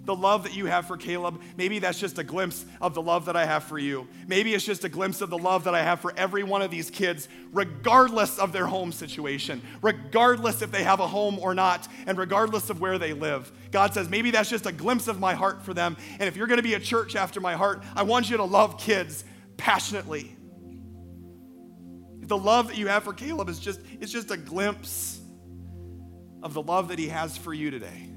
the 0.06 0.16
love 0.16 0.44
that 0.44 0.56
you 0.56 0.66
have 0.66 0.88
for 0.88 0.98
Caleb, 0.98 1.42
maybe 1.58 1.80
that's 1.80 2.00
just 2.00 2.18
a 2.18 2.24
glimpse 2.24 2.66
of 2.80 2.94
the 2.94 3.02
love 3.02 3.26
that 3.26 3.36
I 3.36 3.46
have 3.46 3.66
for 3.66 3.78
you. 3.78 4.08
Maybe 4.26 4.54
it's 4.54 4.66
just 4.66 4.84
a 4.84 4.90
glimpse 4.90 5.22
of 5.22 5.30
the 5.30 5.38
love 5.38 5.66
that 5.66 5.76
I 5.76 5.84
have 5.84 6.00
for 6.00 6.14
every 6.18 6.44
one 6.44 6.62
of 6.62 6.72
these 6.72 6.90
kids, 6.90 7.28
regardless 7.52 8.40
of 8.40 8.54
their 8.54 8.66
home 8.66 8.92
situation, 8.92 9.62
regardless 9.82 10.62
if 10.62 10.72
they 10.72 10.84
have 10.84 11.02
a 11.02 11.08
home 11.08 11.38
or 11.40 11.54
not, 11.54 11.88
and 12.08 12.18
regardless 12.18 12.70
of 12.70 12.80
where 12.80 12.98
they 12.98 13.14
live. 13.14 13.52
God 13.72 13.94
says, 13.94 14.10
maybe 14.10 14.32
that's 14.32 14.50
just 14.50 14.66
a 14.66 14.72
glimpse 14.72 15.08
of 15.08 15.20
my 15.20 15.34
heart 15.34 15.62
for 15.62 15.74
them. 15.74 15.98
And 16.20 16.24
if 16.24 16.36
you're 16.38 16.48
going 16.48 16.58
to 16.58 16.64
be 16.64 16.74
a 16.74 16.80
church 16.80 17.16
after 17.16 17.42
my 17.42 17.54
heart, 17.54 17.84
I 17.96 18.04
want 18.04 18.30
you 18.30 18.38
to 18.38 18.46
love 18.46 18.80
kids 18.80 19.24
passionately. 19.58 20.36
The 22.32 22.38
love 22.38 22.70
that 22.70 22.78
you 22.78 22.88
have 22.88 23.04
for 23.04 23.12
Caleb 23.12 23.50
is 23.50 23.60
just, 23.60 23.82
it's 24.00 24.10
just 24.10 24.32
a 24.32 24.38
glimpse 24.38 25.20
of 26.42 26.54
the 26.54 26.62
love 26.62 26.88
that 26.88 26.98
he 26.98 27.10
has 27.10 27.36
for 27.38 27.54
you 27.54 27.70
today 27.70 28.08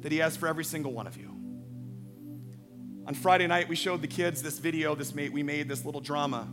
that 0.00 0.12
He 0.12 0.18
has 0.18 0.36
for 0.36 0.46
every 0.46 0.64
single 0.64 0.92
one 0.92 1.06
of 1.06 1.16
you. 1.16 1.34
On 3.06 3.14
Friday 3.14 3.46
night, 3.46 3.66
we 3.66 3.76
showed 3.76 4.02
the 4.02 4.08
kids 4.08 4.42
this 4.42 4.58
video. 4.58 4.94
This 4.94 5.14
made, 5.14 5.32
we 5.32 5.42
made 5.42 5.68
this 5.68 5.86
little 5.86 6.02
drama 6.02 6.46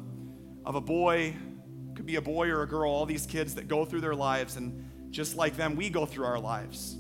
of 0.65 0.75
a 0.75 0.81
boy, 0.81 1.35
could 1.93 2.05
be 2.05 2.15
a 2.15 2.21
boy 2.21 2.47
or 2.47 2.61
a 2.61 2.67
girl, 2.67 2.89
all 2.89 3.05
these 3.05 3.25
kids 3.25 3.55
that 3.55 3.67
go 3.67 3.83
through 3.83 4.01
their 4.01 4.15
lives, 4.15 4.55
and 4.55 5.11
just 5.11 5.35
like 5.35 5.57
them, 5.57 5.75
we 5.75 5.89
go 5.89 6.05
through 6.05 6.25
our 6.25 6.39
lives. 6.39 6.93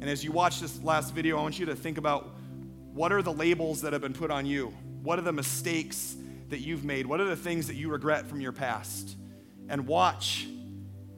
And 0.00 0.08
as 0.08 0.22
you 0.22 0.30
watch 0.30 0.60
this 0.60 0.80
last 0.82 1.12
video, 1.12 1.38
I 1.38 1.42
want 1.42 1.58
you 1.58 1.66
to 1.66 1.74
think 1.74 1.98
about 1.98 2.36
what 2.92 3.12
are 3.12 3.20
the 3.20 3.32
labels 3.32 3.82
that 3.82 3.92
have 3.92 4.02
been 4.02 4.14
put 4.14 4.30
on 4.30 4.46
you? 4.46 4.68
What 5.02 5.18
are 5.18 5.22
the 5.22 5.32
mistakes 5.32 6.16
that 6.48 6.60
you've 6.60 6.84
made? 6.84 7.06
What 7.06 7.20
are 7.20 7.26
the 7.26 7.36
things 7.36 7.66
that 7.66 7.74
you 7.74 7.90
regret 7.90 8.26
from 8.26 8.40
your 8.40 8.52
past? 8.52 9.16
And 9.68 9.86
watch 9.86 10.46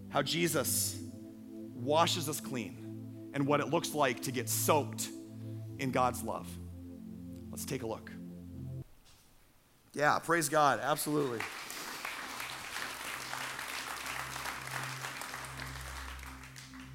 how 0.08 0.22
Jesus 0.22 0.98
washes 1.74 2.28
us 2.28 2.40
clean 2.40 3.30
and 3.32 3.46
what 3.46 3.60
it 3.60 3.68
looks 3.68 3.94
like 3.94 4.22
to 4.22 4.32
get 4.32 4.48
soaked 4.48 5.08
in 5.78 5.90
God's 5.90 6.22
love. 6.22 6.48
Let's 7.50 7.64
take 7.64 7.82
a 7.82 7.86
look. 7.86 8.10
Yeah, 9.92 10.18
praise 10.18 10.48
God, 10.48 10.80
absolutely. 10.82 11.40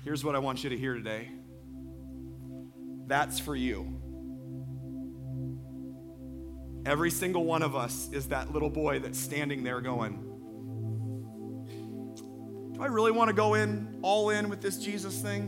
Here's 0.04 0.24
what 0.24 0.36
I 0.36 0.40
want 0.40 0.64
you 0.64 0.70
to 0.70 0.78
hear 0.78 0.94
today 0.94 1.30
that's 3.08 3.40
for 3.40 3.56
you. 3.56 4.02
Every 6.86 7.10
single 7.10 7.46
one 7.46 7.64
of 7.64 7.76
us 7.76 8.10
is 8.12 8.28
that 8.28 8.54
little 8.54 8.70
boy 8.70 9.00
that's 9.00 9.20
standing 9.20 9.64
there 9.64 9.82
going, 9.82 10.22
Do 12.76 12.82
I 12.84 12.88
really 12.88 13.12
want 13.12 13.30
to 13.30 13.34
go 13.34 13.56
in, 13.56 13.98
all 14.04 14.30
in 14.30 14.50
with 14.50 14.62
this 14.62 14.78
Jesus 14.78 15.20
thing? 15.20 15.48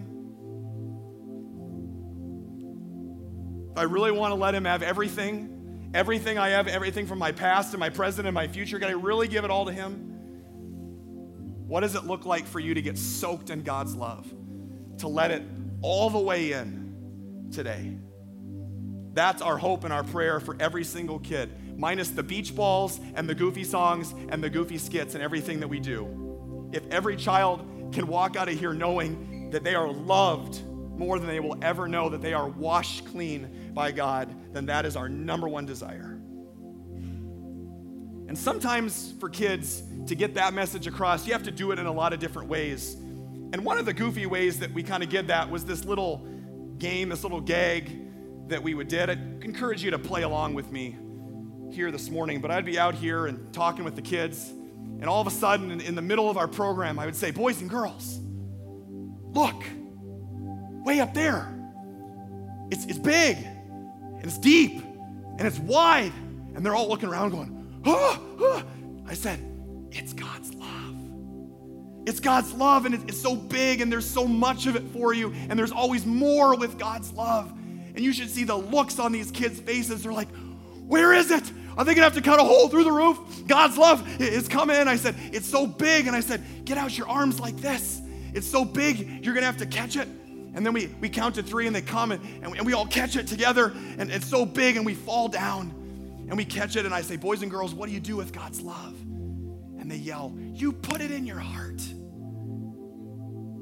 Do 3.75 3.79
I 3.79 3.83
really 3.83 4.11
want 4.11 4.31
to 4.31 4.35
let 4.35 4.55
Him 4.55 4.65
have 4.65 4.81
everything, 4.81 5.91
everything 5.93 6.39
I 6.39 6.49
have, 6.49 6.67
everything 6.67 7.05
from 7.05 7.19
my 7.19 7.31
past 7.31 7.73
and 7.73 7.79
my 7.79 7.89
present 7.89 8.27
and 8.27 8.33
my 8.33 8.47
future, 8.47 8.79
can 8.79 8.87
I 8.87 8.93
really 8.93 9.27
give 9.27 9.43
it 9.43 9.51
all 9.51 9.65
to 9.65 9.71
Him? 9.71 10.15
What 11.67 11.81
does 11.81 11.93
it 11.93 12.05
look 12.05 12.25
like 12.25 12.47
for 12.47 12.59
you 12.59 12.73
to 12.73 12.81
get 12.81 12.97
soaked 12.97 13.51
in 13.51 13.61
God's 13.61 13.93
love? 13.93 14.25
To 14.99 15.07
let 15.07 15.29
it 15.29 15.43
all 15.83 16.09
the 16.09 16.17
way 16.17 16.53
in 16.53 17.49
today. 17.51 17.95
That's 19.17 19.41
our 19.41 19.57
hope 19.57 19.83
and 19.83 19.91
our 19.91 20.03
prayer 20.03 20.39
for 20.39 20.55
every 20.59 20.83
single 20.83 21.17
kid, 21.17 21.49
minus 21.75 22.11
the 22.11 22.21
beach 22.21 22.55
balls 22.55 22.99
and 23.15 23.27
the 23.27 23.33
goofy 23.33 23.63
songs 23.63 24.13
and 24.29 24.43
the 24.43 24.49
goofy 24.51 24.77
skits 24.77 25.15
and 25.15 25.23
everything 25.23 25.59
that 25.61 25.67
we 25.67 25.79
do. 25.79 26.69
If 26.71 26.87
every 26.91 27.17
child 27.17 27.65
can 27.91 28.05
walk 28.05 28.35
out 28.35 28.47
of 28.47 28.59
here 28.59 28.73
knowing 28.73 29.49
that 29.49 29.63
they 29.63 29.73
are 29.73 29.91
loved 29.91 30.63
more 30.67 31.17
than 31.17 31.27
they 31.27 31.39
will 31.39 31.57
ever 31.63 31.87
know, 31.87 32.09
that 32.09 32.21
they 32.21 32.33
are 32.33 32.47
washed 32.47 33.05
clean 33.07 33.71
by 33.73 33.91
God, 33.91 34.31
then 34.53 34.67
that 34.67 34.85
is 34.85 34.95
our 34.95 35.09
number 35.09 35.49
one 35.49 35.65
desire. 35.65 36.19
And 38.27 38.37
sometimes 38.37 39.15
for 39.19 39.29
kids 39.29 39.81
to 40.05 40.13
get 40.13 40.35
that 40.35 40.53
message 40.53 40.85
across, 40.85 41.25
you 41.25 41.33
have 41.33 41.41
to 41.41 41.51
do 41.51 41.71
it 41.71 41.79
in 41.79 41.87
a 41.87 41.91
lot 41.91 42.13
of 42.13 42.19
different 42.19 42.49
ways. 42.49 42.93
And 42.93 43.65
one 43.65 43.79
of 43.79 43.87
the 43.87 43.93
goofy 43.93 44.27
ways 44.27 44.59
that 44.59 44.71
we 44.73 44.83
kind 44.83 45.01
of 45.01 45.09
did 45.09 45.29
that 45.29 45.49
was 45.49 45.65
this 45.65 45.85
little 45.85 46.23
game, 46.77 47.09
this 47.09 47.23
little 47.23 47.41
gag 47.41 48.06
that 48.47 48.63
we 48.63 48.73
would 48.73 48.87
did. 48.87 49.09
I'd 49.09 49.43
encourage 49.43 49.83
you 49.83 49.91
to 49.91 49.99
play 49.99 50.23
along 50.23 50.53
with 50.53 50.71
me 50.71 50.95
here 51.71 51.91
this 51.91 52.09
morning, 52.09 52.41
but 52.41 52.51
I'd 52.51 52.65
be 52.65 52.79
out 52.79 52.95
here 52.95 53.27
and 53.27 53.53
talking 53.53 53.83
with 53.83 53.95
the 53.95 54.01
kids, 54.01 54.49
and 54.49 55.05
all 55.05 55.21
of 55.21 55.27
a 55.27 55.31
sudden, 55.31 55.71
in, 55.71 55.81
in 55.81 55.95
the 55.95 56.01
middle 56.01 56.29
of 56.29 56.37
our 56.37 56.47
program, 56.47 56.97
I 56.97 57.05
would 57.05 57.15
say, 57.15 57.31
Boys 57.31 57.61
and 57.61 57.69
girls, 57.69 58.19
look, 59.33 59.63
way 60.85 60.99
up 60.99 61.13
there. 61.13 61.53
It's, 62.71 62.85
it's 62.85 62.97
big 62.99 63.37
and 63.37 64.23
it's 64.23 64.37
deep 64.37 64.81
and 65.37 65.41
it's 65.41 65.59
wide. 65.59 66.13
And 66.55 66.65
they're 66.65 66.75
all 66.75 66.89
looking 66.89 67.09
around 67.09 67.31
going, 67.31 67.81
oh, 67.85 68.19
oh. 68.39 68.63
I 69.07 69.13
said, 69.13 69.39
it's 69.91 70.13
God's 70.13 70.53
love. 70.55 70.95
It's 72.07 72.19
God's 72.19 72.53
love 72.53 72.85
and 72.85 72.95
it's 72.95 73.21
so 73.21 73.35
big 73.35 73.81
and 73.81 73.91
there's 73.91 74.09
so 74.09 74.25
much 74.25 74.65
of 74.65 74.75
it 74.75 74.83
for 74.91 75.13
you 75.13 75.33
and 75.49 75.59
there's 75.59 75.71
always 75.71 76.05
more 76.05 76.57
with 76.57 76.79
God's 76.79 77.11
love. 77.13 77.53
And 77.97 78.05
you 78.05 78.13
should 78.13 78.29
see 78.29 78.43
the 78.43 78.55
looks 78.55 78.99
on 78.99 79.11
these 79.11 79.31
kids' 79.31 79.59
faces. 79.59 80.03
They're 80.03 80.13
like, 80.13 80.27
where 80.85 81.13
is 81.13 81.31
it? 81.31 81.51
Are 81.75 81.83
they 81.83 81.95
gonna 81.95 82.03
have 82.03 82.13
to 82.13 82.21
cut 82.21 82.39
a 82.39 82.43
hole 82.43 82.69
through 82.69 82.83
the 82.83 82.91
roof? 82.91 83.17
God's 83.47 83.75
love 83.75 84.21
is 84.21 84.47
coming. 84.47 84.87
I 84.87 84.97
said, 84.97 85.15
it's 85.33 85.49
so 85.49 85.65
big. 85.65 86.05
And 86.05 86.15
I 86.15 86.19
said, 86.19 86.43
get 86.63 86.77
out 86.77 86.95
your 86.95 87.09
arms 87.09 87.39
like 87.39 87.57
this. 87.57 87.99
It's 88.35 88.45
so 88.45 88.63
big, 88.63 89.25
you're 89.25 89.33
gonna 89.33 89.47
have 89.47 89.57
to 89.57 89.65
catch 89.65 89.95
it. 89.95 90.07
And 90.53 90.63
then 90.63 90.73
we, 90.73 90.93
we 91.01 91.09
count 91.09 91.33
to 91.35 91.43
three 91.43 91.65
and 91.65 91.75
they 91.75 91.81
come 91.81 92.11
and, 92.11 92.23
and, 92.43 92.51
we, 92.51 92.59
and 92.59 92.67
we 92.67 92.73
all 92.73 92.85
catch 92.85 93.15
it 93.15 93.25
together. 93.25 93.73
And 93.97 94.11
it's 94.11 94.27
so 94.27 94.45
big 94.45 94.77
and 94.77 94.85
we 94.85 94.93
fall 94.93 95.27
down 95.27 95.71
and 96.29 96.37
we 96.37 96.45
catch 96.45 96.75
it. 96.75 96.85
And 96.85 96.93
I 96.93 97.01
say, 97.01 97.15
Boys 97.15 97.41
and 97.41 97.49
girls, 97.49 97.73
what 97.73 97.89
do 97.89 97.95
you 97.95 97.99
do 97.99 98.15
with 98.15 98.31
God's 98.31 98.61
love? 98.61 98.93
And 99.79 99.89
they 99.89 99.95
yell, 99.97 100.37
You 100.53 100.71
put 100.71 101.01
it 101.01 101.09
in 101.09 101.25
your 101.25 101.39
heart. 101.39 101.81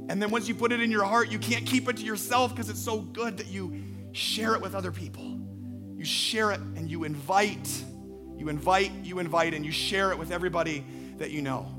And 0.10 0.22
then 0.22 0.30
once 0.30 0.50
you 0.50 0.56
put 0.56 0.74
it 0.74 0.82
in 0.82 0.92
your 0.92 1.06
heart, 1.06 1.32
you 1.32 1.40
can't 1.40 1.66
keep 1.66 1.88
it 1.88 1.96
to 1.98 2.04
yourself 2.04 2.54
because 2.54 2.70
it's 2.70 2.84
so 2.84 3.00
good 3.00 3.38
that 3.38 3.48
you 3.48 3.95
share 4.16 4.56
it 4.56 4.62
with 4.62 4.76
other 4.76 4.92
people. 4.92 5.40
You 5.96 6.06
share 6.06 6.52
it 6.52 6.60
and 6.60 6.90
you 6.90 7.04
invite, 7.04 7.84
you 8.38 8.50
invite, 8.50 8.92
you 9.04 9.20
invite, 9.20 9.54
and 9.54 9.66
you 9.66 9.72
share 9.72 10.12
it 10.12 10.18
with 10.18 10.32
everybody 10.32 10.86
that 11.18 11.32
you 11.32 11.42
know. 11.42 11.75